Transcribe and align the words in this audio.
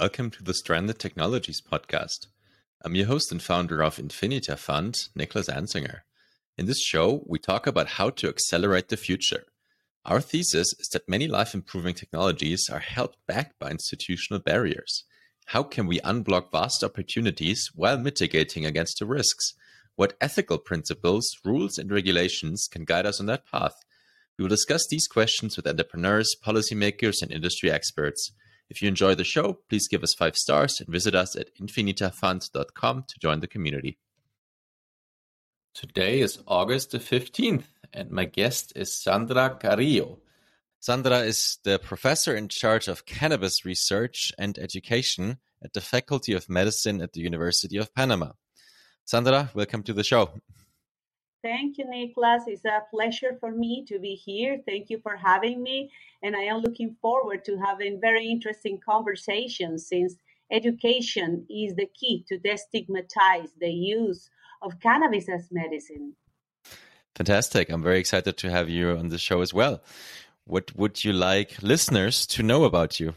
Welcome 0.00 0.30
to 0.30 0.42
the 0.42 0.54
Stranded 0.54 0.98
Technologies 0.98 1.60
podcast. 1.60 2.28
I'm 2.82 2.94
your 2.94 3.04
host 3.04 3.30
and 3.30 3.42
founder 3.42 3.82
of 3.82 3.98
Infinita 3.98 4.56
Fund, 4.56 4.94
Niklas 5.14 5.54
Anzinger. 5.54 6.04
In 6.56 6.64
this 6.64 6.80
show, 6.80 7.22
we 7.26 7.38
talk 7.38 7.66
about 7.66 7.86
how 7.86 8.08
to 8.08 8.28
accelerate 8.30 8.88
the 8.88 8.96
future. 8.96 9.44
Our 10.06 10.22
thesis 10.22 10.72
is 10.78 10.88
that 10.94 11.06
many 11.06 11.28
life 11.28 11.52
improving 11.52 11.92
technologies 11.92 12.70
are 12.72 12.78
held 12.78 13.14
back 13.28 13.58
by 13.58 13.72
institutional 13.72 14.40
barriers. 14.40 15.04
How 15.48 15.62
can 15.62 15.86
we 15.86 16.00
unblock 16.00 16.50
vast 16.50 16.82
opportunities 16.82 17.68
while 17.74 17.98
mitigating 17.98 18.64
against 18.64 19.00
the 19.00 19.06
risks? 19.06 19.52
What 19.96 20.16
ethical 20.18 20.56
principles, 20.56 21.30
rules, 21.44 21.76
and 21.76 21.92
regulations 21.92 22.68
can 22.72 22.86
guide 22.86 23.04
us 23.04 23.20
on 23.20 23.26
that 23.26 23.44
path? 23.44 23.74
We 24.38 24.44
will 24.44 24.48
discuss 24.48 24.86
these 24.88 25.06
questions 25.06 25.58
with 25.58 25.66
entrepreneurs, 25.66 26.34
policymakers, 26.42 27.20
and 27.20 27.30
industry 27.30 27.70
experts. 27.70 28.32
If 28.70 28.80
you 28.80 28.88
enjoy 28.88 29.16
the 29.16 29.24
show, 29.24 29.58
please 29.68 29.88
give 29.88 30.04
us 30.04 30.14
five 30.14 30.36
stars 30.36 30.80
and 30.80 30.88
visit 30.88 31.14
us 31.14 31.34
at 31.34 31.54
infinitafund.com 31.56 33.04
to 33.08 33.18
join 33.20 33.40
the 33.40 33.48
community. 33.48 33.98
Today 35.74 36.20
is 36.20 36.38
August 36.46 36.92
the 36.92 36.98
15th, 36.98 37.64
and 37.92 38.10
my 38.12 38.26
guest 38.26 38.72
is 38.76 38.94
Sandra 38.94 39.56
Carrillo. 39.60 40.18
Sandra 40.78 41.18
is 41.18 41.58
the 41.64 41.80
professor 41.80 42.34
in 42.36 42.48
charge 42.48 42.86
of 42.86 43.06
cannabis 43.06 43.64
research 43.64 44.32
and 44.38 44.56
education 44.56 45.38
at 45.62 45.72
the 45.72 45.80
Faculty 45.80 46.32
of 46.32 46.48
Medicine 46.48 47.02
at 47.02 47.12
the 47.12 47.20
University 47.20 47.76
of 47.76 47.92
Panama. 47.92 48.32
Sandra, 49.04 49.50
welcome 49.52 49.82
to 49.82 49.92
the 49.92 50.04
show. 50.04 50.30
Thank 51.42 51.78
you, 51.78 51.86
Niklas. 51.86 52.42
It's 52.46 52.64
a 52.64 52.82
pleasure 52.90 53.36
for 53.40 53.50
me 53.50 53.84
to 53.88 53.98
be 53.98 54.14
here. 54.14 54.60
Thank 54.66 54.90
you 54.90 55.00
for 55.02 55.16
having 55.16 55.62
me. 55.62 55.90
And 56.22 56.36
I 56.36 56.40
am 56.40 56.58
looking 56.58 56.96
forward 57.00 57.44
to 57.46 57.56
having 57.56 58.00
very 58.00 58.26
interesting 58.26 58.78
conversations 58.84 59.86
since 59.86 60.16
education 60.50 61.46
is 61.48 61.74
the 61.76 61.86
key 61.98 62.24
to 62.28 62.38
destigmatize 62.38 63.50
the 63.58 63.70
use 63.70 64.28
of 64.60 64.80
cannabis 64.80 65.28
as 65.28 65.48
medicine. 65.50 66.14
Fantastic. 67.14 67.70
I'm 67.70 67.82
very 67.82 67.98
excited 67.98 68.36
to 68.36 68.50
have 68.50 68.68
you 68.68 68.90
on 68.96 69.08
the 69.08 69.18
show 69.18 69.40
as 69.40 69.54
well. 69.54 69.82
What 70.44 70.76
would 70.76 71.04
you 71.04 71.12
like 71.12 71.62
listeners 71.62 72.26
to 72.28 72.42
know 72.42 72.64
about 72.64 73.00
you? 73.00 73.14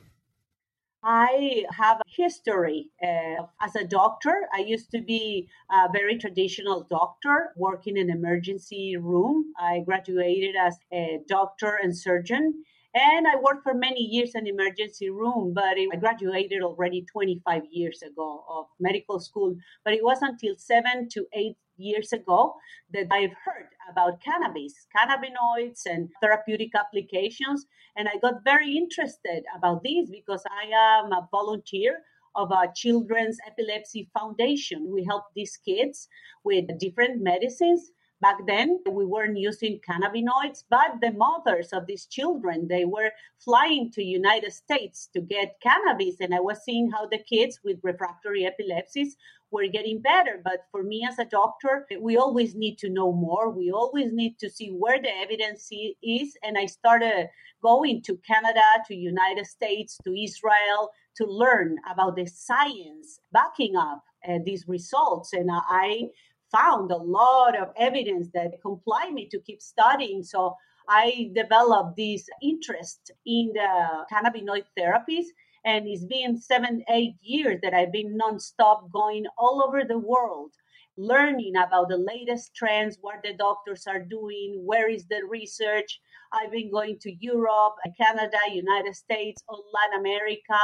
I 1.04 1.66
have 1.72 1.98
a 1.98 2.10
history 2.10 2.90
uh, 3.04 3.44
as 3.62 3.76
a 3.76 3.84
doctor. 3.84 4.48
I 4.54 4.60
used 4.60 4.90
to 4.92 5.02
be 5.02 5.50
a 5.70 5.92
very 5.92 6.18
traditional 6.18 6.88
doctor 6.90 7.52
working 7.58 7.98
in 7.98 8.10
emergency 8.10 8.96
room. 8.96 9.54
I 9.60 9.82
graduated 9.82 10.56
as 10.56 10.78
a 10.94 11.20
doctor 11.28 11.78
and 11.82 11.96
surgeon. 11.96 12.64
And 12.96 13.28
I 13.28 13.38
worked 13.38 13.64
for 13.64 13.74
many 13.74 14.02
years 14.02 14.36
in 14.36 14.46
emergency 14.46 15.10
room, 15.10 15.54
but 15.56 15.78
I 15.78 15.96
graduated 15.98 16.62
already 16.62 17.04
25 17.12 17.64
years 17.72 18.04
ago 18.04 18.44
of 18.48 18.68
medical 18.80 19.20
school. 19.20 19.56
But 19.84 19.94
it 19.94 20.04
was 20.04 20.20
until 20.22 20.56
seven 20.58 21.10
to 21.10 21.26
eight 21.34 21.58
years 21.78 22.14
ago 22.14 22.54
that 22.94 23.08
I've 23.12 23.34
heard 23.46 23.70
about 23.90 24.22
cannabis, 24.22 24.86
cannabinoids, 24.96 25.82
and 25.88 26.10
therapeutic 26.22 26.76
applications. 26.76 27.66
And 27.96 28.08
I 28.08 28.18
got 28.22 28.44
very 28.44 28.78
interested 28.78 29.44
about 29.58 29.82
this 29.84 30.12
because 30.12 30.44
I 30.52 30.70
am 31.04 31.12
a 31.12 31.28
volunteer 31.32 31.98
of 32.36 32.52
a 32.52 32.72
children's 32.76 33.38
epilepsy 33.48 34.10
foundation. 34.14 34.92
We 34.92 35.04
help 35.04 35.24
these 35.36 35.58
kids 35.58 36.08
with 36.44 36.66
different 36.80 37.24
medicines 37.24 37.92
back 38.24 38.40
then 38.48 38.80
we 38.90 39.06
weren't 39.06 39.38
using 39.38 39.82
cannabinoids 39.88 40.64
but 40.70 40.92
the 41.02 41.12
mothers 41.12 41.70
of 41.74 41.86
these 41.86 42.06
children 42.06 42.68
they 42.70 42.86
were 42.86 43.12
flying 43.44 43.92
to 43.92 44.02
united 44.02 44.54
states 44.54 45.10
to 45.14 45.20
get 45.20 45.60
cannabis. 45.62 46.16
And 46.22 46.34
i 46.34 46.40
was 46.40 46.64
seeing 46.64 46.90
how 46.90 47.06
the 47.06 47.24
kids 47.32 47.60
with 47.66 47.78
refractory 47.84 48.46
epilepsies 48.46 49.18
were 49.52 49.68
getting 49.68 50.02
better. 50.02 50.42
But 50.44 50.60
for 50.72 50.82
me 50.82 51.06
as 51.10 51.20
a 51.20 51.26
doctor 51.26 51.86
we 52.08 52.18
always 52.18 52.56
need 52.56 52.78
to 52.80 52.90
know 52.90 53.12
more. 53.12 53.50
We 53.50 53.72
always 53.72 54.12
need 54.12 54.40
to 54.40 54.50
see 54.50 54.70
where 54.70 55.00
the 55.02 55.14
evidence 55.26 55.70
is. 56.02 56.38
And 56.44 56.58
i 56.58 56.66
started 56.66 57.30
going 57.62 58.02
to 58.04 58.14
canada 58.32 58.68
to 58.88 58.96
united 59.14 59.46
states 59.58 59.98
to 60.06 60.12
israel 60.28 60.82
to 61.18 61.26
learn 61.26 61.78
about 61.92 62.16
the 62.16 62.26
science 62.26 63.08
backing 63.32 63.76
up 63.76 64.02
uh, 64.28 64.40
these 64.46 64.64
results. 64.68 65.34
And 65.34 65.50
i 65.52 66.10
found 66.54 66.92
a 66.92 66.98
lot 66.98 67.60
of 67.60 67.70
evidence 67.78 68.28
that 68.34 68.62
compelled 68.62 69.14
me 69.14 69.28
to 69.30 69.40
keep 69.40 69.62
studying. 69.62 70.24
So 70.24 70.56
I 70.88 71.32
developed 71.34 71.98
this 71.98 72.28
interest 72.42 73.12
in 73.26 73.52
the 73.54 74.06
cannabinoid 74.12 74.66
therapies. 74.78 75.26
And 75.66 75.88
it's 75.88 76.06
been 76.06 76.38
seven, 76.38 76.84
eight 76.90 77.16
years 77.22 77.60
that 77.64 77.74
I've 77.74 77.92
been 77.92 78.18
nonstop 78.18 78.92
going 78.92 79.26
all 79.38 79.64
over 79.66 79.84
the 79.86 79.98
world, 79.98 80.52
learning 80.98 81.54
about 81.56 81.88
the 81.88 81.98
latest 81.98 82.54
trends, 82.54 82.98
what 83.00 83.24
the 83.24 83.34
doctors 83.34 83.88
are 83.88 84.02
doing, 84.02 84.62
where 84.66 84.90
is 84.90 85.06
the 85.08 85.22
research. 85.28 86.02
I've 86.34 86.52
been 86.52 86.70
going 86.70 87.00
to 87.00 87.14
Europe, 87.20 87.76
Canada, 87.98 88.38
United 88.52 88.96
States, 88.96 89.42
Latin 89.50 90.00
America, 90.02 90.60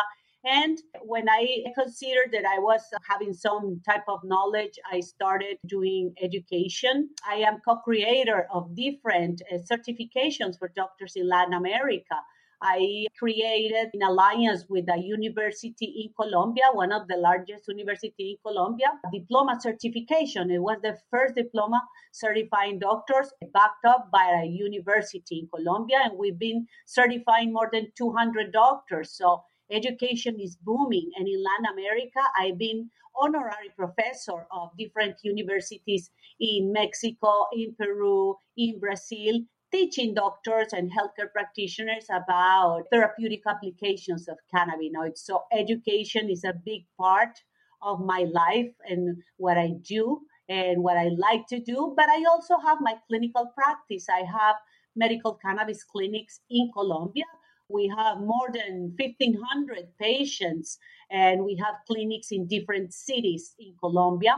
and 0.45 0.77
when 1.03 1.27
I 1.27 1.63
considered 1.75 2.31
that 2.31 2.45
I 2.45 2.59
was 2.59 2.81
having 3.07 3.33
some 3.33 3.81
type 3.85 4.05
of 4.07 4.19
knowledge, 4.23 4.79
I 4.89 5.01
started 5.01 5.57
doing 5.65 6.13
education. 6.21 7.09
I 7.29 7.35
am 7.35 7.59
co 7.67 7.77
creator 7.77 8.47
of 8.53 8.73
different 8.75 9.41
uh, 9.51 9.57
certifications 9.57 10.57
for 10.57 10.71
doctors 10.75 11.13
in 11.15 11.27
Latin 11.27 11.53
America. 11.53 12.15
I 12.61 13.05
created 13.17 13.89
an 13.93 14.01
alliance 14.01 14.65
with 14.69 14.89
a 14.89 14.97
university 14.97 16.03
in 16.03 16.13
Colombia, 16.21 16.65
one 16.73 16.91
of 16.91 17.07
the 17.07 17.15
largest 17.15 17.67
university 17.69 18.31
in 18.31 18.37
Colombia, 18.45 18.87
diploma 19.13 19.57
certification. 19.61 20.51
It 20.51 20.59
was 20.59 20.77
the 20.81 20.97
first 21.09 21.35
diploma 21.35 21.81
certifying 22.11 22.79
doctors 22.79 23.31
backed 23.53 23.85
up 23.87 24.09
by 24.11 24.41
a 24.43 24.45
university 24.45 25.39
in 25.39 25.47
Colombia, 25.47 25.99
and 26.03 26.17
we've 26.17 26.39
been 26.39 26.67
certifying 26.85 27.53
more 27.53 27.69
than 27.71 27.91
200 27.97 28.51
doctors. 28.51 29.11
So 29.13 29.43
education 29.71 30.39
is 30.39 30.55
booming. 30.55 31.09
And 31.17 31.27
in 31.27 31.43
Latin 31.43 31.73
America, 31.73 32.19
I've 32.37 32.57
been 32.57 32.89
honorary 33.19 33.71
professor 33.75 34.45
of 34.51 34.69
different 34.77 35.17
universities 35.23 36.09
in 36.39 36.71
Mexico, 36.71 37.47
in 37.53 37.75
Peru, 37.75 38.35
in 38.57 38.79
Brazil, 38.79 39.41
teaching 39.71 40.13
doctors 40.13 40.73
and 40.73 40.91
healthcare 40.91 41.31
practitioners 41.31 42.05
about 42.09 42.83
therapeutic 42.91 43.41
applications 43.47 44.27
of 44.27 44.37
cannabinoids. 44.53 45.19
So 45.19 45.43
education 45.51 46.29
is 46.29 46.43
a 46.43 46.53
big 46.65 46.85
part 46.97 47.39
of 47.81 47.99
my 47.99 48.25
life 48.31 48.71
and 48.85 49.21
what 49.37 49.57
I 49.57 49.73
do 49.81 50.21
and 50.49 50.83
what 50.83 50.97
I 50.97 51.09
like 51.17 51.45
to 51.49 51.59
do. 51.59 51.93
But 51.95 52.09
I 52.09 52.23
also 52.29 52.57
have 52.65 52.79
my 52.81 52.95
clinical 53.07 53.51
practice. 53.55 54.07
I 54.09 54.23
have 54.25 54.55
medical 54.95 55.35
cannabis 55.35 55.83
clinics 55.83 56.39
in 56.49 56.71
Colombia 56.73 57.25
we 57.69 57.87
have 57.95 58.19
more 58.19 58.49
than 58.51 58.95
1,500 58.97 59.87
patients, 59.99 60.77
and 61.11 61.43
we 61.45 61.55
have 61.55 61.75
clinics 61.87 62.31
in 62.31 62.47
different 62.47 62.93
cities 62.93 63.55
in 63.59 63.73
Colombia. 63.79 64.35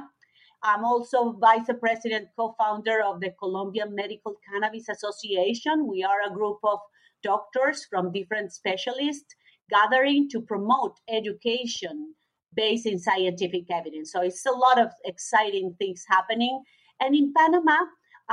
I'm 0.64 0.86
also 0.86 1.32
vice 1.34 1.70
president, 1.80 2.28
co 2.36 2.56
founder 2.60 3.02
of 3.04 3.20
the 3.20 3.32
Colombian 3.40 3.96
Medical 3.96 4.36
Cannabis 4.48 4.90
Association. 4.90 5.88
We 5.88 6.04
are 6.04 6.30
a 6.30 6.34
group 6.34 6.60
of 6.64 6.80
doctors 7.24 7.86
from 7.90 8.12
different 8.12 8.54
specialists 8.54 9.36
gathering 9.70 10.30
to 10.30 10.42
promote 10.42 11.00
education 11.10 12.14
based 12.54 12.86
in 12.86 13.00
scientific 13.00 13.64
evidence. 13.72 14.12
So 14.12 14.22
it's 14.22 14.46
a 14.46 14.52
lot 14.52 14.80
of 14.80 14.90
exciting 15.06 15.76
things 15.80 16.04
happening. 16.08 16.62
And 17.00 17.16
in 17.16 17.34
Panama, 17.36 17.78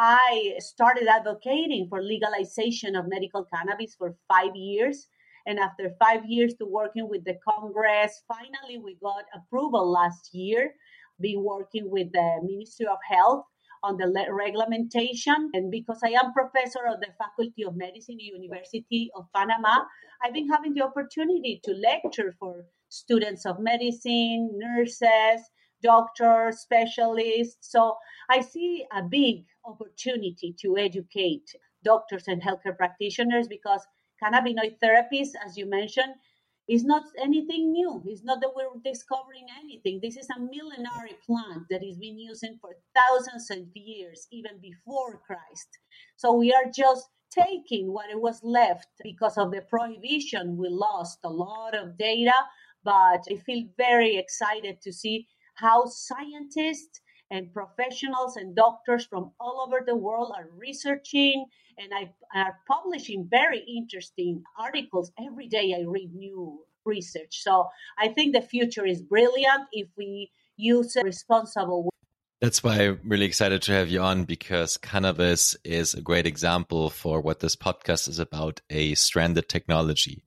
I 0.01 0.55
started 0.61 1.09
advocating 1.09 1.89
for 1.89 2.01
legalization 2.01 2.95
of 2.95 3.09
medical 3.09 3.45
cannabis 3.53 3.97
for 3.97 4.15
five 4.29 4.55
years. 4.55 5.09
And 5.45 5.59
after 5.59 5.91
five 5.99 6.25
years 6.25 6.55
to 6.61 6.67
working 6.67 7.09
with 7.09 7.25
the 7.25 7.37
Congress, 7.43 8.23
finally 8.29 8.79
we 8.79 8.97
got 9.03 9.25
approval 9.35 9.91
last 9.91 10.33
year. 10.33 10.73
Been 11.21 11.43
working 11.43 11.91
with 11.91 12.13
the 12.13 12.39
Ministry 12.45 12.87
of 12.87 12.99
Health 13.11 13.43
on 13.83 13.97
the 13.97 14.07
regulation. 14.31 15.51
And 15.53 15.69
because 15.69 15.99
I 16.05 16.11
am 16.11 16.33
professor 16.33 16.87
of 16.87 17.01
the 17.01 17.09
Faculty 17.19 17.65
of 17.65 17.75
Medicine, 17.75 18.21
University 18.21 19.11
of 19.17 19.27
Panama, 19.35 19.83
I've 20.23 20.33
been 20.33 20.49
having 20.49 20.75
the 20.75 20.83
opportunity 20.83 21.61
to 21.65 21.73
lecture 21.73 22.37
for 22.39 22.67
students 22.89 23.45
of 23.47 23.59
medicine, 23.59 24.51
nurses, 24.55 25.41
doctors, 25.83 26.61
specialists. 26.61 27.71
So 27.71 27.97
I 28.31 28.41
see 28.41 28.85
a 28.93 29.03
big 29.03 29.45
opportunity 29.69 30.55
to 30.63 30.77
educate 30.77 31.55
doctors 31.85 32.25
and 32.27 32.43
healthcare 32.43 32.77
practitioners 32.77 33.47
because 33.49 33.87
cannabinoid 34.23 34.77
therapies, 34.83 35.29
as 35.45 35.57
you 35.57 35.67
mentioned, 35.67 36.15
is 36.69 36.85
not 36.85 37.05
anything 37.19 37.73
new. 37.73 38.03
It's 38.07 38.25
not 38.25 38.41
that 38.41 38.55
we're 38.55 38.69
discovering 38.85 39.47
anything. 39.63 40.01
This 40.03 40.17
is 40.17 40.29
a 40.31 40.41
millenary 40.41 41.17
plant 41.25 41.65
that 41.71 41.83
has 41.83 41.97
been 41.97 42.19
using 42.19 42.59
for 42.61 42.77
thousands 42.95 43.51
of 43.51 43.67
years, 43.75 44.27
even 44.31 44.59
before 44.61 45.21
Christ. 45.27 45.69
So 46.17 46.33
we 46.33 46.53
are 46.53 46.71
just 46.75 47.09
taking 47.31 47.93
what 47.93 48.11
it 48.11 48.21
was 48.21 48.41
left 48.43 48.89
because 49.03 49.39
of 49.39 49.51
the 49.51 49.63
prohibition. 49.63 50.57
We 50.59 50.69
lost 50.69 51.19
a 51.25 51.31
lot 51.31 51.75
of 51.75 51.97
data, 51.97 52.35
but 52.85 53.23
I 53.31 53.37
feel 53.47 53.65
very 53.79 54.17
excited 54.17 54.83
to 54.83 54.93
see 54.93 55.27
how 55.55 55.87
scientists 55.87 57.01
and 57.31 57.53
professionals 57.53 58.37
and 58.37 58.55
doctors 58.55 59.05
from 59.07 59.31
all 59.39 59.65
over 59.67 59.83
the 59.85 59.97
world 59.97 60.33
are 60.37 60.49
researching 60.57 61.45
and 61.79 61.93
I 61.95 62.13
are 62.35 62.59
publishing 62.67 63.29
very 63.31 63.61
interesting 63.61 64.43
articles 64.59 65.13
every 65.19 65.47
day. 65.47 65.75
I 65.79 65.85
read 65.87 66.15
new 66.15 66.61
research, 66.85 67.43
so 67.43 67.69
I 67.99 68.09
think 68.09 68.35
the 68.35 68.41
future 68.41 68.87
is 68.87 69.03
brilliant 69.03 69.69
if 69.73 69.89
we 69.97 70.31
use 70.57 70.97
responsible 71.03 71.89
that's 72.41 72.63
why 72.63 72.77
I'm 72.77 73.01
really 73.05 73.27
excited 73.27 73.63
to 73.63 73.73
have 73.73 73.89
you 73.89 74.01
on 74.01 74.25
because 74.25 74.77
cannabis 74.77 75.57
is 75.65 75.95
a 75.95 76.01
great 76.01 76.27
example 76.27 76.89
for 76.89 77.21
what 77.21 77.41
this 77.41 77.57
podcast 77.57 78.09
is 78.09 78.21
about 78.21 78.61
a 78.71 78.95
stranded 78.95 79.49
technology 79.49 80.23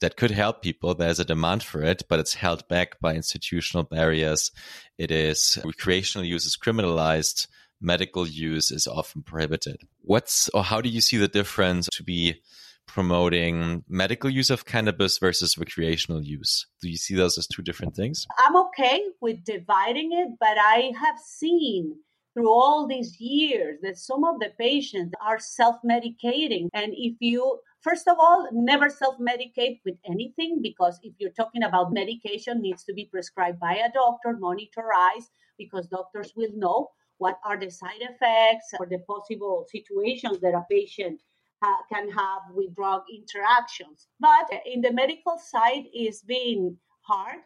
that 0.00 0.16
could 0.16 0.32
help 0.32 0.62
people. 0.62 0.94
There's 0.94 1.20
a 1.20 1.24
demand 1.24 1.62
for 1.62 1.82
it, 1.82 2.02
but 2.08 2.18
it's 2.18 2.34
held 2.34 2.66
back 2.66 2.98
by 3.00 3.14
institutional 3.14 3.84
barriers. 3.84 4.50
It 4.98 5.12
is 5.12 5.58
recreational 5.64 6.26
use 6.26 6.46
is 6.46 6.56
criminalized, 6.56 7.46
medical 7.80 8.26
use 8.26 8.72
is 8.72 8.88
often 8.88 9.22
prohibited. 9.22 9.82
What's 10.00 10.48
or 10.48 10.64
how 10.64 10.80
do 10.80 10.88
you 10.88 11.00
see 11.00 11.16
the 11.16 11.28
difference 11.28 11.86
to 11.92 12.02
be 12.02 12.42
promoting 12.86 13.84
medical 13.88 14.30
use 14.30 14.50
of 14.50 14.64
cannabis 14.64 15.18
versus 15.18 15.56
recreational 15.56 16.22
use? 16.22 16.66
Do 16.80 16.88
you 16.88 16.96
see 16.96 17.14
those 17.14 17.38
as 17.38 17.46
two 17.46 17.62
different 17.62 17.94
things? 17.94 18.26
I'm 18.44 18.56
okay 18.66 19.02
with 19.20 19.44
dividing 19.44 20.12
it, 20.12 20.30
but 20.38 20.58
I 20.58 20.92
have 21.00 21.18
seen 21.18 21.96
through 22.34 22.50
all 22.50 22.86
these 22.86 23.20
years 23.20 23.78
that 23.82 23.98
some 23.98 24.24
of 24.24 24.40
the 24.40 24.50
patients 24.58 25.14
are 25.24 25.38
self 25.38 25.76
medicating. 25.88 26.68
And 26.72 26.92
if 26.96 27.16
you, 27.20 27.60
first 27.80 28.08
of 28.08 28.16
all, 28.18 28.48
never 28.52 28.88
self 28.88 29.16
medicate 29.18 29.80
with 29.84 29.96
anything, 30.06 30.60
because 30.62 30.98
if 31.02 31.12
you're 31.18 31.30
talking 31.30 31.62
about 31.62 31.92
medication, 31.92 32.62
needs 32.62 32.84
to 32.84 32.94
be 32.94 33.08
prescribed 33.10 33.60
by 33.60 33.74
a 33.74 33.92
doctor, 33.92 34.38
monitorized, 34.40 35.30
because 35.58 35.86
doctors 35.86 36.32
will 36.36 36.52
know 36.54 36.88
what 37.18 37.38
are 37.44 37.58
the 37.58 37.70
side 37.70 38.00
effects 38.00 38.72
or 38.80 38.86
the 38.86 38.98
possible 39.06 39.64
situations 39.70 40.40
that 40.40 40.54
a 40.54 40.64
patient 40.70 41.20
can 41.92 42.10
have 42.10 42.42
with 42.52 42.74
drug 42.74 43.02
interactions. 43.12 44.08
But 44.20 44.48
in 44.66 44.80
the 44.80 44.92
medical 44.92 45.38
side, 45.38 45.84
it's 45.92 46.22
been 46.22 46.76
hard 47.02 47.38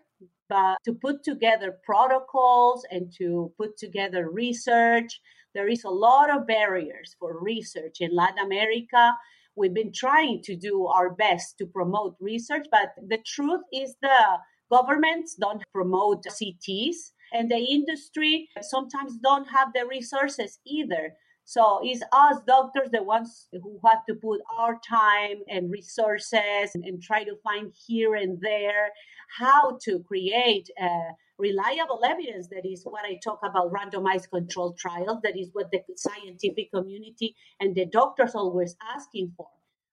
but 0.48 0.78
to 0.84 0.94
put 0.94 1.22
together 1.24 1.78
protocols 1.84 2.86
and 2.90 3.12
to 3.18 3.52
put 3.58 3.76
together 3.76 4.30
research 4.30 5.20
there 5.54 5.68
is 5.68 5.84
a 5.84 5.90
lot 5.90 6.30
of 6.30 6.46
barriers 6.46 7.16
for 7.18 7.42
research 7.42 7.96
in 8.00 8.14
latin 8.14 8.44
america 8.44 9.12
we've 9.56 9.74
been 9.74 9.92
trying 9.92 10.40
to 10.42 10.54
do 10.54 10.86
our 10.86 11.10
best 11.10 11.56
to 11.58 11.66
promote 11.66 12.14
research 12.20 12.66
but 12.70 12.90
the 13.08 13.18
truth 13.26 13.62
is 13.72 13.96
the 14.02 14.38
governments 14.70 15.36
don't 15.40 15.62
promote 15.72 16.24
cts 16.24 17.12
and 17.32 17.50
the 17.50 17.58
industry 17.58 18.48
sometimes 18.60 19.16
don't 19.22 19.48
have 19.48 19.68
the 19.74 19.86
resources 19.86 20.58
either 20.66 21.12
so 21.46 21.80
it's 21.82 22.02
us 22.12 22.36
doctors 22.46 22.90
the 22.90 23.02
ones 23.02 23.46
who 23.52 23.78
have 23.84 24.04
to 24.06 24.14
put 24.14 24.40
our 24.58 24.78
time 24.86 25.38
and 25.48 25.70
resources 25.70 26.70
and, 26.74 26.84
and 26.84 27.00
try 27.00 27.22
to 27.22 27.36
find 27.42 27.72
here 27.86 28.16
and 28.16 28.40
there 28.40 28.90
how 29.38 29.78
to 29.82 30.00
create 30.00 30.68
uh, 30.80 31.12
reliable 31.38 32.00
evidence 32.04 32.48
that 32.48 32.66
is 32.66 32.82
what 32.84 33.04
I 33.04 33.18
talk 33.22 33.40
about 33.44 33.72
randomized 33.72 34.30
controlled 34.30 34.78
trials. 34.78 35.20
That 35.22 35.38
is 35.38 35.50
what 35.52 35.70
the 35.70 35.80
scientific 35.96 36.70
community 36.72 37.36
and 37.60 37.74
the 37.74 37.86
doctors 37.86 38.34
always 38.34 38.74
asking 38.94 39.32
for. 39.36 39.46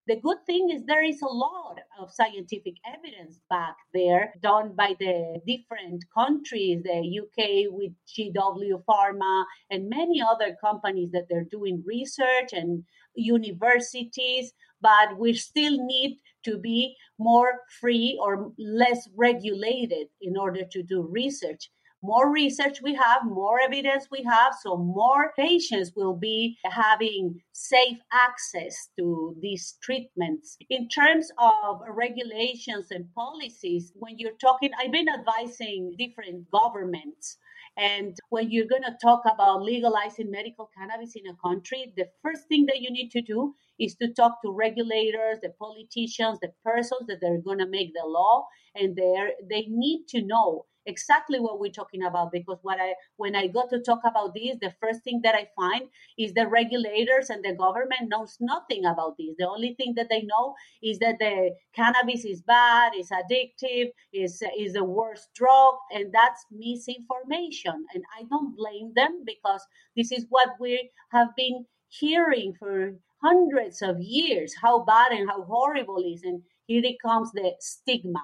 The 0.05 0.17
good 0.17 0.45
thing 0.45 0.69
is 0.69 0.83
there 0.83 1.03
is 1.03 1.21
a 1.21 1.27
lot 1.27 1.79
of 1.97 2.11
scientific 2.11 2.73
evidence 2.85 3.39
back 3.49 3.77
there 3.93 4.33
done 4.41 4.75
by 4.75 4.95
the 4.99 5.39
different 5.47 6.03
countries, 6.13 6.83
the 6.83 7.21
UK 7.21 7.71
with 7.71 7.93
GW 8.07 8.83
Pharma 8.83 9.45
and 9.69 9.89
many 9.89 10.21
other 10.21 10.57
companies 10.59 11.11
that 11.11 11.27
they're 11.29 11.47
doing 11.49 11.81
research 11.85 12.51
and 12.51 12.83
universities, 13.15 14.51
but 14.81 15.17
we 15.17 15.33
still 15.35 15.77
need 15.85 16.19
to 16.43 16.57
be 16.57 16.97
more 17.17 17.61
free 17.79 18.19
or 18.21 18.51
less 18.59 19.07
regulated 19.15 20.07
in 20.19 20.35
order 20.35 20.65
to 20.65 20.83
do 20.83 21.01
research 21.01 21.71
more 22.03 22.29
research 22.29 22.81
we 22.83 22.93
have, 22.93 23.21
more 23.25 23.61
evidence 23.61 24.09
we 24.11 24.23
have, 24.23 24.53
so 24.61 24.75
more 24.75 25.31
patients 25.37 25.93
will 25.95 26.13
be 26.15 26.57
having 26.65 27.39
safe 27.53 27.97
access 28.11 28.75
to 28.99 29.35
these 29.41 29.77
treatments. 29.81 30.57
In 30.69 30.89
terms 30.89 31.31
of 31.37 31.79
regulations 31.89 32.87
and 32.91 33.05
policies, 33.15 33.93
when 33.95 34.19
you're 34.19 34.37
talking, 34.41 34.71
I've 34.77 34.91
been 34.91 35.07
advising 35.07 35.95
different 35.97 36.51
governments. 36.51 37.37
And 37.77 38.15
when 38.29 38.51
you're 38.51 38.67
going 38.67 38.83
to 38.83 38.97
talk 39.01 39.21
about 39.25 39.63
legalizing 39.63 40.29
medical 40.29 40.69
cannabis 40.77 41.15
in 41.15 41.25
a 41.25 41.35
country, 41.37 41.93
the 41.95 42.09
first 42.21 42.47
thing 42.47 42.65
that 42.67 42.81
you 42.81 42.91
need 42.91 43.09
to 43.11 43.21
do 43.21 43.55
is 43.79 43.95
to 43.95 44.13
talk 44.13 44.41
to 44.43 44.51
regulators, 44.51 45.39
the 45.41 45.53
politicians, 45.57 46.37
the 46.41 46.51
persons 46.63 47.07
that 47.07 47.25
are 47.25 47.39
going 47.39 47.59
to 47.59 47.67
make 47.67 47.93
the 47.93 48.05
law, 48.05 48.45
and 48.75 48.95
they 48.95 49.13
they 49.49 49.65
need 49.69 50.05
to 50.09 50.21
know 50.21 50.65
exactly 50.85 51.39
what 51.39 51.59
we're 51.59 51.71
talking 51.71 52.03
about 52.03 52.31
because 52.31 52.59
what 52.61 52.79
I 52.79 52.93
when 53.17 53.35
I 53.35 53.47
go 53.47 53.67
to 53.69 53.79
talk 53.79 54.01
about 54.05 54.33
this, 54.33 54.57
the 54.61 54.73
first 54.81 55.03
thing 55.03 55.21
that 55.23 55.35
I 55.35 55.47
find 55.55 55.89
is 56.17 56.33
the 56.33 56.47
regulators 56.47 57.29
and 57.29 57.43
the 57.43 57.53
government 57.53 58.09
knows 58.09 58.37
nothing 58.39 58.85
about 58.85 59.15
this. 59.17 59.35
The 59.37 59.47
only 59.47 59.75
thing 59.75 59.93
that 59.95 60.07
they 60.09 60.21
know 60.23 60.55
is 60.81 60.99
that 60.99 61.19
the 61.19 61.51
cannabis 61.75 62.25
is 62.25 62.41
bad, 62.41 62.93
is 62.97 63.09
addictive, 63.09 63.91
is 64.13 64.43
is 64.57 64.73
the 64.73 64.83
worst 64.83 65.29
drug, 65.35 65.75
and 65.91 66.13
that's 66.13 66.45
misinformation. 66.51 67.85
And 67.93 68.03
I 68.17 68.23
don't 68.29 68.55
blame 68.55 68.91
them 68.95 69.23
because 69.25 69.61
this 69.95 70.11
is 70.11 70.25
what 70.29 70.49
we 70.59 70.91
have 71.11 71.29
been 71.35 71.65
hearing 71.89 72.53
for 72.57 72.95
hundreds 73.23 73.81
of 73.81 74.01
years 74.01 74.53
how 74.61 74.83
bad 74.83 75.11
and 75.11 75.29
how 75.29 75.43
horrible 75.43 75.97
it 75.97 76.07
is 76.07 76.23
and 76.23 76.41
here 76.67 76.81
it 76.83 76.97
comes 77.01 77.31
the 77.31 77.53
stigma 77.59 78.21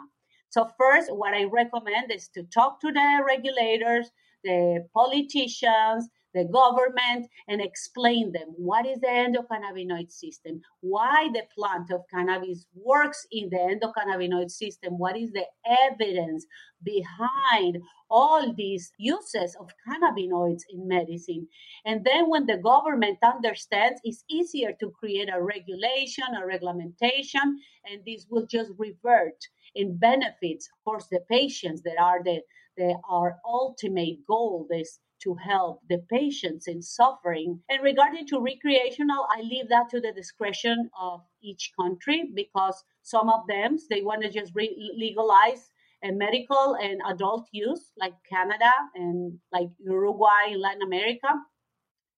so, 0.50 0.70
first, 0.78 1.14
what 1.14 1.34
I 1.34 1.44
recommend 1.44 2.12
is 2.12 2.28
to 2.30 2.44
talk 2.44 2.82
to 2.82 2.92
the 2.92 3.22
regulators, 3.26 4.10
the 4.44 4.88
politicians, 4.94 6.10
the 6.34 6.46
government 6.46 7.28
and 7.48 7.62
explain 7.62 8.32
them 8.32 8.54
what 8.56 8.86
is 8.86 9.00
the 9.00 9.08
endocannabinoid 9.08 10.12
system, 10.12 10.62
why 10.82 11.30
the 11.34 11.44
plant 11.58 11.92
of 11.92 12.02
cannabis 12.14 12.66
works 12.76 13.26
in 13.32 13.50
the 13.50 13.58
endocannabinoid 13.58 14.52
system, 14.52 14.98
what 14.98 15.18
is 15.18 15.32
the 15.32 15.46
evidence 15.66 16.46
behind 16.84 17.80
all 18.10 18.54
these 18.54 18.92
uses 18.98 19.56
of 19.60 19.70
cannabinoids 19.88 20.64
in 20.70 20.88
medicine. 20.88 21.48
And 21.86 22.04
then 22.04 22.30
when 22.30 22.46
the 22.46 22.58
government 22.58 23.20
understands, 23.24 24.02
it's 24.04 24.24
easier 24.30 24.74
to 24.80 24.92
create 24.92 25.30
a 25.32 25.42
regulation, 25.42 26.26
a 26.36 26.46
reglementation, 26.46 27.58
and 27.86 28.04
this 28.06 28.26
will 28.30 28.46
just 28.48 28.72
revert 28.78 29.38
in 29.76 29.98
benefits, 29.98 30.70
of 30.74 30.84
course, 30.84 31.08
the 31.10 31.22
patients 31.30 31.82
that 31.84 32.00
are 32.00 32.24
the, 32.24 32.42
the 32.78 32.96
our 33.10 33.38
ultimate 33.46 34.26
goal 34.28 34.68
is 34.72 35.00
to 35.24 35.36
help 35.36 35.82
the 35.90 36.00
patients 36.10 36.68
in 36.68 36.82
suffering. 36.82 37.60
And 37.70 37.84
regarding 37.84 38.28
to 38.28 38.40
recreational, 38.40 39.28
I 39.30 39.42
leave 39.42 39.70
that 39.70 39.90
to 39.92 40.00
the 40.00 40.14
discretion 40.14 40.90
of 41.00 41.22
each 41.42 41.72
country 41.80 42.32
because 42.34 42.82
some 43.04 43.30
of 43.30 43.42
them 43.48 43.78
they 43.90 44.02
want 44.02 44.24
to 44.24 44.30
just 44.30 44.54
re- 44.56 44.94
legalize 44.96 45.70
a 46.04 46.12
medical 46.12 46.76
and 46.82 47.02
adult 47.08 47.48
use 47.52 47.92
like 47.98 48.14
Canada 48.30 48.72
and 48.96 49.38
like 49.52 49.70
Uruguay 49.80 50.52
in 50.52 50.62
Latin 50.62 50.82
America. 50.84 51.28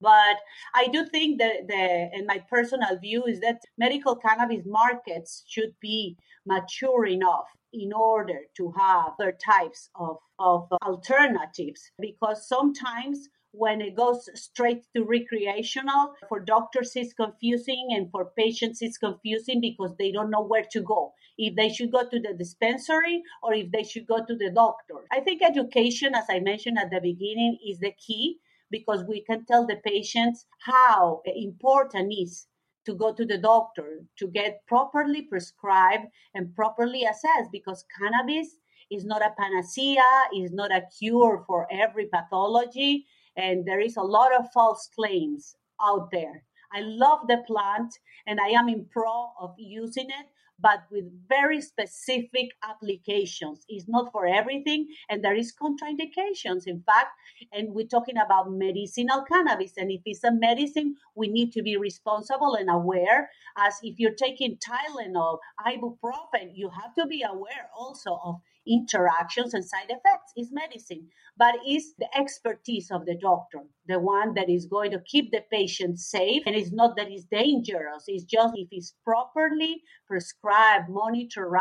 But 0.01 0.37
I 0.73 0.87
do 0.87 1.05
think 1.05 1.39
that 1.39 1.67
the, 1.67 2.09
and 2.13 2.25
my 2.27 2.39
personal 2.49 2.97
view 2.99 3.23
is 3.25 3.39
that 3.41 3.61
medical 3.77 4.15
cannabis 4.15 4.65
markets 4.65 5.43
should 5.47 5.73
be 5.79 6.17
mature 6.45 7.05
enough 7.05 7.47
in 7.73 7.93
order 7.93 8.39
to 8.57 8.73
have 8.77 9.13
other 9.19 9.31
types 9.31 9.89
of, 9.95 10.17
of 10.39 10.67
alternatives. 10.83 11.91
Because 11.99 12.47
sometimes 12.47 13.29
when 13.51 13.81
it 13.81 13.95
goes 13.95 14.29
straight 14.33 14.83
to 14.95 15.03
recreational 15.03 16.13
for 16.29 16.39
doctors 16.39 16.93
it's 16.95 17.13
confusing 17.13 17.89
and 17.91 18.09
for 18.09 18.31
patients 18.37 18.81
it's 18.81 18.97
confusing 18.97 19.59
because 19.59 19.93
they 19.97 20.11
don't 20.11 20.29
know 20.29 20.43
where 20.43 20.65
to 20.71 20.81
go. 20.81 21.13
If 21.37 21.55
they 21.55 21.69
should 21.69 21.91
go 21.91 22.03
to 22.03 22.19
the 22.19 22.33
dispensary 22.37 23.23
or 23.43 23.53
if 23.53 23.71
they 23.71 23.83
should 23.83 24.07
go 24.07 24.23
to 24.25 24.35
the 24.35 24.51
doctor. 24.51 24.95
I 25.11 25.19
think 25.19 25.41
education 25.41 26.15
as 26.15 26.25
i 26.29 26.39
mentioned 26.39 26.77
at 26.79 26.91
the 26.91 27.01
beginning 27.01 27.57
is 27.67 27.79
the 27.79 27.91
key 27.91 28.37
because 28.71 29.03
we 29.07 29.21
can 29.21 29.45
tell 29.45 29.67
the 29.67 29.77
patients 29.85 30.45
how 30.59 31.21
important 31.35 32.13
is 32.17 32.47
to 32.85 32.93
go 32.93 33.13
to 33.13 33.25
the 33.25 33.37
doctor 33.37 34.03
to 34.17 34.27
get 34.27 34.65
properly 34.67 35.21
prescribed 35.23 36.05
and 36.33 36.55
properly 36.55 37.03
assessed 37.03 37.51
because 37.51 37.85
cannabis 37.99 38.57
is 38.89 39.05
not 39.05 39.21
a 39.21 39.33
panacea 39.37 40.03
is 40.35 40.51
not 40.51 40.71
a 40.71 40.83
cure 40.97 41.43
for 41.45 41.67
every 41.71 42.07
pathology 42.07 43.05
and 43.37 43.65
there 43.65 43.79
is 43.79 43.97
a 43.97 44.01
lot 44.01 44.31
of 44.37 44.51
false 44.53 44.89
claims 44.95 45.55
out 45.81 46.09
there. 46.11 46.43
I 46.73 46.81
love 46.81 47.27
the 47.27 47.43
plant 47.47 47.93
and 48.27 48.39
I 48.39 48.49
am 48.49 48.69
in 48.69 48.85
pro 48.91 49.31
of 49.39 49.53
using 49.57 50.07
it, 50.07 50.27
but 50.61 50.83
with 50.91 51.05
very 51.27 51.61
specific 51.61 52.49
applications. 52.63 53.65
It's 53.67 53.87
not 53.87 54.11
for 54.11 54.25
everything, 54.25 54.87
and 55.09 55.23
there 55.23 55.35
is 55.35 55.53
contraindications. 55.53 56.67
In 56.67 56.83
fact, 56.85 57.09
and 57.51 57.73
we're 57.73 57.87
talking 57.87 58.17
about 58.17 58.51
medicinal 58.51 59.23
cannabis, 59.23 59.73
and 59.77 59.91
if 59.91 60.01
it's 60.05 60.23
a 60.23 60.31
medicine, 60.31 60.95
we 61.15 61.27
need 61.27 61.51
to 61.53 61.63
be 61.63 61.77
responsible 61.77 62.55
and 62.55 62.69
aware. 62.69 63.29
As 63.57 63.75
if 63.83 63.99
you're 63.99 64.13
taking 64.13 64.57
Tylenol, 64.57 65.39
ibuprofen, 65.65 66.51
you 66.53 66.69
have 66.69 66.93
to 66.95 67.05
be 67.05 67.23
aware 67.27 67.69
also 67.75 68.19
of 68.23 68.35
interactions 68.67 69.53
and 69.53 69.63
side 69.63 69.89
effects. 69.89 70.33
is 70.37 70.49
medicine, 70.51 71.07
but 71.37 71.55
it's 71.65 71.93
the 71.97 72.07
expertise 72.17 72.89
of 72.91 73.05
the 73.05 73.15
doctor, 73.15 73.59
the 73.87 73.99
one 73.99 74.33
that 74.35 74.49
is 74.49 74.65
going 74.65 74.91
to 74.91 74.99
keep 74.99 75.31
the 75.31 75.41
patient 75.51 75.99
safe. 75.99 76.43
And 76.45 76.55
it's 76.55 76.71
not 76.71 76.95
that 76.97 77.09
it's 77.09 77.25
dangerous, 77.25 78.03
it's 78.07 78.23
just 78.23 78.53
if 78.55 78.67
it's 78.71 78.93
properly 79.03 79.81
prescribed, 80.07 80.89
monitored, 80.89 81.51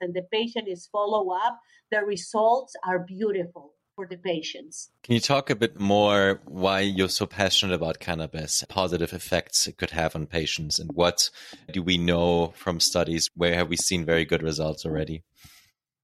and 0.00 0.14
the 0.14 0.22
patient 0.32 0.68
is 0.68 0.88
follow 0.90 1.30
up, 1.30 1.58
the 1.90 2.00
results 2.00 2.74
are 2.86 2.98
beautiful 2.98 3.74
for 3.94 4.06
the 4.06 4.16
patients. 4.16 4.90
Can 5.02 5.14
you 5.14 5.20
talk 5.20 5.50
a 5.50 5.56
bit 5.56 5.78
more 5.78 6.40
why 6.46 6.80
you're 6.80 7.08
so 7.08 7.26
passionate 7.26 7.74
about 7.74 8.00
cannabis, 8.00 8.64
positive 8.68 9.12
effects 9.12 9.66
it 9.66 9.76
could 9.76 9.90
have 9.90 10.16
on 10.16 10.26
patients, 10.26 10.78
and 10.78 10.90
what 10.94 11.30
do 11.72 11.82
we 11.82 11.98
know 11.98 12.52
from 12.56 12.80
studies? 12.80 13.30
Where 13.34 13.54
have 13.54 13.68
we 13.68 13.76
seen 13.76 14.04
very 14.04 14.24
good 14.24 14.42
results 14.42 14.84
already? 14.84 15.22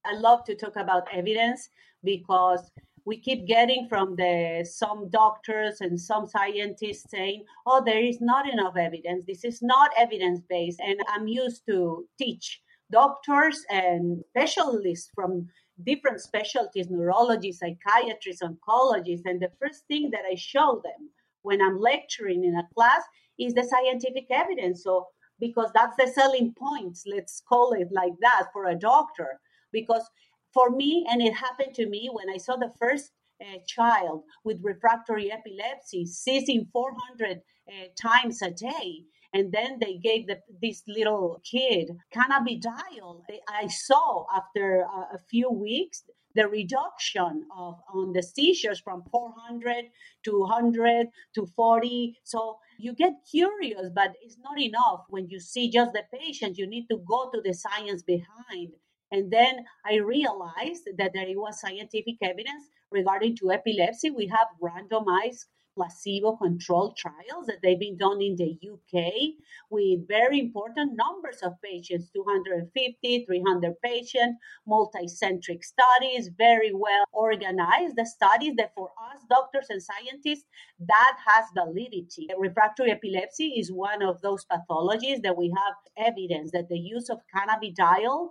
I 0.05 0.15
love 0.15 0.43
to 0.45 0.55
talk 0.55 0.75
about 0.75 1.07
evidence 1.13 1.69
because 2.03 2.71
we 3.05 3.17
keep 3.17 3.47
getting 3.47 3.87
from 3.89 4.15
the 4.15 4.67
some 4.69 5.09
doctors 5.09 5.81
and 5.81 5.99
some 5.99 6.27
scientists 6.27 7.09
saying 7.09 7.43
oh 7.65 7.81
there 7.83 8.03
is 8.03 8.21
not 8.21 8.47
enough 8.47 8.77
evidence. 8.77 9.23
This 9.25 9.43
is 9.43 9.61
not 9.61 9.91
evidence 9.97 10.41
based 10.49 10.79
and 10.79 10.99
i'm 11.09 11.27
used 11.27 11.63
to 11.67 12.05
teach 12.17 12.61
doctors 12.91 13.63
and 13.69 14.23
specialists 14.29 15.09
from 15.15 15.47
different 15.83 16.21
specialties 16.21 16.89
neurology 16.89 17.51
psychiatrists 17.51 18.43
oncologists 18.43 19.25
and 19.25 19.41
the 19.41 19.51
first 19.59 19.83
thing 19.87 20.11
that 20.11 20.25
i 20.31 20.35
show 20.35 20.81
them 20.83 21.09
when 21.41 21.61
i'm 21.61 21.79
lecturing 21.79 22.43
in 22.43 22.55
a 22.55 22.67
class 22.75 23.01
is 23.39 23.53
the 23.53 23.63
scientific 23.63 24.27
evidence. 24.29 24.83
So 24.83 25.07
because 25.39 25.71
that's 25.73 25.95
the 25.97 26.07
selling 26.07 26.53
points 26.53 27.03
let's 27.07 27.41
call 27.47 27.73
it 27.73 27.87
like 27.91 28.13
that 28.21 28.45
for 28.53 28.65
a 28.65 28.75
doctor 28.75 29.39
because 29.71 30.09
for 30.53 30.69
me, 30.69 31.05
and 31.09 31.21
it 31.21 31.33
happened 31.33 31.73
to 31.75 31.87
me 31.87 32.09
when 32.11 32.29
I 32.29 32.37
saw 32.37 32.55
the 32.55 32.73
first 32.79 33.11
uh, 33.41 33.57
child 33.67 34.23
with 34.43 34.59
refractory 34.61 35.31
epilepsy 35.31 36.05
seizing 36.05 36.67
400 36.71 37.37
uh, 37.37 37.71
times 37.99 38.41
a 38.41 38.51
day. 38.51 39.05
And 39.33 39.51
then 39.51 39.79
they 39.79 39.95
gave 39.95 40.27
the, 40.27 40.39
this 40.61 40.83
little 40.87 41.41
kid 41.49 41.91
cannabidiol. 42.13 43.21
I 43.47 43.67
saw 43.67 44.25
after 44.35 44.81
a, 44.81 45.15
a 45.15 45.19
few 45.29 45.49
weeks 45.49 46.03
the 46.35 46.47
reduction 46.47 47.45
of 47.57 47.79
on 47.93 48.13
the 48.13 48.23
seizures 48.23 48.79
from 48.79 49.03
400 49.11 49.85
to 50.23 50.39
100 50.39 51.07
to 51.35 51.45
40 51.45 52.19
so 52.23 52.57
you 52.77 52.93
get 52.93 53.13
curious 53.29 53.89
but 53.93 54.13
it's 54.21 54.37
not 54.41 54.59
enough 54.59 55.01
when 55.09 55.27
you 55.27 55.39
see 55.39 55.69
just 55.69 55.91
the 55.91 56.03
patient 56.13 56.57
you 56.57 56.67
need 56.67 56.87
to 56.89 57.03
go 57.05 57.29
to 57.33 57.41
the 57.41 57.53
science 57.53 58.01
behind 58.01 58.71
and 59.11 59.31
then 59.31 59.65
I 59.85 59.95
realized 59.95 60.87
that 60.97 61.11
there 61.13 61.25
was 61.35 61.59
scientific 61.59 62.15
evidence 62.21 62.69
regarding 62.91 63.35
to 63.37 63.51
epilepsy. 63.51 64.09
We 64.09 64.27
have 64.27 64.47
randomized 64.61 65.45
placebo 65.75 66.35
controlled 66.35 66.97
trials 66.97 67.47
that 67.47 67.59
they've 67.63 67.79
been 67.79 67.97
done 67.97 68.21
in 68.21 68.35
the 68.35 68.57
UK 68.61 69.35
with 69.69 70.07
very 70.07 70.39
important 70.39 70.95
numbers 70.95 71.37
of 71.43 71.53
patients 71.63 72.09
250, 72.13 73.25
300 73.25 73.81
patients, 73.81 74.37
multicentric 74.67 75.63
studies, 75.63 76.29
very 76.37 76.73
well 76.73 77.05
organized. 77.13 77.95
The 77.95 78.05
studies 78.05 78.55
that 78.57 78.73
for 78.75 78.89
us 79.13 79.21
doctors 79.29 79.67
and 79.69 79.81
scientists, 79.81 80.45
that 80.87 81.17
has 81.25 81.45
validity. 81.55 82.27
Refractory 82.37 82.91
epilepsy 82.91 83.55
is 83.57 83.71
one 83.71 84.01
of 84.01 84.21
those 84.21 84.45
pathologies 84.45 85.21
that 85.23 85.37
we 85.37 85.53
have 85.55 86.05
evidence 86.07 86.51
that 86.51 86.69
the 86.69 86.79
use 86.79 87.09
of 87.09 87.19
cannabidiol 87.33 88.29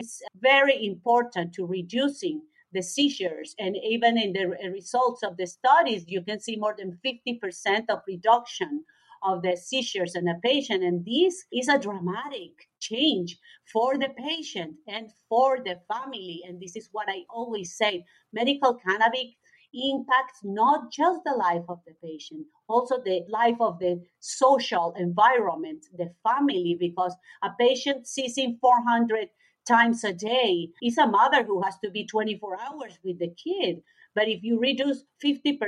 is 0.00 0.22
very 0.40 0.86
important 0.86 1.52
to 1.54 1.66
reducing 1.66 2.42
the 2.72 2.82
seizures. 2.82 3.54
And 3.58 3.76
even 3.76 4.18
in 4.18 4.32
the 4.32 4.46
results 4.70 5.22
of 5.22 5.36
the 5.36 5.46
studies, 5.46 6.04
you 6.06 6.22
can 6.22 6.40
see 6.40 6.56
more 6.56 6.74
than 6.76 6.98
50% 7.04 7.84
of 7.88 8.02
reduction 8.06 8.84
of 9.22 9.42
the 9.42 9.56
seizures 9.56 10.14
in 10.14 10.28
a 10.28 10.38
patient. 10.40 10.82
And 10.84 11.04
this 11.04 11.44
is 11.52 11.68
a 11.68 11.78
dramatic 11.78 12.52
change 12.80 13.38
for 13.72 13.98
the 13.98 14.10
patient 14.16 14.76
and 14.86 15.10
for 15.28 15.58
the 15.58 15.80
family. 15.92 16.42
And 16.46 16.60
this 16.60 16.76
is 16.76 16.88
what 16.92 17.08
I 17.08 17.24
always 17.30 17.76
say 17.76 18.04
medical 18.32 18.74
cannabis 18.74 19.34
impacts 19.74 20.40
not 20.44 20.90
just 20.90 21.20
the 21.24 21.32
life 21.32 21.64
of 21.68 21.80
the 21.86 21.92
patient, 22.02 22.46
also 22.68 23.02
the 23.04 23.22
life 23.28 23.60
of 23.60 23.78
the 23.78 24.00
social 24.18 24.94
environment, 24.96 25.84
the 25.96 26.10
family, 26.22 26.76
because 26.80 27.14
a 27.42 27.50
patient 27.58 28.06
seizing 28.06 28.56
400 28.60 29.28
times 29.68 30.02
a 30.04 30.12
day 30.12 30.70
is 30.82 30.98
a 30.98 31.06
mother 31.06 31.44
who 31.44 31.62
has 31.62 31.78
to 31.84 31.90
be 31.90 32.06
24 32.06 32.58
hours 32.60 32.98
with 33.04 33.18
the 33.18 33.34
kid. 33.44 33.82
But 34.14 34.28
if 34.28 34.42
you 34.42 34.58
reduce 34.58 35.04
50%, 35.24 35.58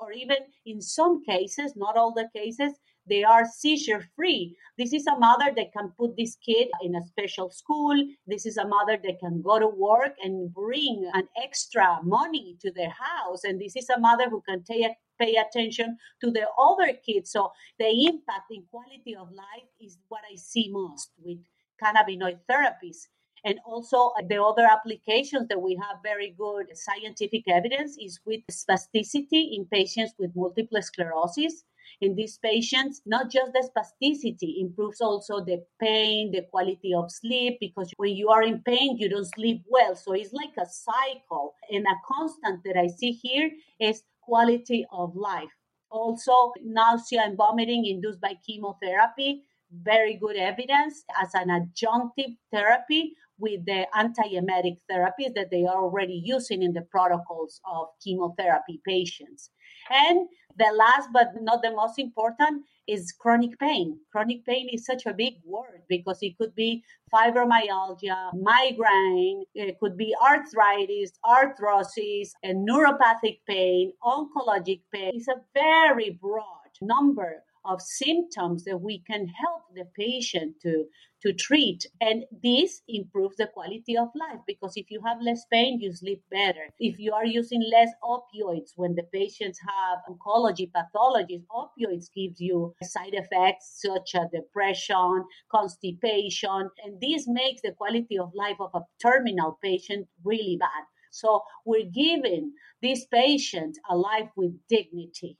or 0.00 0.12
even 0.12 0.38
in 0.66 0.82
some 0.82 1.24
cases, 1.24 1.74
not 1.76 1.96
all 1.96 2.12
the 2.12 2.28
cases, 2.34 2.72
they 3.08 3.22
are 3.22 3.44
seizure 3.46 4.04
free. 4.16 4.56
This 4.76 4.92
is 4.92 5.06
a 5.06 5.18
mother 5.18 5.52
that 5.56 5.72
can 5.72 5.92
put 5.96 6.16
this 6.16 6.36
kid 6.44 6.68
in 6.82 6.96
a 6.96 7.06
special 7.06 7.50
school. 7.50 7.94
This 8.26 8.46
is 8.46 8.56
a 8.56 8.66
mother 8.66 8.98
that 9.02 9.20
can 9.20 9.40
go 9.42 9.58
to 9.58 9.68
work 9.68 10.14
and 10.22 10.52
bring 10.52 11.08
an 11.14 11.28
extra 11.42 12.00
money 12.02 12.56
to 12.60 12.72
their 12.72 12.90
house. 12.90 13.44
And 13.44 13.60
this 13.60 13.76
is 13.76 13.88
a 13.90 14.00
mother 14.00 14.28
who 14.28 14.42
can 14.48 14.64
take, 14.64 14.92
pay 15.20 15.36
attention 15.36 15.96
to 16.20 16.30
the 16.32 16.48
other 16.58 16.92
kids. 17.06 17.30
So 17.30 17.52
the 17.78 17.88
impact 18.06 18.50
in 18.50 18.64
quality 18.70 19.14
of 19.14 19.30
life 19.30 19.70
is 19.80 19.98
what 20.08 20.22
I 20.30 20.34
see 20.36 20.68
most 20.70 21.12
with 21.22 21.38
cannabinoid 21.82 22.40
therapies. 22.50 23.06
And 23.46 23.60
also, 23.64 24.12
uh, 24.18 24.22
the 24.28 24.42
other 24.42 24.66
applications 24.66 25.46
that 25.48 25.62
we 25.62 25.76
have 25.80 26.02
very 26.02 26.34
good 26.36 26.66
scientific 26.76 27.44
evidence 27.46 27.96
is 27.96 28.18
with 28.26 28.40
spasticity 28.50 29.54
in 29.54 29.66
patients 29.72 30.14
with 30.18 30.32
multiple 30.34 30.82
sclerosis. 30.82 31.62
In 32.00 32.16
these 32.16 32.38
patients, 32.38 33.02
not 33.06 33.30
just 33.30 33.52
the 33.52 33.62
spasticity 33.70 34.60
improves 34.60 35.00
also 35.00 35.44
the 35.44 35.64
pain, 35.80 36.32
the 36.32 36.42
quality 36.50 36.92
of 36.92 37.12
sleep, 37.12 37.58
because 37.60 37.88
when 37.98 38.16
you 38.16 38.30
are 38.30 38.42
in 38.42 38.62
pain, 38.66 38.98
you 38.98 39.08
don't 39.08 39.32
sleep 39.36 39.62
well. 39.68 39.94
So 39.94 40.12
it's 40.12 40.32
like 40.32 40.56
a 40.58 40.66
cycle. 40.66 41.54
And 41.70 41.86
a 41.86 41.94
constant 42.04 42.64
that 42.64 42.76
I 42.76 42.88
see 42.88 43.12
here 43.12 43.48
is 43.78 44.02
quality 44.22 44.84
of 44.90 45.14
life. 45.14 45.54
Also, 45.88 46.52
nausea 46.64 47.22
and 47.22 47.36
vomiting 47.36 47.86
induced 47.86 48.20
by 48.20 48.34
chemotherapy 48.44 49.44
very 49.70 50.14
good 50.14 50.36
evidence 50.36 51.04
as 51.20 51.34
an 51.34 51.48
adjunctive 51.48 52.36
therapy 52.52 53.14
with 53.38 53.64
the 53.66 53.86
antiemetic 53.94 54.78
therapies 54.90 55.34
that 55.34 55.50
they 55.50 55.64
are 55.64 55.82
already 55.82 56.20
using 56.24 56.62
in 56.62 56.72
the 56.72 56.82
protocols 56.82 57.60
of 57.70 57.88
chemotherapy 58.02 58.80
patients. 58.86 59.50
And 59.90 60.28
the 60.58 60.72
last 60.76 61.10
but 61.12 61.32
not 61.40 61.62
the 61.62 61.70
most 61.70 61.98
important 61.98 62.64
is 62.88 63.12
chronic 63.12 63.58
pain. 63.58 63.98
Chronic 64.12 64.44
pain 64.46 64.68
is 64.72 64.86
such 64.86 65.06
a 65.06 65.12
big 65.12 65.34
word 65.44 65.82
because 65.88 66.18
it 66.22 66.38
could 66.38 66.54
be 66.54 66.82
fibromyalgia, 67.12 68.30
migraine, 68.40 69.44
it 69.54 69.78
could 69.80 69.96
be 69.96 70.14
arthritis, 70.22 71.12
arthrosis, 71.24 72.30
and 72.42 72.66
neuropathic 72.68 73.40
pain, 73.48 73.92
oncologic 74.02 74.80
pain. 74.92 75.12
It's 75.14 75.28
a 75.28 75.42
very 75.54 76.18
broad 76.20 76.70
number 76.80 77.42
of 77.66 77.82
symptoms 77.82 78.64
that 78.64 78.80
we 78.80 79.02
can 79.06 79.26
help 79.28 79.62
the 79.74 79.84
patient 79.96 80.54
to 80.62 80.86
to 81.22 81.32
treat. 81.32 81.86
And 82.00 82.24
this 82.42 82.82
improves 82.88 83.36
the 83.36 83.46
quality 83.46 83.96
of 83.96 84.08
life 84.14 84.40
because 84.46 84.74
if 84.76 84.90
you 84.90 85.00
have 85.04 85.20
less 85.20 85.44
pain 85.50 85.80
you 85.80 85.92
sleep 85.92 86.22
better. 86.30 86.68
If 86.78 86.98
you 86.98 87.12
are 87.12 87.24
using 87.24 87.62
less 87.72 87.90
opioids 88.02 88.72
when 88.76 88.94
the 88.94 89.02
patients 89.12 89.58
have 89.60 89.98
oncology 90.08 90.70
pathologies 90.70 91.44
opioids 91.50 92.06
gives 92.14 92.40
you 92.40 92.74
side 92.82 93.14
effects 93.14 93.80
such 93.84 94.14
as 94.14 94.30
depression 94.32 95.24
constipation 95.50 96.70
and 96.84 97.00
this 97.00 97.26
makes 97.26 97.62
the 97.62 97.72
quality 97.72 98.18
of 98.18 98.32
life 98.34 98.60
of 98.60 98.70
a 98.74 98.82
terminal 99.02 99.58
patient 99.62 100.06
really 100.22 100.56
bad. 100.58 100.84
So 101.10 101.42
we're 101.64 101.90
giving 101.92 102.52
these 102.82 103.06
patients 103.06 103.78
a 103.88 103.96
life 103.96 104.28
with 104.36 104.52
dignity 104.68 105.38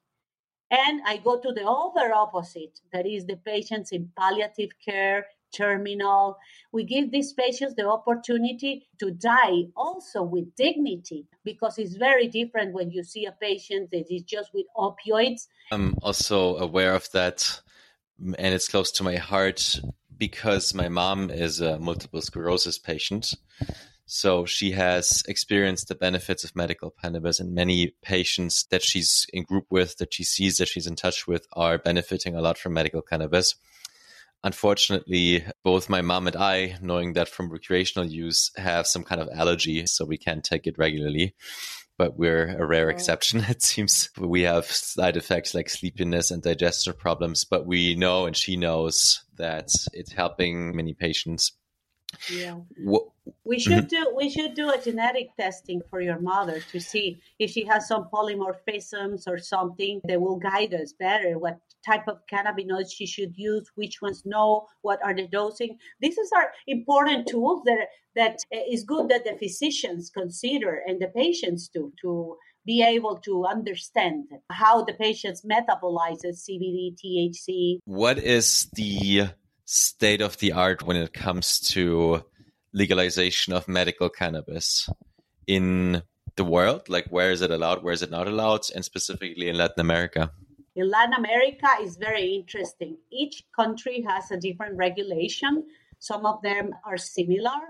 and 0.71 1.01
I 1.07 1.19
go 1.19 1.39
to 1.39 1.53
the 1.53 1.67
other 1.67 2.13
opposite, 2.13 2.81
that 2.93 3.07
is 3.07 3.27
the 3.27 3.37
patients 3.37 3.93
in 3.93 4.11
palliative 4.17 4.71
care, 4.85 5.27
terminal. 5.55 6.39
We 6.73 6.85
give 6.85 7.11
these 7.11 7.33
patients 7.33 7.75
the 7.77 7.89
opportunity 7.89 8.89
to 8.99 9.11
die 9.11 9.65
also 9.77 10.23
with 10.23 10.55
dignity 10.57 11.27
because 11.45 11.79
it's 11.79 11.97
very 11.97 12.29
different 12.29 12.75
when 12.75 12.91
you 12.91 13.05
see 13.05 13.27
a 13.27 13.33
patient 13.33 13.91
that 13.93 14.13
is 14.13 14.23
just 14.23 14.51
with 14.53 14.67
opioids. 14.77 15.47
I'm 15.71 15.97
also 16.03 16.57
aware 16.57 16.95
of 16.95 17.11
that, 17.13 17.61
and 18.21 18.55
it's 18.55 18.69
close 18.69 18.91
to 18.93 19.05
my 19.05 19.17
heart 19.17 19.81
because 20.19 20.75
my 20.75 20.89
mom 20.89 21.31
is 21.31 21.61
a 21.61 21.79
multiple 21.79 22.23
sclerosis 22.23 22.79
patient. 22.79 23.35
So 24.09 24.47
she 24.47 24.71
has 24.71 25.25
experienced 25.27 25.89
the 25.89 25.97
benefits 25.97 26.45
of 26.45 26.55
medical 26.55 26.93
cannabis, 27.03 27.41
and 27.41 27.55
many 27.55 27.95
patients 28.03 28.65
that 28.71 28.83
she's 28.83 29.27
in 29.33 29.43
group 29.43 29.67
with, 29.69 29.99
that 29.99 30.15
she 30.15 30.23
sees, 30.23 30.59
that 30.59 30.69
she's 30.69 30.87
in 30.87 30.95
touch 30.95 31.27
with, 31.27 31.45
are 31.53 31.77
benefiting 31.77 32.37
a 32.37 32.41
lot 32.41 32.57
from 32.57 32.73
medical 32.73 33.03
cannabis. 33.03 33.57
Unfortunately, 34.45 35.45
both 35.65 35.89
my 35.89 36.03
mom 36.03 36.29
and 36.29 36.37
I, 36.37 36.79
knowing 36.81 37.15
that 37.15 37.29
from 37.29 37.51
recreational 37.51 38.09
use, 38.09 38.53
have 38.57 38.87
some 38.87 39.03
kind 39.03 39.21
of 39.21 39.29
allergy, 39.35 39.85
so 39.87 40.05
we 40.05 40.19
can't 40.19 40.45
take 40.45 40.69
it 40.69 40.79
regularly. 40.79 41.35
But 41.99 42.17
we're 42.17 42.57
a 42.57 42.65
rare 42.65 42.87
oh. 42.87 42.91
exception, 42.91 43.41
it 43.49 43.61
seems. 43.61 44.09
We 44.17 44.43
have 44.43 44.67
side 44.67 45.17
effects 45.17 45.53
like 45.53 45.69
sleepiness 45.69 46.31
and 46.31 46.45
digestive 46.45 46.97
problems, 46.97 47.45
but 47.45 47.67
we 47.67 47.97
know 47.97 48.27
and 48.27 48.37
she 48.37 48.57
knows 48.57 49.25
that 49.37 49.71
it's 49.93 50.13
helping 50.13 50.77
many 50.77 50.95
patients 50.95 51.51
yeah. 52.31 52.57
What, 52.83 53.05
we 53.45 53.59
should 53.59 53.89
mm-hmm. 53.89 54.05
do 54.05 54.15
we 54.17 54.29
should 54.31 54.55
do 54.55 54.71
a 54.71 54.81
genetic 54.81 55.35
testing 55.37 55.81
for 55.91 56.01
your 56.01 56.21
mother 56.21 56.61
to 56.73 56.81
see 56.81 57.19
if 57.39 57.51
she 57.51 57.65
has 57.65 57.89
some 57.89 58.09
polymorphisms 58.13 59.25
or 59.27 59.39
something 59.39 60.01
that 60.05 60.21
will 60.21 60.37
guide 60.37 60.75
us 60.75 60.93
better 60.99 61.39
what 61.39 61.59
type 61.85 62.07
of 62.09 62.19
cannabinoids 62.33 62.93
she 62.93 63.07
should 63.07 63.33
use 63.37 63.71
which 63.77 64.03
ones 64.03 64.23
no 64.25 64.67
what 64.83 65.01
are 65.05 65.15
the 65.15 65.27
dosing 65.29 65.79
these 66.01 66.19
are 66.35 66.51
important 66.67 67.27
tools 67.27 67.63
that 67.65 67.89
that 68.17 68.39
is 68.71 68.85
good 68.85 69.09
that 69.09 69.25
the 69.25 69.37
physicians 69.39 70.11
consider 70.11 70.83
and 70.87 71.01
the 71.01 71.09
patients 71.09 71.69
do 71.69 71.93
to 72.01 72.37
be 72.65 72.83
able 72.83 73.17
to 73.17 73.47
understand 73.47 74.25
how 74.51 74.83
the 74.83 74.93
patients 74.95 75.47
metabolizes 75.49 76.45
CBD, 76.51 76.97
THC. 76.99 77.79
What 77.85 78.19
is 78.19 78.69
the 78.73 79.29
state 79.67 80.23
of 80.23 80.39
the 80.39 80.53
art 80.53 80.83
when 80.83 80.97
it 80.97 81.13
comes 81.13 81.59
to 81.59 82.25
legalization 82.73 83.53
of 83.53 83.69
medical 83.69 84.09
cannabis 84.09 84.89
in 85.47 86.03
the 86.37 86.45
world? 86.45 86.89
Like, 86.89 87.09
where 87.09 87.31
is 87.31 87.43
it 87.43 87.51
allowed? 87.51 87.83
Where 87.83 87.93
is 87.93 88.03
it 88.03 88.11
not 88.11 88.29
allowed? 88.29 88.63
And 88.75 88.85
specifically 88.85 89.49
in 89.49 89.59
Latin 89.59 89.81
America? 89.81 90.31
In 90.75 90.91
Latin 90.91 91.15
America 91.15 91.69
is 91.83 91.97
very 91.97 92.35
interesting. 92.35 92.97
Each 93.11 93.45
country 93.55 94.05
has 94.09 94.31
a 94.31 94.37
different 94.37 94.77
regulation. 94.77 95.65
Some 95.99 96.27
of 96.27 96.41
them 96.43 96.75
are 96.85 96.99
similar. 96.99 97.61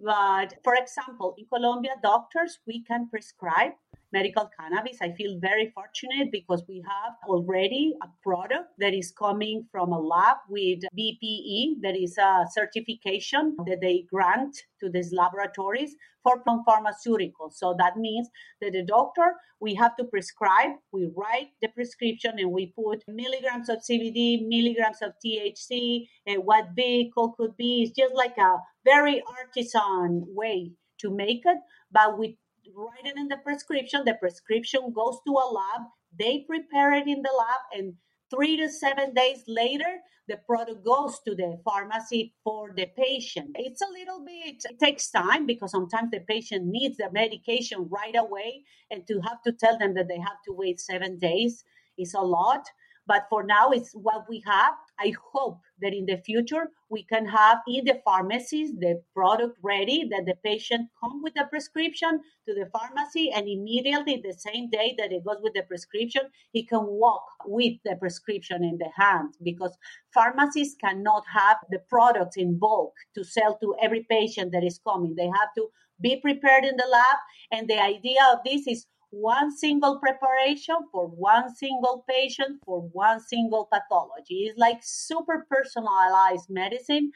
But 0.00 0.54
for 0.64 0.74
example, 0.74 1.34
in 1.38 1.46
Colombia, 1.46 1.96
doctors, 2.02 2.58
we 2.66 2.82
can 2.82 3.08
prescribe 3.08 3.72
medical 4.12 4.48
cannabis. 4.58 4.98
I 5.00 5.12
feel 5.12 5.38
very 5.40 5.72
fortunate 5.74 6.30
because 6.32 6.62
we 6.68 6.82
have 6.86 7.14
already 7.28 7.94
a 8.02 8.08
product 8.22 8.70
that 8.78 8.94
is 8.94 9.12
coming 9.12 9.66
from 9.70 9.92
a 9.92 9.98
lab 9.98 10.38
with 10.48 10.80
BPE, 10.98 11.82
that 11.82 11.96
is 11.96 12.16
a 12.18 12.46
certification 12.52 13.56
that 13.66 13.80
they 13.80 14.04
grant 14.10 14.56
to 14.80 14.90
these 14.90 15.12
laboratories 15.12 15.94
for 16.22 16.42
pharmaceuticals. 16.44 17.54
So 17.54 17.74
that 17.78 17.96
means 17.96 18.28
that 18.60 18.72
the 18.72 18.84
doctor, 18.84 19.34
we 19.60 19.74
have 19.74 19.96
to 19.96 20.04
prescribe, 20.04 20.72
we 20.92 21.08
write 21.16 21.48
the 21.62 21.68
prescription 21.68 22.32
and 22.38 22.50
we 22.50 22.72
put 22.76 23.04
milligrams 23.06 23.68
of 23.68 23.78
CBD, 23.78 24.46
milligrams 24.46 25.02
of 25.02 25.12
THC, 25.24 26.06
and 26.26 26.44
what 26.44 26.74
vehicle 26.74 27.34
could 27.38 27.56
be. 27.56 27.82
It's 27.82 27.96
just 27.96 28.14
like 28.14 28.36
a 28.38 28.56
very 28.84 29.22
artisan 29.38 30.24
way 30.28 30.72
to 30.98 31.14
make 31.14 31.42
it, 31.44 31.58
but 31.92 32.18
with 32.18 32.32
write 32.76 33.06
it 33.06 33.16
in 33.16 33.28
the 33.28 33.38
prescription. 33.38 34.02
The 34.04 34.14
prescription 34.14 34.92
goes 34.94 35.18
to 35.26 35.32
a 35.32 35.46
lab. 35.52 35.88
They 36.18 36.44
prepare 36.46 36.92
it 36.92 37.08
in 37.08 37.22
the 37.22 37.32
lab, 37.36 37.60
and 37.72 37.94
three 38.30 38.56
to 38.56 38.68
seven 38.68 39.14
days 39.14 39.42
later, 39.48 40.00
the 40.28 40.38
product 40.38 40.84
goes 40.84 41.20
to 41.20 41.34
the 41.34 41.60
pharmacy 41.64 42.34
for 42.42 42.72
the 42.76 42.86
patient. 42.96 43.50
It's 43.54 43.80
a 43.80 43.92
little 43.92 44.24
bit, 44.24 44.64
it 44.68 44.78
takes 44.80 45.10
time 45.10 45.46
because 45.46 45.70
sometimes 45.70 46.10
the 46.10 46.20
patient 46.20 46.66
needs 46.66 46.96
the 46.96 47.10
medication 47.12 47.88
right 47.88 48.16
away, 48.16 48.64
and 48.90 49.06
to 49.06 49.20
have 49.20 49.42
to 49.42 49.52
tell 49.52 49.78
them 49.78 49.94
that 49.94 50.08
they 50.08 50.18
have 50.18 50.42
to 50.46 50.52
wait 50.52 50.80
seven 50.80 51.18
days 51.18 51.64
is 51.98 52.14
a 52.14 52.20
lot. 52.20 52.66
But 53.06 53.26
for 53.30 53.44
now, 53.44 53.70
it's 53.70 53.92
what 53.92 54.24
we 54.28 54.42
have. 54.46 54.74
I 54.98 55.12
hope 55.32 55.60
that 55.80 55.92
in 55.92 56.06
the 56.06 56.16
future 56.18 56.70
we 56.88 57.02
can 57.02 57.26
have 57.26 57.58
in 57.68 57.84
the 57.84 58.00
pharmacies 58.04 58.72
the 58.78 59.02
product 59.14 59.58
ready 59.62 60.08
that 60.10 60.24
the 60.24 60.34
patient 60.44 60.88
come 61.00 61.22
with 61.22 61.34
the 61.34 61.44
prescription 61.50 62.20
to 62.48 62.54
the 62.54 62.68
pharmacy 62.72 63.30
and 63.34 63.48
immediately 63.48 64.16
the 64.16 64.32
same 64.32 64.70
day 64.70 64.94
that 64.98 65.12
it 65.12 65.24
goes 65.24 65.38
with 65.42 65.52
the 65.54 65.62
prescription 65.62 66.22
he 66.52 66.64
can 66.64 66.84
walk 66.84 67.24
with 67.44 67.74
the 67.84 67.96
prescription 67.96 68.64
in 68.64 68.78
the 68.78 68.90
hand 68.96 69.34
because 69.42 69.76
pharmacies 70.14 70.76
cannot 70.80 71.24
have 71.32 71.58
the 71.70 71.80
products 71.90 72.36
in 72.36 72.58
bulk 72.58 72.94
to 73.14 73.24
sell 73.24 73.58
to 73.58 73.74
every 73.82 74.06
patient 74.08 74.52
that 74.52 74.64
is 74.64 74.80
coming 74.86 75.14
they 75.14 75.26
have 75.26 75.52
to 75.56 75.68
be 76.00 76.16
prepared 76.20 76.64
in 76.64 76.76
the 76.76 76.88
lab 76.90 77.18
and 77.52 77.68
the 77.68 77.78
idea 77.78 78.20
of 78.32 78.38
this 78.44 78.66
is 78.66 78.86
one 79.20 79.50
single 79.56 79.98
preparation 79.98 80.76
for 80.92 81.06
one 81.06 81.54
single 81.54 82.04
patient 82.08 82.60
for 82.64 82.80
one 82.92 83.20
single 83.20 83.68
pathology. 83.72 84.46
It's 84.46 84.58
like 84.58 84.80
super 84.82 85.46
personalized 85.50 86.50
medicine. 86.50 87.12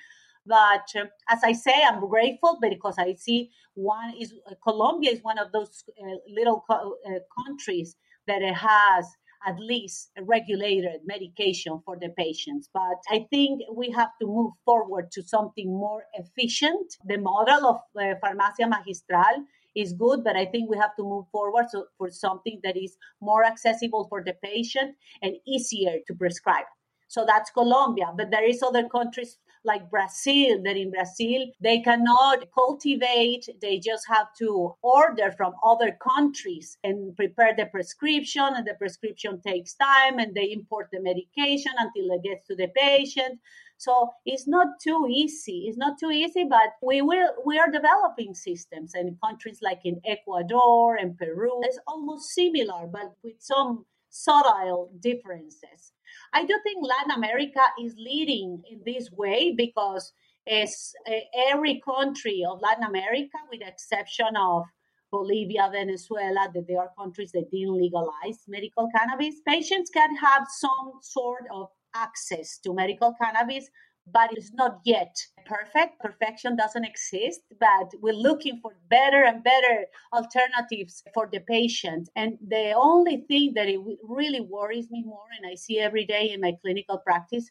But 0.46 0.86
uh, 0.96 1.04
as 1.28 1.40
I 1.44 1.52
say, 1.52 1.74
I'm 1.86 2.00
grateful 2.08 2.58
because 2.60 2.96
I 2.98 3.14
see 3.14 3.50
one 3.74 4.14
is 4.18 4.34
uh, 4.50 4.54
Colombia 4.66 5.10
is 5.12 5.22
one 5.22 5.38
of 5.38 5.52
those 5.52 5.84
uh, 6.02 6.16
little 6.28 6.64
co- 6.68 6.96
uh, 7.06 7.18
countries 7.44 7.96
that 8.26 8.42
has 8.42 9.06
at 9.46 9.58
least 9.58 10.10
a 10.18 10.22
regulated 10.22 11.00
medication 11.06 11.80
for 11.84 11.96
the 11.98 12.10
patients. 12.10 12.68
But 12.72 12.98
I 13.10 13.26
think 13.30 13.62
we 13.74 13.90
have 13.90 14.10
to 14.20 14.26
move 14.26 14.52
forward 14.64 15.10
to 15.12 15.22
something 15.22 15.68
more 15.68 16.04
efficient. 16.14 16.96
The 17.04 17.18
model 17.18 17.66
of 17.66 17.76
uh, 17.96 18.14
Farmacia 18.22 18.68
Magistral 18.68 19.44
is 19.74 19.92
good, 19.92 20.24
but 20.24 20.36
I 20.36 20.46
think 20.46 20.70
we 20.70 20.76
have 20.76 20.96
to 20.96 21.02
move 21.02 21.26
forward 21.30 21.66
so, 21.70 21.86
for 21.98 22.10
something 22.10 22.60
that 22.62 22.76
is 22.76 22.96
more 23.20 23.44
accessible 23.44 24.06
for 24.08 24.22
the 24.22 24.34
patient 24.42 24.96
and 25.22 25.36
easier 25.46 25.98
to 26.06 26.14
prescribe. 26.14 26.66
So 27.08 27.24
that's 27.26 27.50
Colombia, 27.50 28.12
but 28.16 28.30
there 28.30 28.48
is 28.48 28.62
other 28.62 28.88
countries 28.88 29.38
like 29.64 29.90
Brazil 29.90 30.62
that 30.64 30.76
in 30.76 30.90
Brazil 30.90 31.46
they 31.60 31.80
cannot 31.80 32.44
cultivate, 32.54 33.48
they 33.60 33.78
just 33.78 34.06
have 34.08 34.28
to 34.38 34.74
order 34.82 35.32
from 35.36 35.52
other 35.64 35.96
countries 36.00 36.78
and 36.84 37.14
prepare 37.16 37.54
the 37.56 37.66
prescription 37.66 38.48
and 38.56 38.66
the 38.66 38.74
prescription 38.74 39.40
takes 39.44 39.74
time 39.74 40.18
and 40.18 40.34
they 40.34 40.52
import 40.52 40.88
the 40.92 41.00
medication 41.00 41.72
until 41.78 42.14
it 42.14 42.22
gets 42.22 42.46
to 42.46 42.54
the 42.54 42.68
patient. 42.76 43.40
So 43.80 44.10
it's 44.26 44.46
not 44.46 44.78
too 44.78 45.06
easy. 45.08 45.64
It's 45.66 45.78
not 45.78 45.98
too 45.98 46.10
easy, 46.10 46.44
but 46.44 46.74
we 46.82 47.00
will 47.00 47.30
we 47.46 47.58
are 47.58 47.70
developing 47.70 48.34
systems 48.34 48.92
and 48.94 49.18
countries 49.24 49.60
like 49.62 49.80
in 49.86 50.02
Ecuador 50.04 50.96
and 50.96 51.16
Peru. 51.16 51.62
It's 51.62 51.78
almost 51.86 52.28
similar, 52.34 52.86
but 52.86 53.14
with 53.24 53.36
some 53.38 53.86
subtle 54.10 54.92
differences. 55.00 55.94
I 56.34 56.44
do 56.44 56.60
think 56.62 56.84
Latin 56.86 57.12
America 57.12 57.62
is 57.82 57.94
leading 57.96 58.62
in 58.70 58.82
this 58.84 59.10
way 59.12 59.54
because 59.56 60.12
as 60.46 60.92
eh, 61.06 61.20
every 61.48 61.80
country 61.80 62.44
of 62.46 62.60
Latin 62.60 62.84
America, 62.84 63.38
with 63.50 63.60
the 63.60 63.68
exception 63.68 64.36
of 64.36 64.64
Bolivia, 65.10 65.70
Venezuela, 65.72 66.50
that 66.52 66.66
there 66.68 66.80
are 66.80 66.92
countries 66.98 67.32
that 67.32 67.50
didn't 67.50 67.80
legalize 67.80 68.44
medical 68.46 68.88
cannabis, 68.94 69.36
patients 69.48 69.88
can 69.88 70.14
have 70.16 70.46
some 70.50 71.00
sort 71.00 71.46
of 71.50 71.70
access 71.94 72.58
to 72.58 72.74
medical 72.74 73.14
cannabis 73.20 73.68
but 74.12 74.30
it's 74.32 74.52
not 74.54 74.80
yet 74.84 75.14
perfect. 75.46 76.00
Perfection 76.00 76.56
doesn't 76.56 76.84
exist, 76.84 77.40
but 77.58 77.90
we're 78.00 78.14
looking 78.14 78.58
for 78.60 78.72
better 78.88 79.24
and 79.24 79.42
better 79.42 79.86
alternatives 80.12 81.02
for 81.14 81.28
the 81.30 81.40
patient. 81.40 82.08
And 82.16 82.38
the 82.46 82.72
only 82.72 83.24
thing 83.28 83.52
that 83.54 83.68
it 83.68 83.80
really 84.02 84.40
worries 84.40 84.90
me 84.90 85.02
more, 85.04 85.26
and 85.36 85.50
I 85.50 85.54
see 85.54 85.78
every 85.78 86.04
day 86.06 86.30
in 86.30 86.40
my 86.40 86.52
clinical 86.62 86.98
practice, 86.98 87.48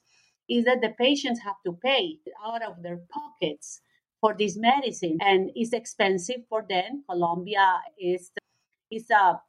is 0.49 0.65
that 0.65 0.81
the 0.81 0.93
patients 0.99 1.39
have 1.41 1.57
to 1.65 1.73
pay 1.83 2.17
out 2.45 2.63
of 2.63 2.81
their 2.81 2.99
pockets 3.11 3.81
for 4.19 4.35
this 4.37 4.57
medicine 4.57 5.17
and 5.21 5.51
it's 5.55 5.71
expensive 5.71 6.41
for 6.49 6.65
them. 6.67 7.03
Colombia 7.09 7.79
is 7.97 8.31
is 8.91 9.09
a, 9.11 9.39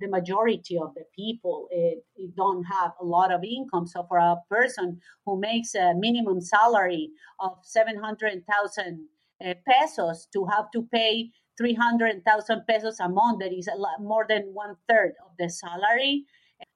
the 0.00 0.08
majority 0.08 0.78
of 0.78 0.94
the 0.94 1.04
people 1.14 1.68
it, 1.70 2.04
it, 2.16 2.36
don't 2.36 2.64
have 2.64 2.92
a 3.00 3.04
lot 3.04 3.32
of 3.32 3.42
income. 3.42 3.86
So 3.86 4.04
for 4.08 4.18
a 4.18 4.36
person 4.48 5.00
who 5.26 5.40
makes 5.40 5.74
a 5.74 5.94
minimum 5.94 6.40
salary 6.40 7.10
of 7.40 7.58
700,000 7.62 9.08
uh, 9.44 9.54
pesos 9.66 10.28
to 10.32 10.46
have 10.46 10.70
to 10.72 10.86
pay 10.92 11.30
300,000 11.58 12.62
pesos 12.68 13.00
a 13.00 13.08
month, 13.08 13.40
that 13.40 13.52
is 13.52 13.68
a 13.68 13.76
lot, 13.76 14.00
more 14.00 14.24
than 14.28 14.50
one 14.52 14.76
third 14.88 15.12
of 15.24 15.32
the 15.38 15.48
salary, 15.48 16.24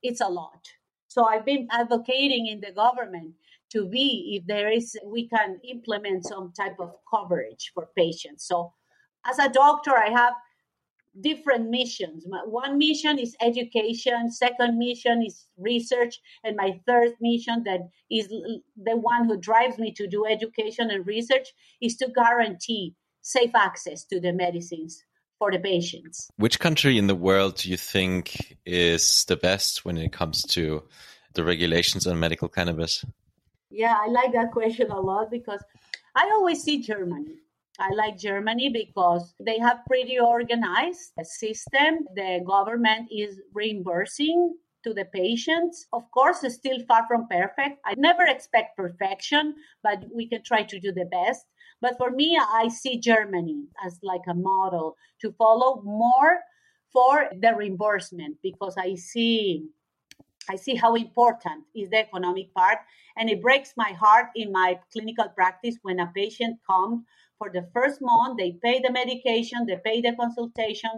it's 0.02 0.20
a 0.20 0.28
lot. 0.28 0.66
So 1.08 1.26
I've 1.26 1.44
been 1.44 1.68
advocating 1.70 2.48
in 2.48 2.60
the 2.60 2.72
government 2.72 3.34
to 3.70 3.88
be 3.88 4.38
if 4.38 4.46
there 4.46 4.70
is 4.70 4.96
we 5.04 5.28
can 5.28 5.60
implement 5.68 6.24
some 6.24 6.52
type 6.56 6.76
of 6.78 6.92
coverage 7.12 7.70
for 7.74 7.88
patients. 7.96 8.46
So 8.46 8.72
as 9.26 9.38
a 9.38 9.48
doctor, 9.48 9.96
I 9.96 10.10
have 10.10 10.34
different 11.20 11.70
missions. 11.70 12.26
My, 12.28 12.40
one 12.44 12.78
mission 12.78 13.18
is 13.18 13.36
education, 13.40 14.30
second 14.30 14.78
mission 14.78 15.22
is 15.22 15.46
research, 15.56 16.18
and 16.42 16.56
my 16.56 16.80
third 16.86 17.12
mission 17.20 17.62
that 17.64 17.80
is 18.10 18.28
the 18.28 18.96
one 18.96 19.26
who 19.26 19.36
drives 19.36 19.78
me 19.78 19.92
to 19.92 20.06
do 20.06 20.26
education 20.26 20.90
and 20.90 21.06
research 21.06 21.48
is 21.80 21.96
to 21.96 22.08
guarantee 22.08 22.94
safe 23.22 23.54
access 23.54 24.04
to 24.04 24.20
the 24.20 24.32
medicines 24.32 25.02
for 25.38 25.50
the 25.50 25.58
patients. 25.58 26.28
Which 26.36 26.60
country 26.60 26.98
in 26.98 27.06
the 27.06 27.14
world 27.14 27.56
do 27.56 27.70
you 27.70 27.76
think 27.76 28.56
is 28.66 29.24
the 29.26 29.36
best 29.36 29.84
when 29.84 29.96
it 29.96 30.12
comes 30.12 30.42
to 30.42 30.82
the 31.34 31.44
regulations 31.44 32.06
on 32.06 32.18
medical 32.18 32.48
cannabis? 32.48 33.04
Yeah, 33.70 33.96
I 34.00 34.08
like 34.08 34.32
that 34.32 34.52
question 34.52 34.90
a 34.90 35.00
lot 35.00 35.30
because 35.30 35.62
I 36.14 36.30
always 36.34 36.62
see 36.62 36.80
Germany. 36.80 37.38
I 37.78 37.90
like 37.94 38.18
Germany 38.18 38.68
because 38.68 39.34
they 39.40 39.58
have 39.58 39.84
pretty 39.86 40.18
organized 40.18 41.12
system. 41.22 42.06
The 42.14 42.40
government 42.46 43.08
is 43.10 43.40
reimbursing 43.52 44.56
to 44.84 44.94
the 44.94 45.06
patients. 45.06 45.86
Of 45.92 46.08
course, 46.12 46.44
it's 46.44 46.54
still 46.54 46.78
far 46.86 47.06
from 47.08 47.26
perfect. 47.28 47.80
I 47.84 47.94
never 47.96 48.22
expect 48.24 48.76
perfection, 48.76 49.54
but 49.82 50.04
we 50.14 50.28
can 50.28 50.42
try 50.44 50.62
to 50.62 50.78
do 50.78 50.92
the 50.92 51.06
best. 51.06 51.46
But 51.80 51.98
for 51.98 52.10
me, 52.10 52.38
I 52.40 52.68
see 52.68 53.00
Germany 53.00 53.66
as 53.84 53.98
like 54.02 54.26
a 54.28 54.34
model 54.34 54.96
to 55.22 55.32
follow 55.32 55.82
more 55.82 56.40
for 56.92 57.28
the 57.40 57.54
reimbursement 57.56 58.36
because 58.42 58.76
I 58.78 58.94
see 58.94 59.66
I 60.48 60.56
see 60.56 60.74
how 60.74 60.94
important 60.94 61.64
is 61.74 61.88
the 61.88 61.98
economic 61.98 62.52
part 62.54 62.78
and 63.16 63.30
it 63.30 63.40
breaks 63.40 63.72
my 63.76 63.92
heart 63.92 64.26
in 64.36 64.52
my 64.52 64.78
clinical 64.92 65.28
practice 65.34 65.76
when 65.82 66.00
a 66.00 66.12
patient 66.14 66.58
comes 66.70 67.00
for 67.38 67.50
the 67.52 67.66
first 67.72 67.98
month 68.00 68.38
they 68.38 68.52
pay 68.62 68.80
the 68.80 68.92
medication 68.92 69.66
they 69.66 69.78
pay 69.84 70.00
the 70.00 70.14
consultation 70.16 70.90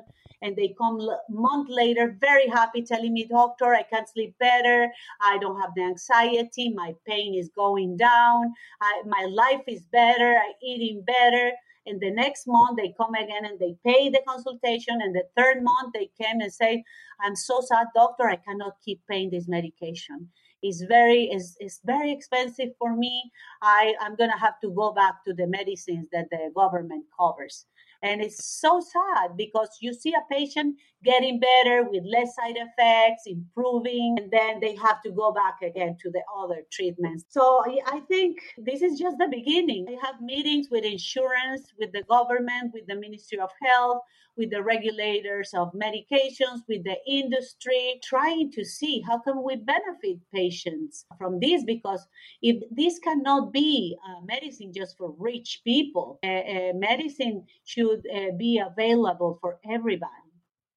and 0.42 0.54
they 0.56 0.74
come 0.78 1.00
a 1.00 1.18
month 1.30 1.68
later 1.70 2.16
very 2.20 2.48
happy 2.48 2.82
telling 2.82 3.12
me 3.12 3.26
doctor 3.26 3.74
i 3.74 3.82
can 3.82 4.06
sleep 4.06 4.34
better. 4.38 4.88
I 5.20 5.38
don't 5.38 5.60
have 5.60 5.70
the 5.74 5.82
anxiety. 5.82 6.72
My 6.74 6.94
pain 7.06 7.34
is 7.34 7.50
going 7.54 7.96
down. 7.96 8.52
I, 8.80 9.02
my 9.06 9.26
life 9.30 9.62
is 9.66 9.82
better. 9.92 10.34
I 10.34 10.52
eating 10.62 11.04
better. 11.06 11.52
And 11.86 12.00
the 12.00 12.10
next 12.10 12.44
month 12.46 12.78
they 12.78 12.94
come 13.00 13.14
again 13.14 13.44
and 13.44 13.58
they 13.58 13.76
pay 13.86 14.08
the 14.08 14.22
consultation. 14.26 14.98
And 15.00 15.14
the 15.14 15.24
third 15.36 15.62
month 15.62 15.94
they 15.94 16.10
came 16.20 16.40
and 16.40 16.52
say 16.52 16.84
i'm 17.20 17.36
so 17.36 17.60
sad 17.60 17.86
doctor. 17.94 18.28
I 18.28 18.36
cannot 18.36 18.74
keep 18.84 19.00
paying 19.08 19.30
this 19.30 19.48
medication 19.48 20.28
is 20.62 20.84
very 20.88 21.24
is, 21.24 21.56
is 21.60 21.80
very 21.84 22.12
expensive 22.12 22.70
for 22.78 22.96
me. 22.96 23.30
I 23.62 23.94
i'm 24.00 24.16
gonna 24.16 24.38
have 24.38 24.60
to 24.60 24.70
go 24.70 24.92
back 24.92 25.24
to 25.26 25.34
the 25.34 25.46
medicines 25.46 26.08
that 26.12 26.30
the 26.30 26.50
government 26.54 27.04
covers 27.18 27.66
and 28.06 28.22
it's 28.22 28.44
so 28.60 28.80
sad 28.80 29.36
because 29.36 29.78
you 29.80 29.92
see 29.92 30.12
a 30.14 30.32
patient 30.32 30.76
getting 31.04 31.40
better 31.40 31.84
with 31.88 32.02
less 32.04 32.34
side 32.34 32.56
effects, 32.56 33.24
improving, 33.26 34.16
and 34.18 34.30
then 34.30 34.60
they 34.60 34.74
have 34.76 35.02
to 35.02 35.10
go 35.10 35.32
back 35.32 35.56
again 35.62 35.96
to 36.02 36.10
the 36.10 36.22
other 36.38 36.62
treatments. 36.72 37.24
So 37.28 37.62
I 37.86 38.00
think 38.08 38.38
this 38.58 38.82
is 38.82 38.98
just 38.98 39.16
the 39.18 39.28
beginning. 39.30 39.86
I 39.88 40.06
have 40.06 40.20
meetings 40.20 40.68
with 40.70 40.84
insurance, 40.84 41.72
with 41.78 41.92
the 41.92 42.02
government, 42.04 42.72
with 42.72 42.86
the 42.86 42.96
Ministry 42.96 43.38
of 43.38 43.50
Health, 43.62 44.02
with 44.36 44.50
the 44.50 44.62
regulators 44.62 45.50
of 45.54 45.72
medications, 45.72 46.60
with 46.68 46.84
the 46.84 46.96
industry, 47.08 48.00
trying 48.04 48.50
to 48.52 48.64
see 48.64 49.00
how 49.00 49.18
can 49.18 49.42
we 49.42 49.56
benefit 49.56 50.18
patients 50.34 51.06
from 51.18 51.40
this 51.40 51.64
because 51.64 52.06
if 52.42 52.62
this 52.70 52.98
cannot 52.98 53.52
be 53.52 53.96
a 54.06 54.24
medicine 54.26 54.72
just 54.74 54.96
for 54.98 55.14
rich 55.18 55.62
people, 55.64 56.18
a, 56.22 56.28
a 56.28 56.72
medicine 56.74 57.44
should 57.64 57.95
uh, 57.98 58.36
be 58.36 58.58
available 58.64 59.38
for 59.40 59.58
everybody. 59.68 60.12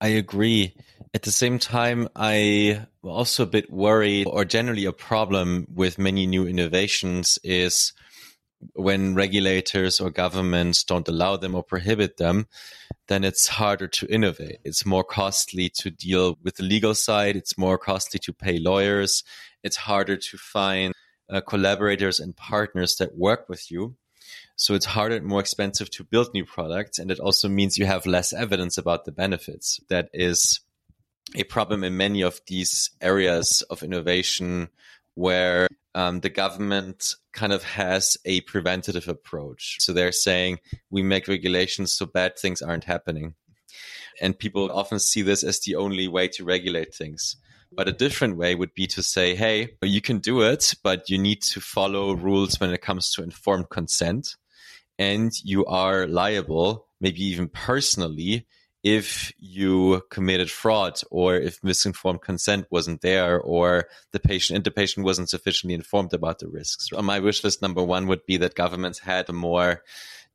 I 0.01 0.09
agree. 0.09 0.75
At 1.13 1.23
the 1.23 1.31
same 1.31 1.59
time, 1.59 2.07
I 2.15 2.85
also 3.03 3.43
a 3.43 3.47
bit 3.47 3.71
worried 3.71 4.27
or 4.27 4.45
generally 4.45 4.85
a 4.85 4.93
problem 4.93 5.67
with 5.73 5.97
many 5.97 6.25
new 6.25 6.47
innovations 6.47 7.37
is 7.43 7.93
when 8.73 9.15
regulators 9.15 9.99
or 9.99 10.09
governments 10.09 10.83
don't 10.83 11.07
allow 11.07 11.37
them 11.37 11.55
or 11.55 11.63
prohibit 11.63 12.17
them, 12.17 12.47
then 13.07 13.23
it's 13.23 13.47
harder 13.47 13.87
to 13.87 14.07
innovate. 14.07 14.59
It's 14.63 14.85
more 14.85 15.03
costly 15.03 15.69
to 15.79 15.89
deal 15.89 16.37
with 16.43 16.55
the 16.55 16.63
legal 16.63 16.93
side. 16.93 17.35
It's 17.35 17.57
more 17.57 17.77
costly 17.77 18.19
to 18.19 18.33
pay 18.33 18.59
lawyers. 18.59 19.23
It's 19.63 19.77
harder 19.77 20.17
to 20.17 20.37
find 20.37 20.93
uh, 21.29 21.41
collaborators 21.41 22.19
and 22.19 22.35
partners 22.35 22.97
that 22.97 23.17
work 23.17 23.49
with 23.49 23.71
you. 23.71 23.95
So 24.55 24.73
it's 24.73 24.85
harder 24.85 25.15
and 25.15 25.25
more 25.25 25.39
expensive 25.39 25.89
to 25.91 26.03
build 26.03 26.33
new 26.33 26.45
products. 26.45 26.99
And 26.99 27.11
it 27.11 27.19
also 27.19 27.47
means 27.47 27.77
you 27.77 27.85
have 27.85 28.05
less 28.05 28.33
evidence 28.33 28.77
about 28.77 29.05
the 29.05 29.11
benefits. 29.11 29.79
That 29.89 30.09
is 30.13 30.59
a 31.35 31.43
problem 31.43 31.83
in 31.83 31.97
many 31.97 32.21
of 32.21 32.41
these 32.47 32.91
areas 33.01 33.61
of 33.69 33.83
innovation 33.83 34.69
where 35.15 35.67
um, 35.95 36.21
the 36.21 36.29
government 36.29 37.15
kind 37.33 37.53
of 37.53 37.63
has 37.63 38.17
a 38.25 38.41
preventative 38.41 39.07
approach. 39.07 39.77
So 39.79 39.93
they're 39.93 40.11
saying 40.11 40.59
we 40.89 41.03
make 41.03 41.27
regulations 41.27 41.93
so 41.93 42.05
bad 42.05 42.37
things 42.37 42.61
aren't 42.61 42.85
happening. 42.85 43.35
And 44.21 44.37
people 44.37 44.71
often 44.71 44.99
see 44.99 45.21
this 45.21 45.43
as 45.43 45.59
the 45.59 45.75
only 45.75 46.07
way 46.07 46.27
to 46.29 46.43
regulate 46.43 46.93
things. 46.93 47.37
But 47.71 47.87
a 47.87 47.93
different 47.93 48.37
way 48.37 48.55
would 48.55 48.73
be 48.73 48.87
to 48.87 49.03
say, 49.03 49.35
hey, 49.35 49.77
you 49.83 50.01
can 50.01 50.19
do 50.19 50.41
it, 50.41 50.73
but 50.83 51.09
you 51.09 51.17
need 51.17 51.41
to 51.43 51.61
follow 51.61 52.13
rules 52.13 52.59
when 52.59 52.71
it 52.71 52.81
comes 52.81 53.11
to 53.13 53.23
informed 53.23 53.69
consent. 53.69 54.35
And 54.97 55.31
you 55.43 55.65
are 55.65 56.07
liable, 56.07 56.87
maybe 56.99 57.23
even 57.23 57.47
personally, 57.47 58.47
if 58.83 59.33
you 59.37 60.01
committed 60.09 60.49
fraud 60.49 61.01
or 61.11 61.35
if 61.35 61.63
misinformed 61.63 62.21
consent 62.21 62.65
wasn't 62.69 63.01
there 63.01 63.39
or 63.39 63.87
the 64.11 64.19
patient 64.19 64.55
and 64.55 64.63
the 64.63 64.71
patient 64.71 65.05
wasn't 65.05 65.29
sufficiently 65.29 65.73
informed 65.75 66.13
about 66.13 66.39
the 66.39 66.47
risks. 66.47 66.89
My 66.91 67.19
wish 67.19 67.43
list 67.43 67.61
number 67.61 67.83
one 67.83 68.07
would 68.07 68.25
be 68.25 68.37
that 68.37 68.55
governments 68.55 68.99
had 68.99 69.29
a 69.29 69.33
more 69.33 69.83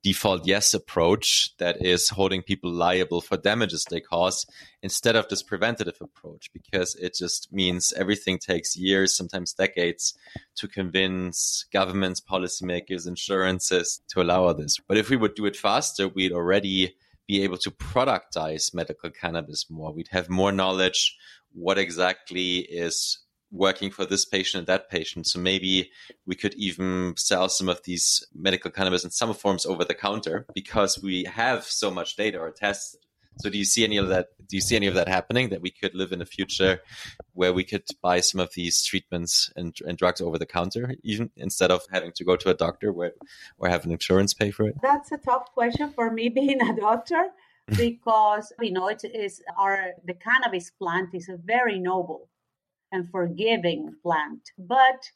default 0.05 0.45
yes 0.45 0.75
approach 0.75 1.57
that 1.57 1.83
is 1.83 2.09
holding 2.09 2.43
people 2.43 2.71
liable 2.71 3.21
for 3.21 3.37
damages 3.37 3.85
they 3.89 3.99
cause 3.99 4.45
instead 4.83 5.15
of 5.15 5.27
this 5.29 5.41
preventative 5.41 5.97
approach 5.99 6.51
because 6.53 6.93
it 6.95 7.15
just 7.15 7.51
means 7.51 7.91
everything 7.93 8.37
takes 8.37 8.77
years 8.77 9.17
sometimes 9.17 9.53
decades 9.53 10.13
to 10.55 10.67
convince 10.67 11.65
governments 11.73 12.21
policymakers 12.21 13.07
insurances 13.07 13.99
to 14.07 14.21
allow 14.21 14.53
this 14.53 14.77
but 14.87 14.97
if 14.97 15.09
we 15.09 15.17
would 15.17 15.33
do 15.33 15.47
it 15.47 15.55
faster 15.55 16.07
we'd 16.07 16.31
already 16.31 16.95
be 17.27 17.41
able 17.41 17.57
to 17.57 17.71
productize 17.71 18.73
medical 18.73 19.09
cannabis 19.09 19.65
more. 19.69 19.91
We'd 19.91 20.09
have 20.11 20.29
more 20.29 20.51
knowledge 20.51 21.17
what 21.53 21.77
exactly 21.77 22.57
is 22.57 23.19
working 23.51 23.91
for 23.91 24.05
this 24.05 24.25
patient 24.25 24.59
and 24.59 24.67
that 24.67 24.89
patient. 24.89 25.27
So 25.27 25.39
maybe 25.39 25.91
we 26.25 26.35
could 26.35 26.53
even 26.55 27.13
sell 27.17 27.47
some 27.49 27.69
of 27.69 27.81
these 27.83 28.25
medical 28.33 28.71
cannabis 28.71 29.03
in 29.03 29.11
some 29.11 29.33
forms 29.33 29.65
over 29.65 29.83
the 29.85 29.93
counter 29.93 30.45
because 30.53 31.01
we 31.01 31.23
have 31.25 31.63
so 31.63 31.89
much 31.91 32.15
data 32.15 32.37
or 32.39 32.51
tests 32.51 32.97
so 33.37 33.49
do 33.49 33.57
you 33.57 33.65
see 33.65 33.83
any 33.83 33.97
of 33.97 34.07
that? 34.09 34.29
Do 34.47 34.55
you 34.55 34.61
see 34.61 34.75
any 34.75 34.87
of 34.87 34.93
that 34.95 35.07
happening? 35.07 35.49
That 35.49 35.61
we 35.61 35.71
could 35.71 35.93
live 35.93 36.11
in 36.11 36.21
a 36.21 36.25
future 36.25 36.81
where 37.33 37.53
we 37.53 37.63
could 37.63 37.83
buy 38.01 38.21
some 38.21 38.39
of 38.39 38.53
these 38.53 38.83
treatments 38.83 39.51
and, 39.55 39.75
and 39.85 39.97
drugs 39.97 40.21
over 40.21 40.37
the 40.37 40.45
counter, 40.45 40.95
even 41.03 41.29
instead 41.35 41.71
of 41.71 41.81
having 41.91 42.11
to 42.13 42.23
go 42.23 42.35
to 42.37 42.49
a 42.49 42.53
doctor 42.53 42.93
where 42.93 43.13
or 43.57 43.69
have 43.69 43.85
an 43.85 43.91
insurance 43.91 44.33
pay 44.33 44.51
for 44.51 44.67
it? 44.67 44.75
That's 44.81 45.11
a 45.11 45.17
tough 45.17 45.53
question 45.53 45.91
for 45.91 46.11
me, 46.11 46.29
being 46.35 46.61
a 46.61 46.75
doctor, 46.75 47.27
because 47.67 48.53
you 48.61 48.71
know 48.71 48.87
it 48.87 49.03
is 49.03 49.41
our 49.57 49.91
the 50.05 50.13
cannabis 50.13 50.71
plant 50.71 51.09
is 51.13 51.29
very 51.43 51.79
noble 51.79 52.29
and 52.95 53.09
forgiving 53.11 53.93
plant, 54.01 54.41
but 54.57 55.11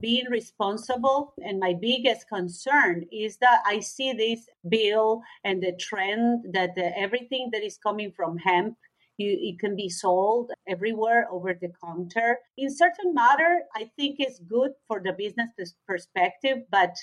being 0.00 0.26
responsible. 0.30 1.34
And 1.38 1.58
my 1.58 1.74
biggest 1.80 2.28
concern 2.28 3.04
is 3.12 3.38
that 3.38 3.62
I 3.66 3.80
see 3.80 4.12
this 4.12 4.46
bill 4.68 5.22
and 5.44 5.62
the 5.62 5.72
trend 5.78 6.46
that 6.52 6.74
the, 6.74 6.96
everything 6.98 7.50
that 7.52 7.62
is 7.62 7.78
coming 7.78 8.12
from 8.12 8.38
hemp 8.38 8.76
you, 9.16 9.38
it 9.40 9.60
can 9.60 9.76
be 9.76 9.88
sold 9.88 10.50
everywhere 10.68 11.28
over 11.30 11.54
the 11.54 11.70
counter. 11.84 12.38
In 12.58 12.68
certain 12.68 13.14
matter, 13.14 13.60
I 13.76 13.90
think 13.96 14.16
it's 14.18 14.40
good 14.40 14.72
for 14.88 15.00
the 15.00 15.12
business 15.12 15.74
perspective, 15.86 16.58
but 16.70 16.94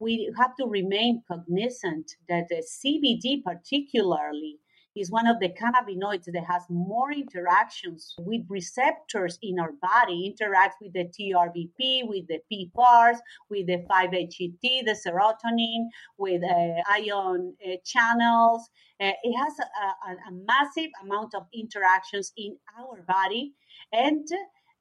we 0.00 0.32
have 0.38 0.56
to 0.56 0.66
remain 0.66 1.22
cognizant 1.28 2.10
that 2.28 2.46
the 2.48 2.62
CBD 2.62 3.42
particularly 3.44 4.58
is 4.96 5.10
one 5.10 5.26
of 5.26 5.38
the 5.40 5.48
cannabinoids 5.48 6.24
that 6.24 6.44
has 6.44 6.62
more 6.68 7.12
interactions 7.12 8.14
with 8.20 8.42
receptors 8.48 9.38
in 9.42 9.58
our 9.58 9.72
body, 9.80 10.34
interacts 10.34 10.78
with 10.80 10.92
the 10.92 11.04
TRPV, 11.04 12.08
with 12.08 12.26
the 12.28 12.40
PPARs, 12.50 13.18
with 13.50 13.66
the 13.66 13.84
5-HT, 13.90 14.60
the 14.60 14.96
serotonin, 15.06 15.86
with 16.16 16.42
uh, 16.42 16.82
ion 16.90 17.54
uh, 17.66 17.76
channels. 17.84 18.68
Uh, 19.00 19.12
it 19.22 19.36
has 19.36 19.54
a, 19.58 20.10
a, 20.10 20.14
a 20.28 20.44
massive 20.46 20.90
amount 21.02 21.34
of 21.34 21.42
interactions 21.54 22.32
in 22.36 22.56
our 22.78 23.02
body. 23.02 23.52
And 23.92 24.26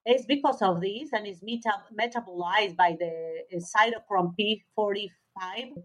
it's 0.05 0.25
because 0.25 0.61
of 0.61 0.81
this, 0.81 1.11
and 1.11 1.27
it's 1.27 1.43
meta- 1.43 1.83
metabolized 1.99 2.77
by 2.77 2.95
the 2.97 3.43
uh, 3.53 3.59
cytochrome 3.59 4.33
P45, 4.39 5.75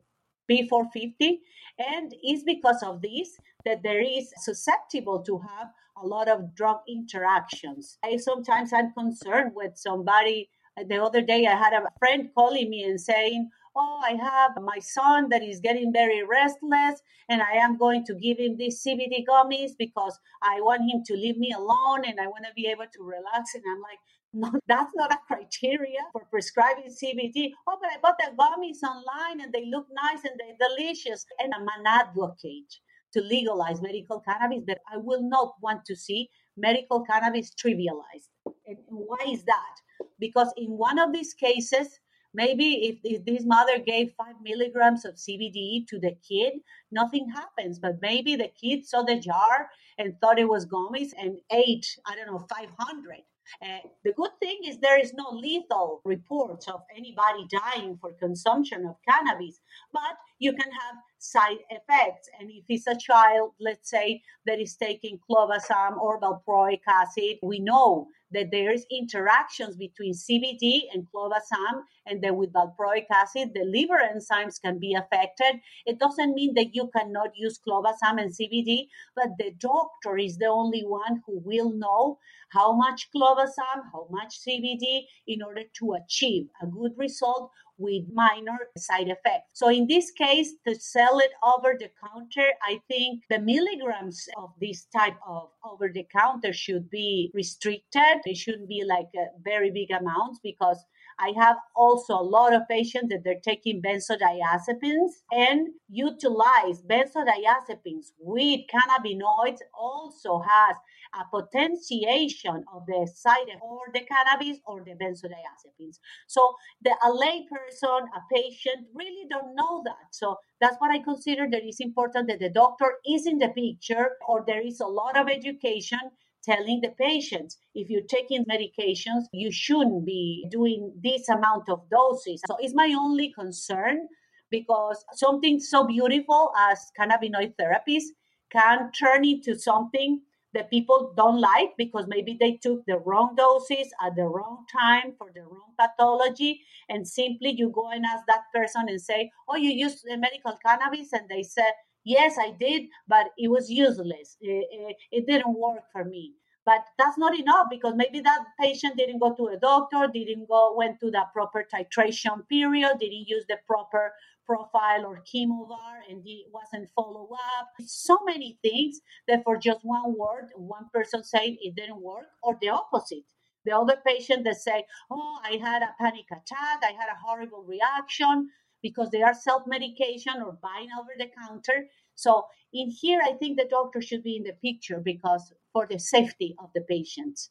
P450, 0.53 1.39
and 1.79 2.15
it's 2.23 2.43
because 2.45 2.83
of 2.83 3.01
this 3.03 3.39
that 3.65 3.83
there 3.83 4.03
is 4.03 4.33
susceptible 4.37 5.23
to 5.23 5.39
have 5.39 5.69
a 6.03 6.07
lot 6.07 6.29
of 6.29 6.55
drug 6.55 6.79
interactions. 6.89 7.99
I 8.05 8.17
sometimes 8.17 8.73
I'm 8.73 8.93
concerned 8.93 9.53
with 9.55 9.77
somebody. 9.77 10.51
The 10.77 11.03
other 11.03 11.21
day, 11.21 11.47
I 11.47 11.55
had 11.55 11.75
a 11.75 11.85
friend 11.99 12.31
calling 12.35 12.71
me 12.71 12.85
and 12.85 13.01
saying, 13.01 13.51
Oh, 13.75 14.01
I 14.05 14.13
have 14.23 14.63
my 14.63 14.79
son 14.81 15.29
that 15.31 15.43
is 15.43 15.61
getting 15.61 15.93
very 15.93 16.23
restless, 16.23 17.01
and 17.29 17.41
I 17.41 17.53
am 17.53 17.79
going 17.79 18.05
to 18.05 18.15
give 18.15 18.39
him 18.39 18.57
these 18.57 18.83
CBD 18.83 19.25
gummies 19.29 19.71
because 19.79 20.19
I 20.43 20.61
want 20.61 20.91
him 20.91 21.03
to 21.07 21.15
leave 21.15 21.39
me 21.39 21.53
alone 21.53 22.05
and 22.07 22.21
I 22.21 22.27
want 22.27 22.45
to 22.45 22.53
be 22.55 22.67
able 22.67 22.85
to 22.93 23.03
relax. 23.03 23.55
And 23.55 23.65
I'm 23.67 23.81
like, 23.81 23.99
no, 24.33 24.51
that's 24.69 24.93
not 24.95 25.13
a 25.13 25.19
criteria 25.27 26.01
for 26.13 26.27
prescribing 26.31 26.91
CBD. 26.91 27.51
Oh, 27.67 27.79
but 27.81 27.91
I 27.91 27.99
bought 28.03 28.17
the 28.19 28.33
gummies 28.37 28.83
online 28.83 29.41
and 29.41 29.53
they 29.53 29.67
look 29.67 29.87
nice 29.93 30.25
and 30.25 30.39
they're 30.39 30.69
delicious. 30.69 31.25
And 31.39 31.53
I'm 31.55 31.63
an 31.63 31.87
advocate 31.87 32.75
to 33.13 33.21
legalize 33.21 33.83
medical 33.83 34.21
cannabis, 34.21 34.65
but 34.67 34.79
I 34.93 34.97
will 34.97 35.23
not 35.23 35.55
want 35.61 35.85
to 35.87 35.97
see 35.97 36.31
medical 36.57 37.05
cannabis 37.05 37.53
trivialized. 37.55 38.29
And 38.67 38.79
why 38.89 39.27
is 39.29 39.45
that? 39.45 39.75
Because 40.19 40.53
in 40.57 40.71
one 40.71 40.99
of 40.99 41.13
these 41.13 41.35
cases, 41.35 42.01
maybe 42.33 42.89
if, 42.89 42.99
if 43.05 43.25
this 43.25 43.45
mother 43.45 43.79
gave 43.79 44.15
five 44.17 44.37
milligrams 44.43 45.05
of 45.05 45.17
CBD 45.17 45.87
to 45.89 45.99
the 45.99 46.17
kid, 46.27 46.55
nothing 46.91 47.29
happens. 47.29 47.79
But 47.79 47.99
maybe 48.01 48.37
the 48.37 48.51
kid 48.61 48.87
saw 48.87 49.03
the 49.03 49.19
jar 49.19 49.69
and 49.99 50.19
thought 50.21 50.39
it 50.39 50.49
was 50.49 50.65
gummies 50.67 51.11
and 51.19 51.39
ate, 51.51 51.87
I 52.07 52.17
don't 52.17 52.27
know, 52.27 52.47
500 52.49 53.23
uh, 53.63 53.79
the 54.05 54.13
good 54.13 54.31
thing 54.41 54.61
is 54.67 54.79
there 54.79 55.01
is 55.01 55.13
no 55.15 55.31
lethal 55.31 56.01
reports 56.05 56.69
of 56.69 56.83
anybody 56.97 57.47
dying 57.51 57.99
for 58.01 58.13
consumption 58.13 58.87
of 58.87 58.97
cannabis, 59.09 59.61
but 59.93 60.17
you 60.39 60.53
can 60.53 60.71
have 60.71 60.97
side 61.23 61.59
effects. 61.71 62.29
And 62.39 62.51
if 62.51 62.65
it's 62.69 62.87
a 62.87 62.97
child, 62.97 63.53
let's 63.61 63.89
say, 63.89 64.23
that 64.45 64.61
is 64.61 64.77
taking 64.77 65.21
clobazam 65.31 65.97
or 65.99 66.21
valproic 66.21 66.81
acid, 66.89 67.37
we 67.43 67.61
know 67.61 68.09
that 68.33 68.51
there's 68.51 68.85
interactions 68.91 69.77
between 69.77 70.15
CBD 70.15 70.81
and 70.93 71.07
clobazam, 71.15 71.83
and 72.07 72.23
then 72.23 72.37
with 72.37 72.53
valproic 72.53 73.05
acid, 73.13 73.51
the 73.55 73.65
liver 73.65 74.01
enzymes 74.03 74.61
can 74.61 74.79
be 74.79 74.95
affected. 74.95 75.61
It 75.87 75.99
doesn't 75.99 76.35
mean 76.35 76.55
that 76.55 76.75
you 76.75 76.91
cannot 76.97 77.31
use 77.37 77.61
clobazam 77.67 78.21
and 78.21 78.33
CBD, 78.33 78.89
but 79.15 79.29
the 79.39 79.53
doctor 79.59 80.19
is 80.19 80.39
the 80.39 80.47
only 80.47 80.83
one 80.83 81.23
who 81.27 81.41
will 81.45 81.71
know 81.71 82.19
how 82.49 82.73
much 82.73 83.09
clobazam, 83.15 83.83
how 83.93 84.09
much 84.11 84.41
CBD 84.41 85.03
in 85.27 85.43
order 85.43 85.63
to 85.79 85.93
achieve 85.93 86.49
a 86.63 86.67
good 86.67 86.93
result 86.97 87.51
with 87.79 88.05
minor 88.13 88.59
side 88.77 89.09
effects. 89.09 89.51
So 89.53 89.69
in 89.69 89.87
this 89.87 90.11
case, 90.11 90.55
to 90.67 90.75
sell 90.75 91.19
it 91.19 91.33
over 91.43 91.77
the 91.79 91.91
counter, 92.07 92.49
I 92.63 92.81
think 92.89 93.23
the 93.31 93.39
milligrams 93.39 94.29
of 94.37 94.51
this 94.61 94.87
type 94.95 95.17
of 95.27 95.49
over 95.65 95.89
the 95.89 96.07
counter 96.15 96.53
should 96.53 96.91
be 96.91 97.31
restricted. 97.35 98.21
It 98.25 98.37
shouldn't 98.37 98.69
be 98.69 98.85
like 98.85 99.09
very 99.43 99.71
big 99.71 99.91
amounts 99.91 100.41
because 100.43 100.85
I 101.19 101.33
have 101.39 101.57
also 101.77 102.15
a 102.15 102.23
lot 102.23 102.55
of 102.55 102.69
patients 102.69 103.11
that 103.11 103.23
they're 103.25 103.41
taking 103.41 103.83
benzodiazepines 103.83 105.13
and 105.31 105.69
utilize 105.89 106.83
benzodiazepines 106.83 108.13
with 108.19 108.61
cannabinoids 108.73 109.59
also 109.79 110.41
has 110.41 110.77
a 111.15 111.25
potentiation 111.31 112.65
of 112.75 112.87
the 112.87 113.11
side 113.15 113.47
or 113.61 113.81
the 113.93 114.01
cannabis 114.01 114.59
or 114.67 114.83
the 114.85 114.93
benzodiazepines. 114.93 115.99
So 116.27 116.55
the 116.83 116.95
a 117.05 117.13
lay 117.13 117.47
person, 117.51 117.89
a 117.89 118.35
patient 118.35 118.87
really 118.95 119.27
don't 119.29 119.55
know 119.55 119.83
that. 119.85 120.13
So 120.13 120.37
that's 120.61 120.77
what 120.79 120.91
I 120.91 121.01
consider 121.01 121.47
that 121.51 121.67
is 121.67 121.81
important 121.81 122.29
that 122.29 122.41
the 122.41 122.51
doctor 122.51 122.99
is 123.07 123.27
in 123.27 123.39
the 123.39 123.49
picture 123.49 124.13
or 124.27 124.45
there 124.47 124.67
is 124.67 124.81
a 124.81 124.87
lot 124.87 125.19
of 125.19 125.29
education 125.29 126.01
telling 126.45 126.81
the 126.81 126.91
patients 126.99 127.57
if 127.75 127.89
you're 127.89 128.03
taking 128.09 128.45
medications 128.47 129.27
you 129.33 129.53
shouldn't 129.53 130.05
be 130.05 130.45
doing 130.51 130.93
this 131.03 131.29
amount 131.29 131.69
of 131.69 131.83
doses 131.89 132.41
so 132.49 132.57
it's 132.59 132.75
my 132.75 132.93
only 132.99 133.33
concern 133.33 134.09
because 134.51 135.05
something 135.15 135.61
so 135.61 135.85
beautiful 135.87 136.53
as 136.59 136.79
cannabinoid 136.99 137.55
therapies 137.61 138.05
can 138.51 138.91
turn 138.93 139.25
into 139.25 139.59
something 139.59 140.21
that 140.55 140.71
people 140.71 141.13
don't 141.17 141.41
like 141.41 141.71
because 141.79 142.07
maybe 142.09 142.37
they 142.39 142.53
took 142.63 142.85
the 142.87 142.99
wrong 142.99 143.35
doses 143.37 143.93
at 144.05 144.17
the 144.17 144.25
wrong 144.25 144.65
time 144.71 145.15
for 145.19 145.31
the 145.35 145.43
wrong 145.43 145.73
pathology. 145.79 146.63
And 146.89 147.07
simply 147.07 147.55
you 147.57 147.71
go 147.71 147.89
and 147.91 148.05
ask 148.05 148.25
that 148.27 148.45
person 148.55 148.85
and 148.89 149.01
say, 149.01 149.31
Oh, 149.49 149.57
you 149.57 149.71
used 149.71 150.05
medical 150.07 150.59
cannabis? 150.65 151.13
And 151.13 151.29
they 151.29 151.43
said, 151.43 151.73
Yes, 152.05 152.37
I 152.39 152.53
did, 152.59 152.83
but 153.07 153.29
it 153.39 153.49
was 153.49 153.71
useless. 153.71 154.37
It, 154.41 154.67
it, 154.71 154.97
it 155.11 155.27
didn't 155.27 155.57
work 155.57 155.85
for 155.93 156.05
me. 156.05 156.35
But 156.65 156.85
that's 156.97 157.19
not 157.19 157.37
enough 157.37 157.67
because 157.71 157.95
maybe 157.97 158.21
that 158.21 158.45
patient 158.61 158.97
didn't 158.97 159.19
go 159.19 159.35
to 159.35 159.47
a 159.49 159.59
doctor, 159.59 160.07
didn't 160.13 160.49
go 160.49 160.75
went 160.77 161.01
to 161.01 161.11
the 161.11 161.25
proper 161.33 161.67
titration 161.73 162.49
period, 162.49 162.99
didn't 163.01 163.27
use 163.29 163.45
the 163.49 163.59
proper 163.67 164.13
profile 164.53 165.05
or 165.07 165.23
chemovar 165.31 165.95
and 166.09 166.23
it 166.27 166.47
wasn't 166.53 166.91
follow 166.95 167.29
up. 167.59 167.69
So 167.87 168.19
many 168.27 168.59
things 168.63 169.01
that 169.29 169.43
for 169.45 169.57
just 169.57 169.81
one 169.83 170.11
word, 170.23 170.47
one 170.57 170.87
person 170.93 171.21
saying 171.25 171.57
it 171.61 171.75
didn't 171.77 172.03
work, 172.03 172.29
or 172.43 172.59
the 172.61 172.69
opposite. 172.81 173.27
The 173.65 173.73
other 173.81 173.99
patient 174.05 174.45
that 174.45 174.57
say, 174.57 174.79
"Oh, 175.11 175.35
I 175.51 175.53
had 175.67 175.83
a 175.83 175.95
panic 176.01 176.29
attack. 176.39 176.79
I 176.83 176.93
had 177.01 177.11
a 177.11 177.23
horrible 177.25 177.65
reaction," 177.75 178.51
because 178.83 179.11
they 179.11 179.23
are 179.23 179.35
self-medication 179.49 180.37
or 180.45 180.53
buying 180.69 180.91
over 180.99 181.15
the 181.17 181.31
counter. 181.41 181.79
So 182.15 182.33
in 182.73 182.91
here, 182.91 183.21
I 183.31 183.33
think 183.35 183.53
the 183.57 183.73
doctor 183.77 184.01
should 184.03 184.25
be 184.31 184.37
in 184.37 184.45
the 184.49 184.57
picture 184.69 185.01
because 185.13 185.45
for 185.73 185.87
the 185.87 185.99
safety 185.99 186.55
of 186.59 186.69
the 186.75 186.83
patients. 186.83 187.51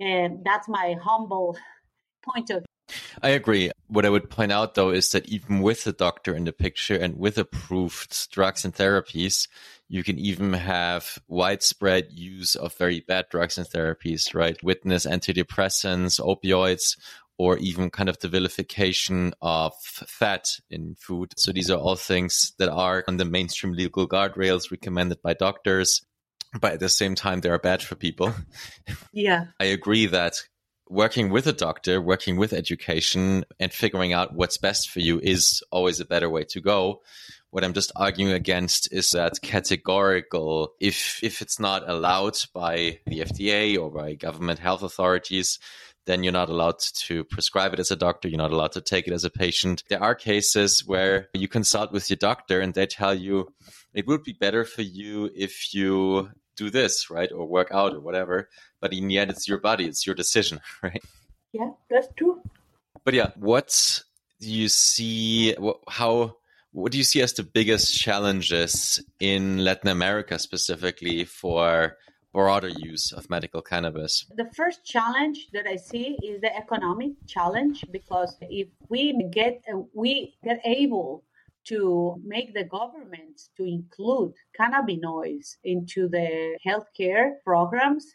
And 0.00 0.30
that's 0.48 0.68
my 0.68 0.96
humble 1.08 1.56
point 2.28 2.50
of 2.50 2.64
I 3.22 3.30
agree. 3.30 3.70
What 3.88 4.04
I 4.04 4.10
would 4.10 4.30
point 4.30 4.52
out 4.52 4.74
though 4.74 4.90
is 4.90 5.10
that 5.12 5.28
even 5.28 5.60
with 5.60 5.86
a 5.86 5.92
doctor 5.92 6.34
in 6.34 6.44
the 6.44 6.52
picture 6.52 6.96
and 6.96 7.18
with 7.18 7.38
approved 7.38 8.30
drugs 8.30 8.64
and 8.64 8.74
therapies, 8.74 9.48
you 9.88 10.02
can 10.02 10.18
even 10.18 10.52
have 10.52 11.18
widespread 11.28 12.08
use 12.10 12.54
of 12.54 12.74
very 12.74 13.00
bad 13.00 13.26
drugs 13.30 13.58
and 13.58 13.66
therapies, 13.66 14.34
right? 14.34 14.62
Witness 14.62 15.06
antidepressants, 15.06 16.20
opioids, 16.20 16.96
or 17.36 17.58
even 17.58 17.90
kind 17.90 18.08
of 18.08 18.18
the 18.20 18.28
vilification 18.28 19.34
of 19.42 19.74
fat 19.82 20.48
in 20.70 20.94
food. 20.94 21.32
So 21.36 21.52
these 21.52 21.70
are 21.70 21.78
all 21.78 21.96
things 21.96 22.52
that 22.58 22.68
are 22.68 23.04
on 23.08 23.16
the 23.16 23.24
mainstream 23.24 23.72
legal 23.72 24.08
guardrails 24.08 24.70
recommended 24.70 25.20
by 25.22 25.34
doctors. 25.34 26.02
But 26.60 26.74
at 26.74 26.80
the 26.80 26.88
same 26.88 27.16
time, 27.16 27.40
they 27.40 27.48
are 27.48 27.58
bad 27.58 27.82
for 27.82 27.96
people. 27.96 28.32
Yeah. 29.12 29.46
I 29.60 29.64
agree 29.64 30.06
that 30.06 30.40
working 30.88 31.30
with 31.30 31.46
a 31.46 31.52
doctor, 31.52 32.00
working 32.00 32.36
with 32.36 32.52
education, 32.52 33.44
and 33.58 33.72
figuring 33.72 34.12
out 34.12 34.34
what's 34.34 34.58
best 34.58 34.90
for 34.90 35.00
you 35.00 35.20
is 35.20 35.62
always 35.70 36.00
a 36.00 36.04
better 36.04 36.28
way 36.28 36.44
to 36.44 36.60
go. 36.60 37.02
What 37.50 37.64
I'm 37.64 37.72
just 37.72 37.92
arguing 37.94 38.32
against 38.32 38.92
is 38.92 39.10
that 39.10 39.40
categorical, 39.40 40.74
if 40.80 41.22
if 41.22 41.40
it's 41.40 41.60
not 41.60 41.88
allowed 41.88 42.36
by 42.52 42.98
the 43.06 43.20
FDA 43.20 43.78
or 43.78 43.90
by 43.90 44.14
government 44.14 44.58
health 44.58 44.82
authorities, 44.82 45.60
then 46.06 46.22
you're 46.22 46.32
not 46.32 46.48
allowed 46.48 46.80
to 46.80 47.24
prescribe 47.24 47.72
it 47.72 47.80
as 47.80 47.90
a 47.90 47.96
doctor. 47.96 48.28
You're 48.28 48.38
not 48.38 48.50
allowed 48.50 48.72
to 48.72 48.80
take 48.80 49.06
it 49.06 49.12
as 49.12 49.24
a 49.24 49.30
patient. 49.30 49.84
There 49.88 50.02
are 50.02 50.14
cases 50.14 50.86
where 50.86 51.28
you 51.32 51.48
consult 51.48 51.92
with 51.92 52.10
your 52.10 52.16
doctor 52.16 52.60
and 52.60 52.74
they 52.74 52.86
tell 52.86 53.14
you 53.14 53.54
it 53.94 54.06
would 54.06 54.22
be 54.22 54.32
better 54.32 54.64
for 54.64 54.82
you 54.82 55.30
if 55.34 55.72
you 55.74 56.30
do 56.56 56.70
this, 56.70 57.10
right? 57.10 57.30
Or 57.30 57.46
work 57.46 57.68
out 57.72 57.94
or 57.94 58.00
whatever. 58.00 58.48
But 58.80 58.92
in 58.92 59.08
the 59.08 59.18
end, 59.18 59.30
it's 59.30 59.48
your 59.48 59.58
body, 59.58 59.86
it's 59.86 60.06
your 60.06 60.14
decision, 60.14 60.60
right? 60.82 61.02
Yeah, 61.52 61.70
that's 61.88 62.08
true. 62.16 62.42
But 63.04 63.14
yeah, 63.14 63.30
what 63.36 64.02
do 64.40 64.50
you 64.50 64.68
see? 64.68 65.54
How 65.88 66.36
what 66.72 66.90
do 66.90 66.98
you 66.98 67.04
see 67.04 67.22
as 67.22 67.32
the 67.34 67.44
biggest 67.44 67.96
challenges 67.96 69.00
in 69.20 69.58
Latin 69.58 69.90
America 69.90 70.38
specifically 70.40 71.24
for 71.24 71.96
broader 72.32 72.68
use 72.68 73.12
of 73.12 73.30
medical 73.30 73.62
cannabis? 73.62 74.26
The 74.34 74.50
first 74.56 74.84
challenge 74.84 75.48
that 75.52 75.66
I 75.68 75.76
see 75.76 76.18
is 76.22 76.40
the 76.40 76.54
economic 76.56 77.12
challenge 77.28 77.84
because 77.92 78.36
if 78.40 78.68
we 78.88 79.12
get 79.30 79.62
we 79.94 80.34
get 80.42 80.60
able 80.64 81.22
to 81.68 82.16
make 82.24 82.54
the 82.54 82.64
governments 82.64 83.50
to 83.56 83.64
include 83.64 84.32
cannabinoids 84.58 85.56
into 85.64 86.08
the 86.08 86.58
healthcare 86.66 87.32
programs, 87.44 88.06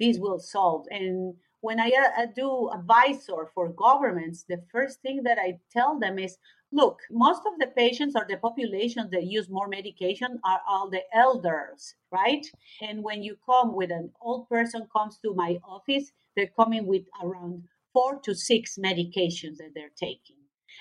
this 0.00 0.18
will 0.18 0.38
solve. 0.38 0.86
And 0.90 1.34
when 1.60 1.80
I 1.80 1.90
uh, 1.90 2.26
do 2.34 2.70
advisor 2.72 3.50
for 3.54 3.70
governments, 3.70 4.44
the 4.48 4.62
first 4.70 5.00
thing 5.00 5.22
that 5.24 5.38
I 5.38 5.58
tell 5.72 5.98
them 5.98 6.18
is 6.18 6.38
Look, 6.72 7.00
most 7.10 7.42
of 7.46 7.58
the 7.60 7.68
patients 7.68 8.16
or 8.16 8.26
the 8.28 8.36
populations 8.38 9.10
that 9.12 9.24
use 9.24 9.48
more 9.48 9.68
medication 9.68 10.40
are 10.44 10.60
all 10.68 10.90
the 10.90 11.04
elders, 11.14 11.94
right? 12.10 12.44
And 12.82 13.04
when 13.04 13.22
you 13.22 13.36
come 13.46 13.74
with 13.74 13.92
an 13.92 14.10
old 14.20 14.48
person 14.48 14.88
comes 14.92 15.16
to 15.18 15.32
my 15.32 15.58
office, 15.64 16.10
they're 16.34 16.50
coming 16.56 16.86
with 16.86 17.04
around 17.22 17.68
four 17.92 18.20
to 18.24 18.34
six 18.34 18.78
medications 18.78 19.58
that 19.58 19.72
they're 19.74 19.94
taking. 19.96 20.36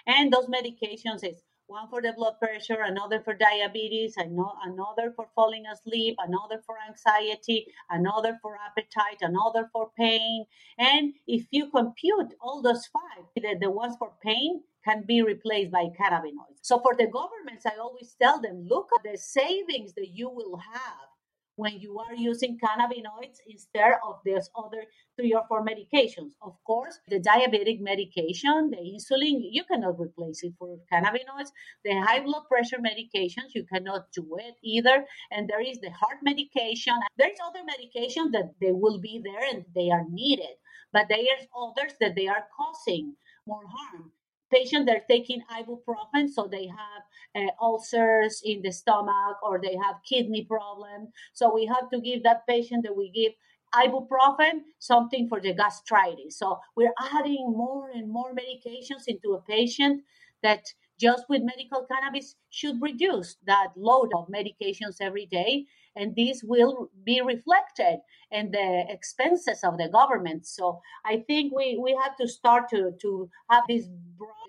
And 0.07 0.33
those 0.33 0.47
medications 0.47 1.23
is 1.23 1.43
one 1.67 1.87
for 1.89 2.01
the 2.01 2.13
blood 2.13 2.35
pressure, 2.39 2.81
another 2.81 3.21
for 3.21 3.33
diabetes, 3.33 4.15
another 4.17 5.11
for 5.15 5.27
falling 5.35 5.65
asleep, 5.67 6.15
another 6.19 6.61
for 6.65 6.75
anxiety, 6.87 7.65
another 7.89 8.37
for 8.41 8.57
appetite, 8.57 9.17
another 9.21 9.69
for 9.71 9.89
pain. 9.97 10.45
And 10.77 11.13
if 11.27 11.45
you 11.51 11.69
compute 11.69 12.33
all 12.41 12.61
those 12.61 12.85
five, 12.87 13.25
the, 13.35 13.57
the 13.59 13.71
ones 13.71 13.95
for 13.97 14.11
pain 14.23 14.61
can 14.83 15.03
be 15.07 15.21
replaced 15.23 15.71
by 15.71 15.85
cannabinoids. 15.99 16.61
So 16.61 16.79
for 16.79 16.95
the 16.95 17.07
governments, 17.07 17.65
I 17.65 17.79
always 17.79 18.15
tell 18.21 18.39
them 18.39 18.67
look 18.67 18.89
at 18.95 19.11
the 19.11 19.17
savings 19.17 19.93
that 19.93 20.09
you 20.13 20.29
will 20.29 20.57
have 20.57 21.14
when 21.55 21.79
you 21.79 21.99
are 21.99 22.13
using 22.15 22.57
cannabinoids 22.57 23.39
instead 23.47 23.93
of 24.07 24.19
those 24.25 24.49
other 24.57 24.83
three 25.17 25.33
or 25.33 25.43
four 25.47 25.65
medications. 25.65 26.31
Of 26.41 26.55
course, 26.65 26.99
the 27.07 27.19
diabetic 27.19 27.79
medication, 27.79 28.71
the 28.71 28.77
insulin, 28.77 29.39
you 29.51 29.63
cannot 29.63 29.99
replace 29.99 30.43
it 30.43 30.53
for 30.59 30.77
cannabinoids. 30.91 31.51
The 31.83 32.01
high 32.01 32.21
blood 32.21 32.43
pressure 32.49 32.79
medications, 32.79 33.53
you 33.53 33.65
cannot 33.71 34.11
do 34.13 34.37
it 34.39 34.55
either. 34.63 35.05
And 35.31 35.47
there 35.49 35.61
is 35.61 35.79
the 35.79 35.91
heart 35.91 36.17
medication. 36.23 36.93
There's 37.17 37.39
other 37.45 37.63
medications 37.63 38.31
that 38.33 38.53
they 38.61 38.71
will 38.71 38.99
be 38.99 39.21
there 39.23 39.47
and 39.53 39.65
they 39.73 39.89
are 39.91 40.05
needed, 40.09 40.57
but 40.91 41.07
there's 41.09 41.47
others 41.55 41.93
that 42.01 42.15
they 42.15 42.27
are 42.27 42.45
causing 42.57 43.15
more 43.47 43.63
harm 43.67 44.11
are 44.55 45.01
taking 45.09 45.41
ibuprofen, 45.51 46.29
so 46.29 46.47
they 46.47 46.67
have 46.67 47.03
uh, 47.35 47.51
ulcers 47.61 48.41
in 48.43 48.61
the 48.61 48.71
stomach 48.71 49.37
or 49.43 49.59
they 49.61 49.75
have 49.75 49.95
kidney 50.07 50.45
problem. 50.45 51.09
So 51.33 51.53
we 51.53 51.65
have 51.65 51.89
to 51.91 51.99
give 51.99 52.23
that 52.23 52.47
patient 52.47 52.83
that 52.83 52.95
we 52.95 53.11
give 53.11 53.33
ibuprofen 53.73 54.61
something 54.79 55.27
for 55.27 55.41
the 55.41 55.53
gastritis. 55.53 56.39
So 56.39 56.59
we're 56.75 56.93
adding 57.13 57.53
more 57.55 57.89
and 57.93 58.09
more 58.09 58.33
medications 58.33 59.03
into 59.07 59.33
a 59.33 59.41
patient 59.41 60.03
that 60.43 60.63
just 60.99 61.25
with 61.27 61.41
medical 61.43 61.85
cannabis 61.91 62.35
should 62.49 62.81
reduce 62.81 63.35
that 63.45 63.69
load 63.75 64.11
of 64.15 64.27
medications 64.29 64.97
every 65.01 65.25
day 65.25 65.65
and 65.95 66.15
this 66.15 66.41
will 66.43 66.89
be 67.03 67.21
reflected 67.21 67.99
in 68.31 68.51
the 68.51 68.85
expenses 68.89 69.59
of 69.63 69.77
the 69.77 69.89
government 69.89 70.45
so 70.45 70.79
i 71.05 71.23
think 71.27 71.53
we, 71.55 71.77
we 71.81 71.97
have 72.01 72.15
to 72.15 72.27
start 72.27 72.69
to, 72.69 72.91
to 73.01 73.29
have 73.49 73.63
this 73.67 73.87
broad, 74.17 74.44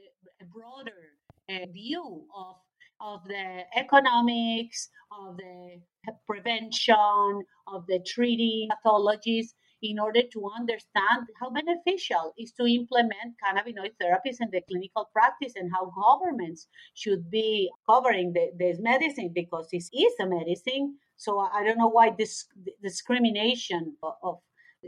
broader 0.52 1.16
uh, 1.50 1.66
view 1.72 2.24
of 2.36 2.56
of 3.00 3.20
the 3.28 3.60
economics 3.76 4.88
of 5.12 5.36
the 5.36 5.80
prevention 6.26 7.42
of 7.66 7.86
the 7.88 8.00
treating 8.06 8.68
pathologies 8.70 9.48
in 9.82 9.98
order 9.98 10.22
to 10.32 10.50
understand 10.58 11.26
how 11.38 11.50
beneficial 11.50 12.32
is 12.38 12.52
to 12.52 12.66
implement 12.66 13.36
cannabinoid 13.44 13.92
therapies 14.02 14.38
in 14.40 14.48
the 14.50 14.62
clinical 14.68 15.08
practice 15.12 15.52
and 15.56 15.70
how 15.72 15.92
governments 16.02 16.66
should 16.94 17.30
be 17.30 17.70
covering 17.88 18.32
the, 18.32 18.50
this 18.58 18.78
medicine 18.80 19.30
because 19.34 19.68
this 19.70 19.90
is 19.92 20.12
a 20.20 20.26
medicine. 20.26 20.96
So 21.16 21.38
I 21.38 21.62
don't 21.64 21.78
know 21.78 21.88
why 21.88 22.14
this 22.16 22.46
discrimination 22.82 23.96
of, 24.02 24.14
of 24.22 24.36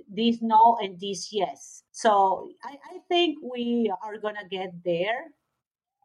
this 0.09 0.39
no 0.41 0.79
and 0.81 0.99
this 0.99 1.29
yes. 1.33 1.83
So 1.93 2.51
I, 2.65 2.77
I 2.95 2.99
think 3.09 3.39
we 3.43 3.93
are 4.03 4.19
going 4.19 4.37
to 4.37 4.49
get 4.49 4.71
there 4.85 5.27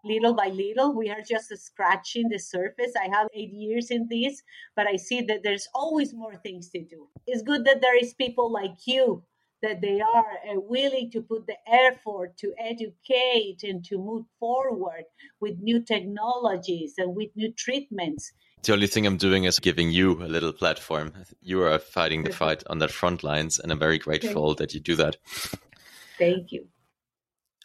little 0.03 0.33
by 0.33 0.47
little. 0.47 0.93
We 0.93 1.09
are 1.09 1.21
just 1.21 1.55
scratching 1.57 2.29
the 2.29 2.39
surface. 2.39 2.93
I 2.99 3.09
have 3.15 3.27
eight 3.33 3.53
years 3.53 3.91
in 3.91 4.07
this, 4.09 4.41
but 4.75 4.87
I 4.87 4.97
see 4.97 5.21
that 5.21 5.41
there's 5.43 5.67
always 5.73 6.13
more 6.13 6.35
things 6.35 6.69
to 6.69 6.81
do. 6.81 7.07
It's 7.25 7.41
good 7.41 7.65
that 7.65 7.81
there 7.81 7.97
is 7.97 8.13
people 8.13 8.51
like 8.51 8.85
you 8.85 9.23
that 9.63 9.81
they 9.81 10.01
are 10.01 10.25
uh, 10.51 10.59
willing 10.59 11.09
to 11.09 11.21
put 11.21 11.47
the 11.47 11.55
effort 11.65 12.37
to 12.37 12.53
educate 12.59 13.63
and 13.63 13.83
to 13.85 13.97
move 13.97 14.25
forward 14.37 15.05
with 15.39 15.57
new 15.59 15.81
technologies 15.81 16.95
and 16.97 17.15
with 17.15 17.29
new 17.35 17.51
treatments. 17.53 18.33
The 18.63 18.73
only 18.73 18.87
thing 18.87 19.07
I'm 19.07 19.17
doing 19.17 19.45
is 19.45 19.59
giving 19.59 19.89
you 19.89 20.21
a 20.21 20.27
little 20.27 20.53
platform. 20.53 21.13
You 21.41 21.63
are 21.63 21.79
fighting 21.79 22.23
the 22.23 22.33
fight 22.33 22.63
on 22.67 22.79
the 22.79 22.87
front 22.87 23.23
lines, 23.23 23.59
and 23.59 23.71
I'm 23.71 23.79
very 23.79 23.99
grateful 23.99 24.53
that 24.55 24.73
you 24.73 24.79
do 24.79 24.95
that. 24.97 25.17
Thank 26.19 26.51
you. 26.51 26.67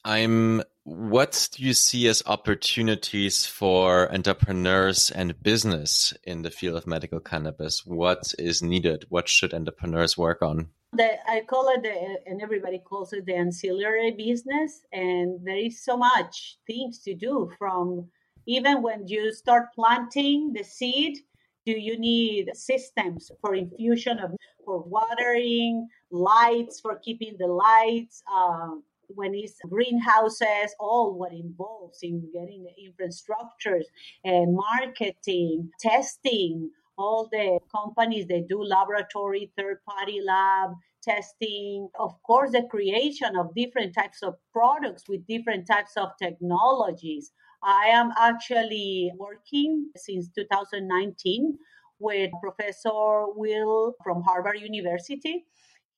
I'm 0.08 0.62
what 0.84 1.50
do 1.52 1.62
you 1.62 1.74
see 1.74 2.08
as 2.08 2.22
opportunities 2.24 3.44
for 3.44 4.10
entrepreneurs 4.10 5.10
and 5.10 5.40
business 5.42 6.14
in 6.24 6.40
the 6.40 6.50
field 6.50 6.78
of 6.78 6.86
medical 6.86 7.20
cannabis? 7.20 7.84
What 7.84 8.32
is 8.38 8.62
needed? 8.62 9.04
What 9.10 9.28
should 9.28 9.52
entrepreneurs 9.52 10.16
work 10.16 10.40
on? 10.40 10.70
The, 10.94 11.10
I 11.30 11.42
call 11.42 11.68
it, 11.68 11.82
the, 11.82 12.20
and 12.24 12.40
everybody 12.40 12.78
calls 12.78 13.12
it 13.12 13.26
the 13.26 13.34
ancillary 13.34 14.12
business. 14.12 14.80
And 14.94 15.44
there 15.44 15.58
is 15.58 15.84
so 15.84 15.98
much 15.98 16.56
things 16.66 17.00
to 17.00 17.14
do 17.14 17.52
from 17.58 18.08
even 18.46 18.80
when 18.80 19.06
you 19.06 19.30
start 19.30 19.74
planting 19.74 20.54
the 20.54 20.64
seed, 20.64 21.18
do 21.66 21.72
you 21.72 21.98
need 21.98 22.56
systems 22.56 23.30
for 23.42 23.54
infusion 23.54 24.18
of 24.20 24.30
for 24.64 24.82
watering, 24.84 25.86
lights 26.10 26.80
for 26.80 26.96
keeping 26.96 27.36
the 27.38 27.46
lights, 27.46 28.22
um, 28.34 28.84
when 29.08 29.34
it's 29.34 29.58
greenhouses, 29.68 30.74
all 30.78 31.14
what 31.14 31.32
involves 31.32 31.98
in 32.02 32.30
getting 32.32 32.64
the 32.64 32.74
infrastructures 32.80 33.84
and 34.24 34.54
marketing, 34.54 35.70
testing, 35.80 36.70
all 36.96 37.28
the 37.30 37.58
companies 37.74 38.26
that 38.26 38.48
do 38.48 38.62
laboratory, 38.62 39.52
third 39.56 39.78
party 39.88 40.20
lab 40.24 40.70
testing, 41.02 41.88
of 41.98 42.20
course, 42.22 42.50
the 42.52 42.66
creation 42.70 43.36
of 43.36 43.54
different 43.54 43.94
types 43.94 44.22
of 44.22 44.34
products 44.52 45.04
with 45.08 45.26
different 45.26 45.66
types 45.66 45.92
of 45.96 46.10
technologies. 46.20 47.30
I 47.62 47.86
am 47.88 48.12
actually 48.18 49.10
working 49.16 49.90
since 49.96 50.28
2019 50.34 51.56
with 52.00 52.30
Professor 52.42 53.26
Will 53.34 53.94
from 54.02 54.22
Harvard 54.22 54.60
University 54.60 55.46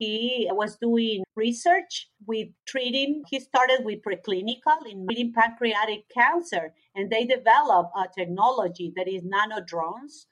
he 0.00 0.48
was 0.52 0.78
doing 0.78 1.22
research 1.36 2.08
with 2.26 2.48
treating, 2.66 3.22
he 3.28 3.38
started 3.38 3.84
with 3.84 4.00
preclinical 4.00 4.80
in 4.90 5.06
treating 5.06 5.32
pancreatic 5.34 6.08
cancer, 6.08 6.72
and 6.94 7.10
they 7.10 7.26
developed 7.26 7.92
a 7.94 8.06
technology 8.18 8.94
that 8.96 9.06
is 9.06 9.22
nano 9.22 9.60
drones, 9.60 10.26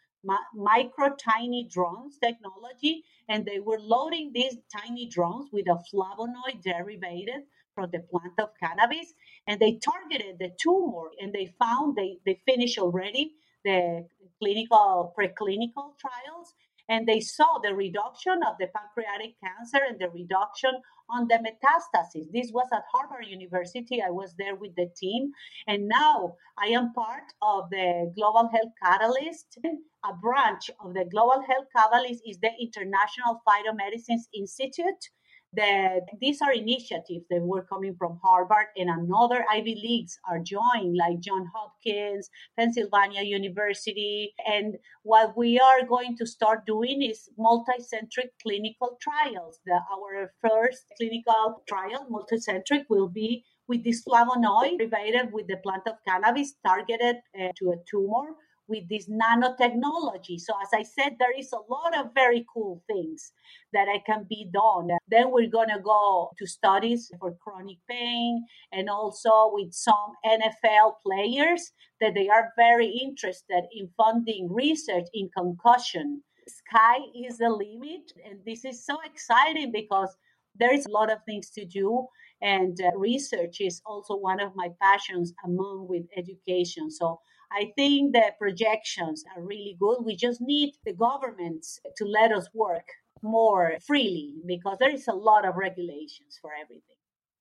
micro 0.54 1.14
tiny 1.16 1.68
drones 1.70 2.18
technology, 2.18 3.04
and 3.28 3.44
they 3.44 3.60
were 3.60 3.78
loading 3.78 4.30
these 4.32 4.56
tiny 4.74 5.06
drones 5.06 5.50
with 5.52 5.66
a 5.68 5.78
flavonoid 5.92 6.62
derivative 6.62 7.42
from 7.74 7.90
the 7.92 8.00
plant 8.10 8.32
of 8.40 8.48
cannabis, 8.58 9.12
and 9.46 9.60
they 9.60 9.78
targeted 9.84 10.38
the 10.38 10.50
tumor, 10.62 11.10
and 11.20 11.34
they 11.34 11.54
found 11.58 11.94
they, 11.94 12.16
they 12.24 12.40
finished 12.46 12.78
already 12.78 13.34
the 13.64 14.06
clinical 14.40 15.12
preclinical 15.18 15.92
trials 16.00 16.54
and 16.88 17.06
they 17.06 17.20
saw 17.20 17.58
the 17.62 17.74
reduction 17.74 18.40
of 18.46 18.56
the 18.58 18.68
pancreatic 18.74 19.34
cancer 19.42 19.80
and 19.88 19.98
the 19.98 20.08
reduction 20.10 20.72
on 21.10 21.26
the 21.28 21.36
metastasis. 21.36 22.30
This 22.32 22.50
was 22.52 22.68
at 22.72 22.84
Harvard 22.92 23.26
University. 23.26 24.02
I 24.02 24.10
was 24.10 24.34
there 24.38 24.56
with 24.56 24.74
the 24.76 24.88
team. 24.96 25.32
And 25.66 25.88
now 25.88 26.34
I 26.58 26.66
am 26.68 26.92
part 26.92 27.32
of 27.42 27.70
the 27.70 28.12
Global 28.14 28.48
Health 28.48 28.72
Catalyst. 28.82 29.58
A 30.04 30.12
branch 30.14 30.70
of 30.84 30.94
the 30.94 31.04
Global 31.10 31.42
Health 31.42 31.66
Catalyst 31.74 32.22
is 32.26 32.38
the 32.38 32.50
International 32.60 33.42
Phytomedicines 33.46 34.28
Institute 34.34 35.08
that 35.54 36.02
these 36.20 36.40
are 36.42 36.52
initiatives 36.52 37.24
that 37.30 37.40
were 37.40 37.62
coming 37.62 37.94
from 37.98 38.18
Harvard 38.22 38.66
and 38.76 38.90
another 38.90 39.44
Ivy 39.50 39.74
Leagues 39.74 40.18
are 40.28 40.38
joined, 40.38 40.96
like 40.96 41.20
John 41.20 41.46
Hopkins, 41.54 42.30
Pennsylvania 42.58 43.22
University. 43.22 44.34
And 44.46 44.76
what 45.02 45.36
we 45.36 45.58
are 45.58 45.86
going 45.86 46.16
to 46.18 46.26
start 46.26 46.66
doing 46.66 47.02
is 47.02 47.28
multicentric 47.38 48.30
clinical 48.42 48.98
trials. 49.00 49.58
The, 49.64 49.80
our 49.92 50.32
first 50.40 50.84
clinical 50.98 51.62
trial, 51.68 52.06
multicentric, 52.10 52.84
will 52.90 53.08
be 53.08 53.44
with 53.68 53.84
this 53.84 54.02
flavonoid 54.04 54.78
derivative 54.78 55.32
with 55.32 55.46
the 55.46 55.56
plant 55.58 55.82
of 55.86 55.94
cannabis 56.06 56.54
targeted 56.66 57.16
uh, 57.38 57.48
to 57.58 57.70
a 57.70 57.76
tumor 57.88 58.34
with 58.68 58.88
this 58.88 59.08
nanotechnology. 59.08 60.38
So, 60.38 60.52
as 60.62 60.68
I 60.74 60.82
said, 60.82 61.16
there 61.18 61.36
is 61.36 61.52
a 61.52 61.72
lot 61.72 61.96
of 61.98 62.14
very 62.14 62.46
cool 62.52 62.82
things 62.86 63.32
that 63.72 63.88
can 64.06 64.26
be 64.28 64.48
done. 64.52 64.90
Then 65.08 65.30
we're 65.30 65.50
going 65.50 65.68
to 65.68 65.80
go 65.80 66.30
to 66.38 66.46
studies 66.46 67.10
for 67.18 67.34
chronic 67.42 67.78
pain 67.88 68.44
and 68.72 68.88
also 68.88 69.50
with 69.52 69.72
some 69.72 70.12
NFL 70.24 70.94
players 71.04 71.72
that 72.00 72.14
they 72.14 72.28
are 72.28 72.52
very 72.56 72.88
interested 72.88 73.64
in 73.72 73.88
funding 73.96 74.52
research 74.52 75.06
in 75.14 75.30
concussion. 75.36 76.22
Sky 76.46 76.98
is 77.26 77.38
the 77.38 77.50
limit. 77.50 78.12
And 78.24 78.40
this 78.46 78.64
is 78.64 78.84
so 78.84 78.98
exciting 79.04 79.72
because 79.72 80.16
there 80.58 80.74
is 80.74 80.86
a 80.86 80.90
lot 80.90 81.10
of 81.10 81.18
things 81.24 81.50
to 81.50 81.64
do 81.64 82.06
and 82.40 82.78
uh, 82.80 82.96
research 82.96 83.60
is 83.60 83.80
also 83.84 84.16
one 84.16 84.40
of 84.40 84.54
my 84.54 84.68
passions 84.80 85.32
among 85.44 85.86
with 85.88 86.04
education 86.16 86.90
so 86.90 87.20
I 87.50 87.72
think 87.76 88.12
the 88.12 88.32
projections 88.38 89.24
are 89.34 89.42
really 89.42 89.76
good. 89.78 90.04
We 90.04 90.16
just 90.16 90.40
need 90.40 90.74
the 90.84 90.92
governments 90.92 91.80
to 91.96 92.04
let 92.04 92.32
us 92.32 92.48
work 92.54 92.86
more 93.22 93.78
freely 93.86 94.34
because 94.46 94.76
there 94.78 94.94
is 94.94 95.08
a 95.08 95.14
lot 95.14 95.46
of 95.46 95.56
regulations 95.56 96.38
for 96.40 96.50
everything. 96.60 96.96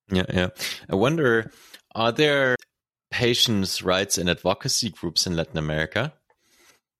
Yeah, 0.09 0.25
yeah. 0.33 0.49
I 0.89 0.95
wonder, 0.95 1.51
are 1.93 2.11
there 2.11 2.55
patients' 3.11 3.81
rights 3.81 4.17
and 4.17 4.29
advocacy 4.29 4.89
groups 4.89 5.27
in 5.27 5.35
Latin 5.35 5.57
America? 5.57 6.13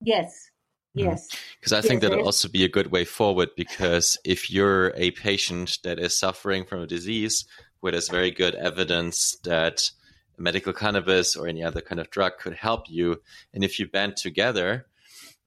Yes. 0.01 0.49
Mm-hmm. 0.95 1.10
Yes. 1.10 1.28
Because 1.60 1.74
I 1.74 1.82
think 1.82 2.01
yes, 2.01 2.10
that'll 2.12 2.26
also 2.26 2.49
be 2.49 2.66
a 2.66 2.70
good 2.70 2.91
way 2.91 3.05
forward. 3.05 3.49
Because 3.55 4.18
if 4.26 4.51
you're 4.51 4.93
a 4.95 5.12
patient 5.12 5.80
that 5.84 5.99
is 5.99 6.20
suffering 6.20 6.66
from 6.66 6.82
a 6.82 6.88
disease 6.88 7.45
where 7.80 7.91
there's 7.91 8.10
very 8.10 8.32
good 8.32 8.55
evidence 8.55 9.38
that 9.43 9.89
medical 10.38 10.74
cannabis 10.74 11.36
or 11.36 11.48
any 11.48 11.64
other 11.64 11.82
kind 11.82 12.00
of 12.00 12.10
drug 12.10 12.34
could 12.40 12.54
help 12.54 12.90
you. 12.90 13.22
And 13.54 13.64
if 13.64 13.80
you 13.80 13.88
band 13.88 14.18
together, 14.18 14.86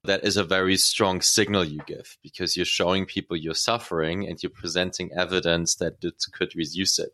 that 0.04 0.24
is 0.24 0.36
a 0.36 0.44
very 0.44 0.76
strong 0.76 1.20
signal 1.20 1.64
you 1.64 1.80
give 1.86 2.16
because 2.22 2.56
you're 2.56 2.66
showing 2.66 3.04
people 3.04 3.36
you're 3.36 3.54
suffering 3.54 4.26
and 4.26 4.42
you're 4.42 4.50
presenting 4.50 5.12
evidence 5.12 5.76
that 5.76 5.96
it 6.02 6.24
could 6.32 6.54
reduce 6.56 6.98
it. 6.98 7.10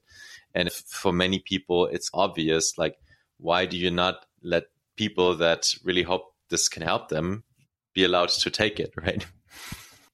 And 0.54 0.72
for 0.72 1.12
many 1.12 1.38
people, 1.38 1.86
it's 1.86 2.10
obvious 2.14 2.78
like, 2.78 2.96
why 3.38 3.66
do 3.66 3.76
you 3.76 3.90
not 3.90 4.24
let 4.42 4.64
people 4.96 5.36
that 5.36 5.74
really 5.84 6.02
hope 6.02 6.32
this 6.48 6.68
can 6.68 6.82
help 6.82 7.08
them 7.08 7.44
be 7.92 8.04
allowed 8.04 8.28
to 8.28 8.50
take 8.50 8.78
it, 8.80 8.94
right? 9.02 9.26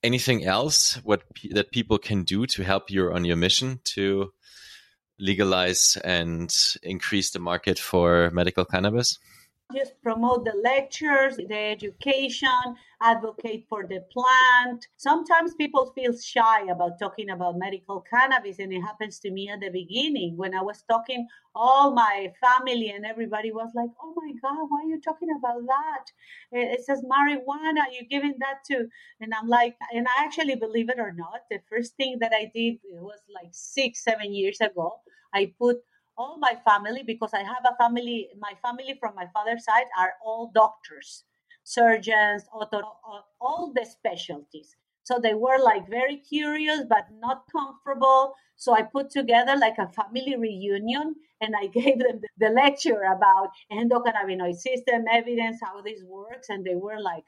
Anything 0.02 0.44
else 0.44 0.94
what 1.04 1.22
that 1.52 1.70
people 1.70 1.98
can 1.98 2.24
do 2.24 2.46
to 2.46 2.64
help 2.64 2.90
you 2.90 3.12
on 3.12 3.24
your 3.24 3.36
mission 3.36 3.80
to 3.84 4.32
legalize 5.22 5.96
and 6.04 6.52
increase 6.82 7.30
the 7.30 7.38
market 7.38 7.78
for 7.78 8.30
medical 8.32 8.64
cannabis? 8.64 9.18
Just 9.74 9.94
promote 10.02 10.44
the 10.44 10.52
lectures, 10.62 11.36
the 11.36 11.56
education, 11.56 12.76
advocate 13.00 13.64
for 13.70 13.86
the 13.86 14.04
plant. 14.12 14.86
Sometimes 14.98 15.54
people 15.54 15.92
feel 15.94 16.12
shy 16.18 16.66
about 16.68 16.98
talking 16.98 17.30
about 17.30 17.56
medical 17.56 18.02
cannabis, 18.02 18.58
and 18.58 18.70
it 18.70 18.82
happens 18.82 19.18
to 19.20 19.30
me 19.30 19.48
at 19.48 19.60
the 19.60 19.70
beginning 19.70 20.36
when 20.36 20.54
I 20.54 20.60
was 20.60 20.84
talking. 20.90 21.26
All 21.54 21.92
my 21.92 22.32
family 22.38 22.90
and 22.90 23.06
everybody 23.06 23.50
was 23.50 23.70
like, 23.74 23.90
"Oh 24.02 24.12
my 24.14 24.32
God, 24.42 24.66
why 24.68 24.82
are 24.82 24.90
you 24.92 25.00
talking 25.00 25.30
about 25.38 25.62
that? 25.66 26.04
It 26.50 26.84
says 26.84 27.02
marijuana. 27.14 27.82
You're 27.92 28.10
giving 28.10 28.36
that 28.40 28.64
to," 28.68 28.88
and 29.20 29.32
I'm 29.32 29.48
like, 29.48 29.76
and 29.94 30.06
I 30.06 30.24
actually 30.24 30.56
believe 30.56 30.90
it 30.90 30.98
or 30.98 31.12
not, 31.12 31.48
the 31.50 31.60
first 31.70 31.96
thing 31.96 32.18
that 32.20 32.32
I 32.34 32.50
did 32.54 32.78
was 32.90 33.20
like 33.34 33.52
six, 33.52 34.04
seven 34.04 34.34
years 34.34 34.60
ago. 34.60 35.00
I 35.34 35.52
put 35.58 35.78
all 36.16 36.38
my 36.38 36.56
family 36.64 37.02
because 37.02 37.32
I 37.34 37.42
have 37.42 37.64
a 37.68 37.76
family. 37.76 38.28
My 38.38 38.52
family 38.62 38.96
from 39.00 39.14
my 39.14 39.26
father's 39.32 39.64
side 39.64 39.86
are 39.98 40.14
all 40.24 40.50
doctors, 40.54 41.24
surgeons, 41.64 42.44
auto, 42.52 42.78
uh, 42.78 43.22
all 43.40 43.72
the 43.74 43.84
specialties. 43.84 44.76
So 45.04 45.18
they 45.18 45.34
were 45.34 45.58
like 45.58 45.88
very 45.88 46.16
curious 46.18 46.82
but 46.88 47.06
not 47.18 47.44
comfortable. 47.50 48.34
So 48.56 48.72
I 48.74 48.82
put 48.82 49.10
together 49.10 49.56
like 49.56 49.78
a 49.78 49.88
family 49.88 50.36
reunion 50.36 51.16
and 51.40 51.54
I 51.56 51.66
gave 51.78 51.98
them 51.98 52.20
the 52.38 52.50
lecture 52.50 53.02
about 53.02 53.48
endocannabinoid 53.72 54.54
system 54.54 55.04
evidence, 55.10 55.58
how 55.62 55.80
this 55.82 56.02
works, 56.04 56.48
and 56.50 56.64
they 56.64 56.76
were 56.76 57.00
like, 57.00 57.24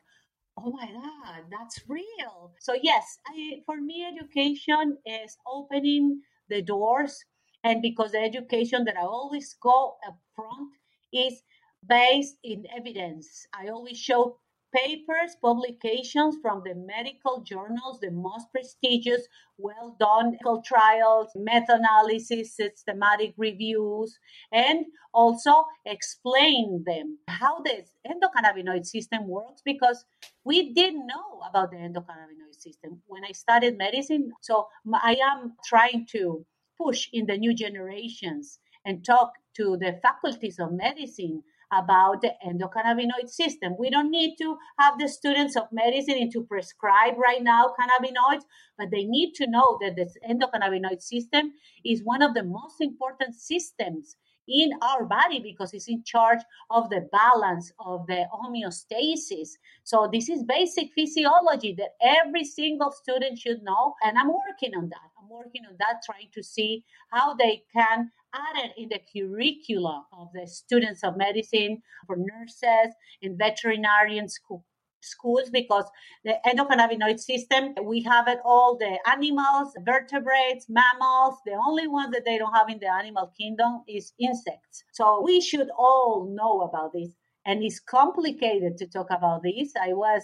"Oh 0.57 0.71
my 0.71 0.87
God, 0.93 1.45
that's 1.51 1.81
real!" 1.89 2.55
So 2.61 2.75
yes, 2.81 3.19
I, 3.27 3.63
for 3.67 3.81
me, 3.81 4.05
education 4.07 4.99
is 5.05 5.37
opening 5.47 6.23
the 6.49 6.63
doors 6.63 7.25
and 7.65 7.83
because 7.83 8.13
the 8.13 8.21
education 8.21 8.85
that 8.85 8.97
I 8.97 9.03
always 9.03 9.57
go 9.61 9.97
up 10.07 10.19
front 10.37 10.71
is 11.13 11.43
based 11.89 12.37
in 12.45 12.65
evidence. 12.77 13.47
I 13.59 13.69
always 13.69 13.99
show 13.99 14.39
papers, 14.75 15.37
publications 15.41 16.37
from 16.43 16.63
the 16.65 16.75
medical 16.75 17.43
journals, 17.43 18.01
the 18.01 18.11
most 18.11 18.47
prestigious, 18.53 19.23
well 19.57 19.97
done 20.01 20.37
clinical 20.43 20.63
trials, 20.67 21.31
meta 21.37 21.75
analysis, 21.75 22.57
systematic 22.57 23.35
reviews, 23.37 24.19
and 24.53 24.85
also 25.13 25.65
explain 25.87 26.83
them 26.87 27.19
how 27.29 27.63
the 27.63 27.85
endocannabinoid 28.07 28.85
system 28.85 29.29
works 29.29 29.63
because 29.65 30.05
we 30.45 30.75
didn't 30.75 31.07
know 31.07 31.41
about 31.49 31.71
the 31.71 31.77
endocannabinoid 31.77 32.59
system 32.59 33.01
when 33.07 33.25
I 33.25 33.33
studied 33.33 33.79
medicine. 33.79 34.33
So 34.41 34.67
I 34.93 35.17
am 35.23 35.55
trying 35.65 36.07
to 36.13 36.45
push 36.81 37.09
in 37.13 37.27
the 37.27 37.37
new 37.37 37.55
generations 37.55 38.59
and 38.85 39.05
talk 39.05 39.33
to 39.57 39.77
the 39.79 39.99
faculties 40.03 40.59
of 40.59 40.73
medicine 40.73 41.43
about 41.73 42.21
the 42.21 42.33
endocannabinoid 42.47 43.29
system. 43.29 43.75
We 43.79 43.91
don't 43.91 44.11
need 44.11 44.37
to 44.41 44.57
have 44.79 44.99
the 44.99 45.09
students 45.09 45.57
of 45.57 45.65
medicine 45.73 46.31
to 46.33 46.45
prescribe 46.45 47.15
right 47.19 47.43
now 47.43 47.75
cannabinoids, 47.79 48.43
but 48.79 48.91
they 48.91 49.05
need 49.05 49.33
to 49.37 49.47
know 49.49 49.79
that 49.81 49.97
the 49.97 50.09
endocannabinoid 50.29 51.03
system 51.03 51.53
is 51.85 52.03
one 52.05 52.23
of 52.23 52.35
the 52.35 52.45
most 52.45 52.77
important 52.81 53.35
systems 53.35 54.17
in 54.49 54.71
our 54.83 55.05
body 55.05 55.41
because 55.41 55.73
it's 55.73 55.89
in 55.89 56.03
charge 56.05 56.41
of 56.71 56.91
the 56.91 57.09
balance 57.13 57.73
of 57.81 58.07
the 58.07 58.27
homeostasis. 58.33 59.51
So 59.85 60.09
this 60.13 60.29
is 60.29 60.45
basic 60.45 60.93
physiology 60.95 61.75
that 61.79 61.95
every 62.03 62.45
single 62.45 62.93
student 62.93 63.39
should 63.39 63.63
know. 63.63 63.95
And 64.03 64.19
I'm 64.19 64.29
working 64.29 64.75
on 64.77 64.89
that. 64.89 65.11
I'm 65.21 65.29
working 65.29 65.63
on 65.69 65.77
that, 65.79 66.03
trying 66.05 66.29
to 66.35 66.43
see 66.43 66.85
how 67.11 67.35
they 67.35 67.63
can 67.75 68.11
add 68.35 68.65
it 68.65 68.73
in 68.77 68.89
the 68.89 69.01
curricula 69.13 70.05
of 70.13 70.29
the 70.35 70.47
students 70.47 71.05
of 71.05 71.17
medicine, 71.17 71.83
for 72.07 72.17
nurses, 72.17 72.95
in 73.23 73.39
veterinarian 73.39 74.29
school 74.29 74.65
schools 75.05 75.51
because 75.51 75.85
the 76.25 76.35
endocannabinoid 76.47 77.21
system, 77.21 77.75
we 77.85 78.03
have 78.03 78.29
it 78.29 78.39
all 78.45 78.77
the 78.79 78.99
animals, 79.09 79.75
vertebrates, 79.85 80.67
mammals. 80.69 81.37
The 81.47 81.53
only 81.67 81.87
one 81.87 82.11
that 82.13 82.25
they 82.25 82.39
don't 82.39 82.55
have 82.55 82.69
in 82.69 82.79
the 82.81 82.93
animal 82.93 83.33
kingdom 83.39 83.83
is 83.89 84.13
insects. 84.19 84.85
So 84.93 85.23
we 85.23 85.41
should 85.41 85.69
all 85.79 86.33
know 86.35 86.63
about 86.63 86.93
this. 86.93 87.11
And 87.47 87.63
it's 87.63 87.81
complicated 87.81 88.79
to 88.79 88.87
talk 88.87 89.09
about 89.11 89.43
this. 89.43 89.73
I 89.81 89.93
was 89.93 90.23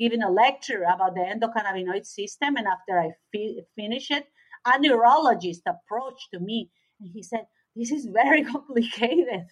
giving 0.00 0.22
a 0.22 0.30
lecture 0.30 0.82
about 0.82 1.14
the 1.14 1.20
endocannabinoid 1.20 2.06
system, 2.06 2.56
and 2.56 2.66
after 2.66 2.98
I 2.98 3.10
fi- 3.30 3.60
finished 3.76 4.10
it, 4.10 4.26
a 4.64 4.78
neurologist 4.78 5.62
approached 5.66 6.28
to 6.32 6.40
me 6.40 6.70
and 7.02 7.10
he 7.12 7.22
said, 7.22 7.46
This 7.74 7.90
is 7.90 8.06
very 8.06 8.44
complicated 8.54 9.46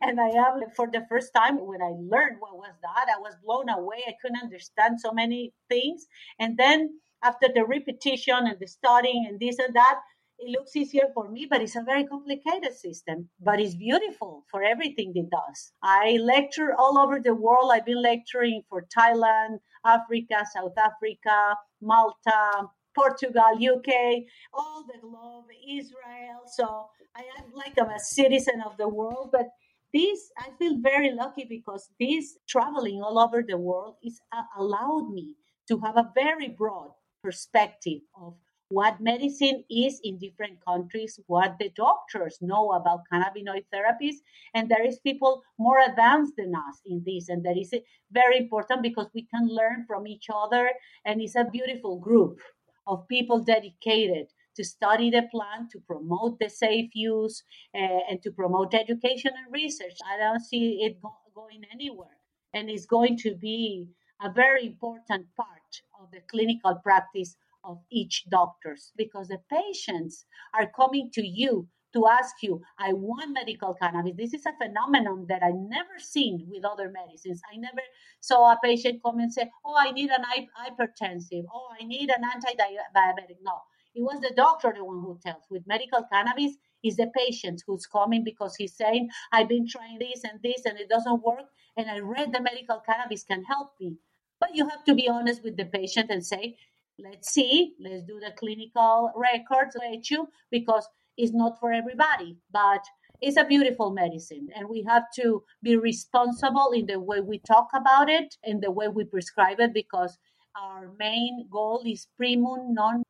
and 0.00 0.20
I 0.20 0.28
am 0.28 0.60
for 0.76 0.88
the 0.90 1.04
first 1.08 1.32
time 1.34 1.58
when 1.66 1.82
I 1.82 1.92
learned 1.98 2.36
what 2.40 2.56
was 2.56 2.74
that, 2.82 3.06
I 3.14 3.18
was 3.20 3.34
blown 3.44 3.68
away. 3.68 4.02
I 4.06 4.14
couldn't 4.20 4.42
understand 4.42 5.00
so 5.00 5.12
many 5.12 5.52
things. 5.68 6.06
And 6.38 6.56
then 6.56 7.00
after 7.22 7.48
the 7.52 7.64
repetition 7.64 8.46
and 8.46 8.58
the 8.60 8.66
studying 8.66 9.26
and 9.28 9.40
this 9.40 9.58
and 9.58 9.74
that, 9.74 10.00
it 10.38 10.50
looks 10.50 10.74
easier 10.74 11.08
for 11.14 11.30
me, 11.30 11.46
but 11.48 11.62
it's 11.62 11.76
a 11.76 11.82
very 11.82 12.04
complicated 12.04 12.74
system. 12.74 13.28
But 13.40 13.60
it's 13.60 13.76
beautiful 13.76 14.44
for 14.50 14.62
everything 14.62 15.12
it 15.14 15.30
does. 15.30 15.72
I 15.82 16.18
lecture 16.20 16.74
all 16.76 16.98
over 16.98 17.20
the 17.20 17.34
world. 17.34 17.70
I've 17.72 17.86
been 17.86 18.02
lecturing 18.02 18.62
for 18.68 18.84
Thailand, 18.96 19.60
Africa, 19.84 20.44
South 20.52 20.76
Africa, 20.76 21.56
Malta, 21.80 22.68
Portugal, 22.94 23.52
UK, 23.54 24.24
all 24.52 24.84
the 24.86 24.98
globe, 25.00 25.46
Israel. 25.68 26.42
So 26.46 26.86
I 27.16 27.22
am 27.38 27.52
like 27.54 27.74
I'm 27.80 27.90
a 27.90 27.98
citizen 27.98 28.62
of 28.64 28.76
the 28.76 28.88
world, 28.88 29.30
but 29.32 29.46
this 29.94 30.30
i 30.38 30.48
feel 30.58 30.76
very 30.82 31.12
lucky 31.12 31.46
because 31.48 31.88
this 32.00 32.36
traveling 32.48 33.00
all 33.00 33.18
over 33.18 33.42
the 33.42 33.56
world 33.56 33.94
is 34.02 34.20
uh, 34.32 34.42
allowed 34.58 35.08
me 35.10 35.34
to 35.68 35.78
have 35.78 35.96
a 35.96 36.10
very 36.14 36.48
broad 36.48 36.90
perspective 37.22 38.00
of 38.20 38.34
what 38.68 39.00
medicine 39.00 39.62
is 39.70 40.00
in 40.02 40.18
different 40.18 40.58
countries 40.66 41.20
what 41.26 41.56
the 41.60 41.70
doctors 41.76 42.38
know 42.40 42.72
about 42.72 43.00
cannabinoid 43.12 43.64
therapies 43.72 44.16
and 44.54 44.68
there 44.68 44.84
is 44.84 44.98
people 44.98 45.42
more 45.58 45.78
advanced 45.88 46.32
than 46.36 46.52
us 46.54 46.80
in 46.86 47.02
this 47.06 47.28
and 47.28 47.44
that 47.44 47.56
is 47.56 47.72
very 48.10 48.38
important 48.38 48.82
because 48.82 49.08
we 49.14 49.22
can 49.32 49.46
learn 49.48 49.84
from 49.86 50.06
each 50.06 50.26
other 50.34 50.70
and 51.04 51.20
it's 51.20 51.36
a 51.36 51.50
beautiful 51.52 51.98
group 51.98 52.40
of 52.86 53.06
people 53.08 53.38
dedicated 53.38 54.26
to 54.56 54.64
study 54.64 55.10
the 55.10 55.22
plant, 55.30 55.70
to 55.72 55.80
promote 55.80 56.38
the 56.38 56.48
safe 56.48 56.90
use, 56.94 57.42
uh, 57.74 58.00
and 58.10 58.22
to 58.22 58.30
promote 58.30 58.74
education 58.74 59.32
and 59.36 59.52
research. 59.52 59.96
I 60.06 60.18
don't 60.18 60.40
see 60.40 60.82
it 60.82 61.00
go- 61.02 61.16
going 61.34 61.62
anywhere. 61.72 62.18
And 62.52 62.70
it's 62.70 62.86
going 62.86 63.16
to 63.18 63.34
be 63.34 63.88
a 64.22 64.30
very 64.30 64.66
important 64.66 65.26
part 65.36 65.82
of 66.00 66.10
the 66.12 66.20
clinical 66.30 66.76
practice 66.76 67.36
of 67.64 67.80
each 67.90 68.24
doctors 68.30 68.92
because 68.96 69.28
the 69.28 69.40
patients 69.50 70.26
are 70.54 70.70
coming 70.76 71.10
to 71.14 71.26
you 71.26 71.68
to 71.94 72.06
ask 72.08 72.42
you, 72.42 72.60
I 72.78 72.92
want 72.92 73.32
medical 73.32 73.74
cannabis. 73.74 74.14
This 74.16 74.34
is 74.34 74.46
a 74.46 74.52
phenomenon 74.62 75.26
that 75.28 75.42
I 75.42 75.50
never 75.52 75.98
seen 75.98 76.46
with 76.50 76.64
other 76.64 76.90
medicines. 76.90 77.40
I 77.52 77.56
never 77.56 77.82
saw 78.20 78.52
a 78.52 78.58
patient 78.62 79.00
come 79.04 79.20
and 79.20 79.32
say, 79.32 79.50
Oh, 79.64 79.76
I 79.78 79.92
need 79.92 80.10
an 80.10 80.24
hypertensive. 80.58 81.44
Oh, 81.52 81.68
I 81.80 81.84
need 81.84 82.10
an 82.10 82.24
anti-diabetic. 82.24 83.38
No, 83.42 83.60
it 83.94 84.02
was 84.02 84.20
the 84.20 84.32
doctor 84.34 84.72
the 84.74 84.84
one 84.84 85.00
who 85.00 85.18
tells. 85.24 85.44
With 85.50 85.66
medical 85.66 86.04
cannabis, 86.12 86.56
is 86.84 86.96
the 86.96 87.10
patient 87.16 87.62
who's 87.66 87.86
coming 87.86 88.22
because 88.22 88.54
he's 88.56 88.76
saying, 88.76 89.08
I've 89.32 89.48
been 89.48 89.66
trying 89.66 89.98
this 89.98 90.22
and 90.22 90.40
this 90.42 90.66
and 90.66 90.78
it 90.78 90.88
doesn't 90.88 91.24
work. 91.24 91.46
And 91.76 91.90
I 91.90 91.98
read 91.98 92.32
the 92.32 92.42
medical 92.42 92.80
cannabis 92.80 93.24
can 93.24 93.42
help 93.44 93.72
me. 93.80 93.96
But 94.38 94.54
you 94.54 94.68
have 94.68 94.84
to 94.84 94.94
be 94.94 95.08
honest 95.08 95.42
with 95.42 95.56
the 95.56 95.64
patient 95.64 96.10
and 96.10 96.24
say, 96.24 96.56
let's 96.98 97.32
see, 97.32 97.74
let's 97.80 98.02
do 98.02 98.20
the 98.20 98.32
clinical 98.36 99.10
records, 99.16 99.76
you, 100.10 100.28
because 100.50 100.86
it's 101.16 101.32
not 101.32 101.58
for 101.58 101.72
everybody, 101.72 102.36
but 102.52 102.84
it's 103.20 103.38
a 103.38 103.44
beautiful 103.44 103.90
medicine. 103.90 104.48
And 104.54 104.68
we 104.68 104.84
have 104.86 105.04
to 105.16 105.42
be 105.62 105.76
responsible 105.76 106.72
in 106.72 106.86
the 106.86 107.00
way 107.00 107.20
we 107.20 107.38
talk 107.38 107.68
about 107.74 108.10
it 108.10 108.36
and 108.44 108.62
the 108.62 108.70
way 108.70 108.88
we 108.88 109.04
prescribe 109.04 109.58
it 109.60 109.72
because 109.72 110.18
our 110.54 110.92
main 110.98 111.48
goal 111.50 111.82
is 111.86 112.06
primum 112.20 112.74
non 112.74 113.02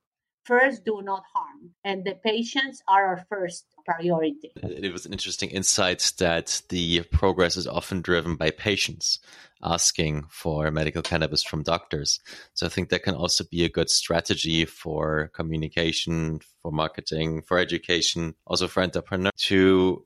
first 0.45 0.85
do 0.85 1.01
not 1.03 1.23
harm 1.33 1.71
and 1.85 2.05
the 2.05 2.15
patients 2.15 2.83
are 2.89 3.07
our 3.07 3.25
first 3.29 3.67
priority. 3.85 4.53
It 4.63 4.93
was 4.93 5.07
an 5.07 5.13
interesting 5.13 5.51
insight 5.51 6.13
that 6.19 6.63
the 6.69 7.03
progress 7.05 7.57
is 7.57 7.67
often 7.67 8.03
driven 8.03 8.37
by 8.37 8.51
patients 8.51 9.19
asking 9.63 10.25
for 10.29 10.71
medical 10.71 11.03
cannabis 11.03 11.43
from 11.43 11.63
doctors. 11.63 12.21
So 12.55 12.67
i 12.67 12.69
think 12.69 12.89
that 12.89 13.03
can 13.03 13.15
also 13.15 13.45
be 13.51 13.65
a 13.65 13.69
good 13.69 13.91
strategy 13.91 14.65
for 14.65 15.31
communication 15.35 16.41
for 16.63 16.71
marketing 16.73 17.43
for 17.43 17.59
education 17.59 18.35
also 18.47 18.69
for 18.69 18.83
entrepreneurs 18.83 19.33
to 19.37 20.05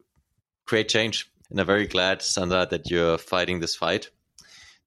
create 0.67 0.89
change. 0.89 1.31
And 1.51 1.61
i'm 1.61 1.67
very 1.67 1.87
glad 1.87 2.23
sandra 2.23 2.67
that 2.71 2.91
you're 2.91 3.19
fighting 3.19 3.61
this 3.61 3.75
fight 3.75 4.11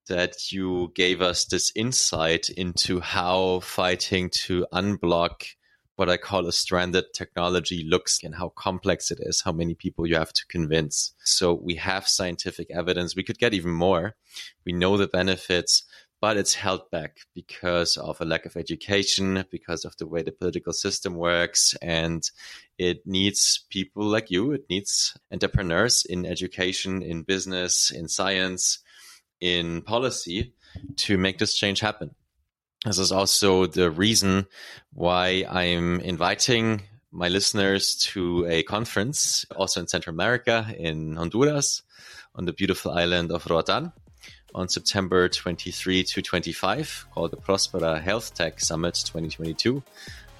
that 0.07 0.51
you 0.51 0.91
gave 0.95 1.21
us 1.21 1.45
this 1.45 1.71
insight 1.75 2.49
into 2.49 2.99
how 2.99 3.59
fighting 3.61 4.29
to 4.45 4.65
unblock 4.73 5.43
what 5.95 6.09
I 6.09 6.17
call 6.17 6.47
a 6.47 6.51
stranded 6.51 7.05
technology 7.13 7.85
looks 7.87 8.23
and 8.23 8.33
how 8.33 8.49
complex 8.49 9.11
it 9.11 9.19
is, 9.21 9.41
how 9.45 9.51
many 9.51 9.75
people 9.75 10.07
you 10.07 10.15
have 10.15 10.33
to 10.33 10.45
convince. 10.47 11.13
So 11.23 11.53
we 11.53 11.75
have 11.75 12.07
scientific 12.07 12.71
evidence. 12.71 13.15
We 13.15 13.23
could 13.23 13.37
get 13.37 13.53
even 13.53 13.71
more. 13.71 14.15
We 14.65 14.71
know 14.73 14.97
the 14.97 15.07
benefits, 15.07 15.83
but 16.19 16.37
it's 16.37 16.55
held 16.55 16.89
back 16.89 17.17
because 17.35 17.97
of 17.97 18.19
a 18.19 18.25
lack 18.25 18.45
of 18.45 18.57
education, 18.57 19.45
because 19.51 19.85
of 19.85 19.95
the 19.97 20.07
way 20.07 20.23
the 20.23 20.31
political 20.31 20.73
system 20.73 21.15
works. 21.15 21.75
And 21.81 22.23
it 22.79 23.05
needs 23.05 23.65
people 23.69 24.03
like 24.03 24.31
you. 24.31 24.53
It 24.53 24.65
needs 24.69 25.15
entrepreneurs 25.31 26.03
in 26.09 26.25
education, 26.25 27.03
in 27.03 27.23
business, 27.23 27.91
in 27.91 28.07
science 28.07 28.79
in 29.41 29.81
policy 29.81 30.53
to 30.95 31.17
make 31.17 31.39
this 31.39 31.55
change 31.55 31.79
happen. 31.79 32.15
This 32.85 32.97
is 32.97 33.11
also 33.11 33.65
the 33.65 33.91
reason 33.91 34.47
why 34.93 35.45
I'm 35.49 35.99
inviting 35.99 36.83
my 37.11 37.27
listeners 37.27 37.95
to 38.13 38.47
a 38.47 38.63
conference 38.63 39.45
also 39.55 39.81
in 39.81 39.87
Central 39.87 40.13
America, 40.13 40.73
in 40.77 41.15
Honduras, 41.15 41.83
on 42.35 42.45
the 42.45 42.53
beautiful 42.53 42.91
island 42.91 43.31
of 43.31 43.45
Roatan 43.47 43.91
on 44.53 44.67
September 44.67 45.29
23 45.29 46.03
to 46.03 46.21
25 46.21 47.07
called 47.11 47.31
the 47.31 47.37
Prospera 47.37 48.01
Health 48.01 48.33
Tech 48.33 48.59
Summit 48.59 48.95
2022, 48.95 49.83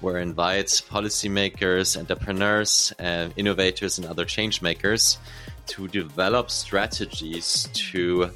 where 0.00 0.18
I 0.18 0.22
invite 0.22 0.66
policymakers, 0.66 1.98
entrepreneurs, 1.98 2.92
and 2.98 3.32
innovators 3.36 3.98
and 3.98 4.06
other 4.06 4.24
change 4.24 4.62
makers 4.62 5.18
to 5.66 5.88
develop 5.88 6.50
strategies 6.50 7.68
to 7.72 8.30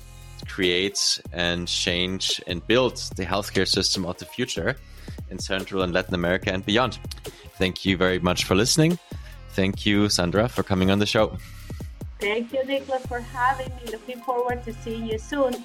create 0.49 1.21
and 1.33 1.69
change 1.69 2.41
and 2.47 2.67
build 2.67 2.97
the 3.17 3.25
healthcare 3.25 3.67
system 3.69 4.07
of 4.07 4.19
the 4.19 4.25
future 4.25 4.77
in 5.31 5.39
Central 5.39 5.83
and 5.83 5.93
Latin 5.93 6.15
America 6.15 6.53
and 6.53 6.65
beyond. 6.65 6.99
Thank 7.59 7.85
you 7.85 7.97
very 7.97 8.19
much 8.19 8.45
for 8.45 8.55
listening. 8.55 8.99
Thank 9.51 9.87
you, 9.87 10.09
Sandra, 10.09 10.49
for 10.49 10.63
coming 10.63 10.91
on 10.91 10.99
the 10.99 11.07
show. 11.07 11.37
Thank 12.21 12.53
you, 12.53 12.61
Niklas, 12.61 13.07
for 13.09 13.21
having 13.21 13.69
me. 13.77 13.93
Looking 13.93 14.21
forward 14.21 14.65
to 14.65 14.73
seeing 14.73 15.07
you 15.07 15.19
soon. 15.19 15.65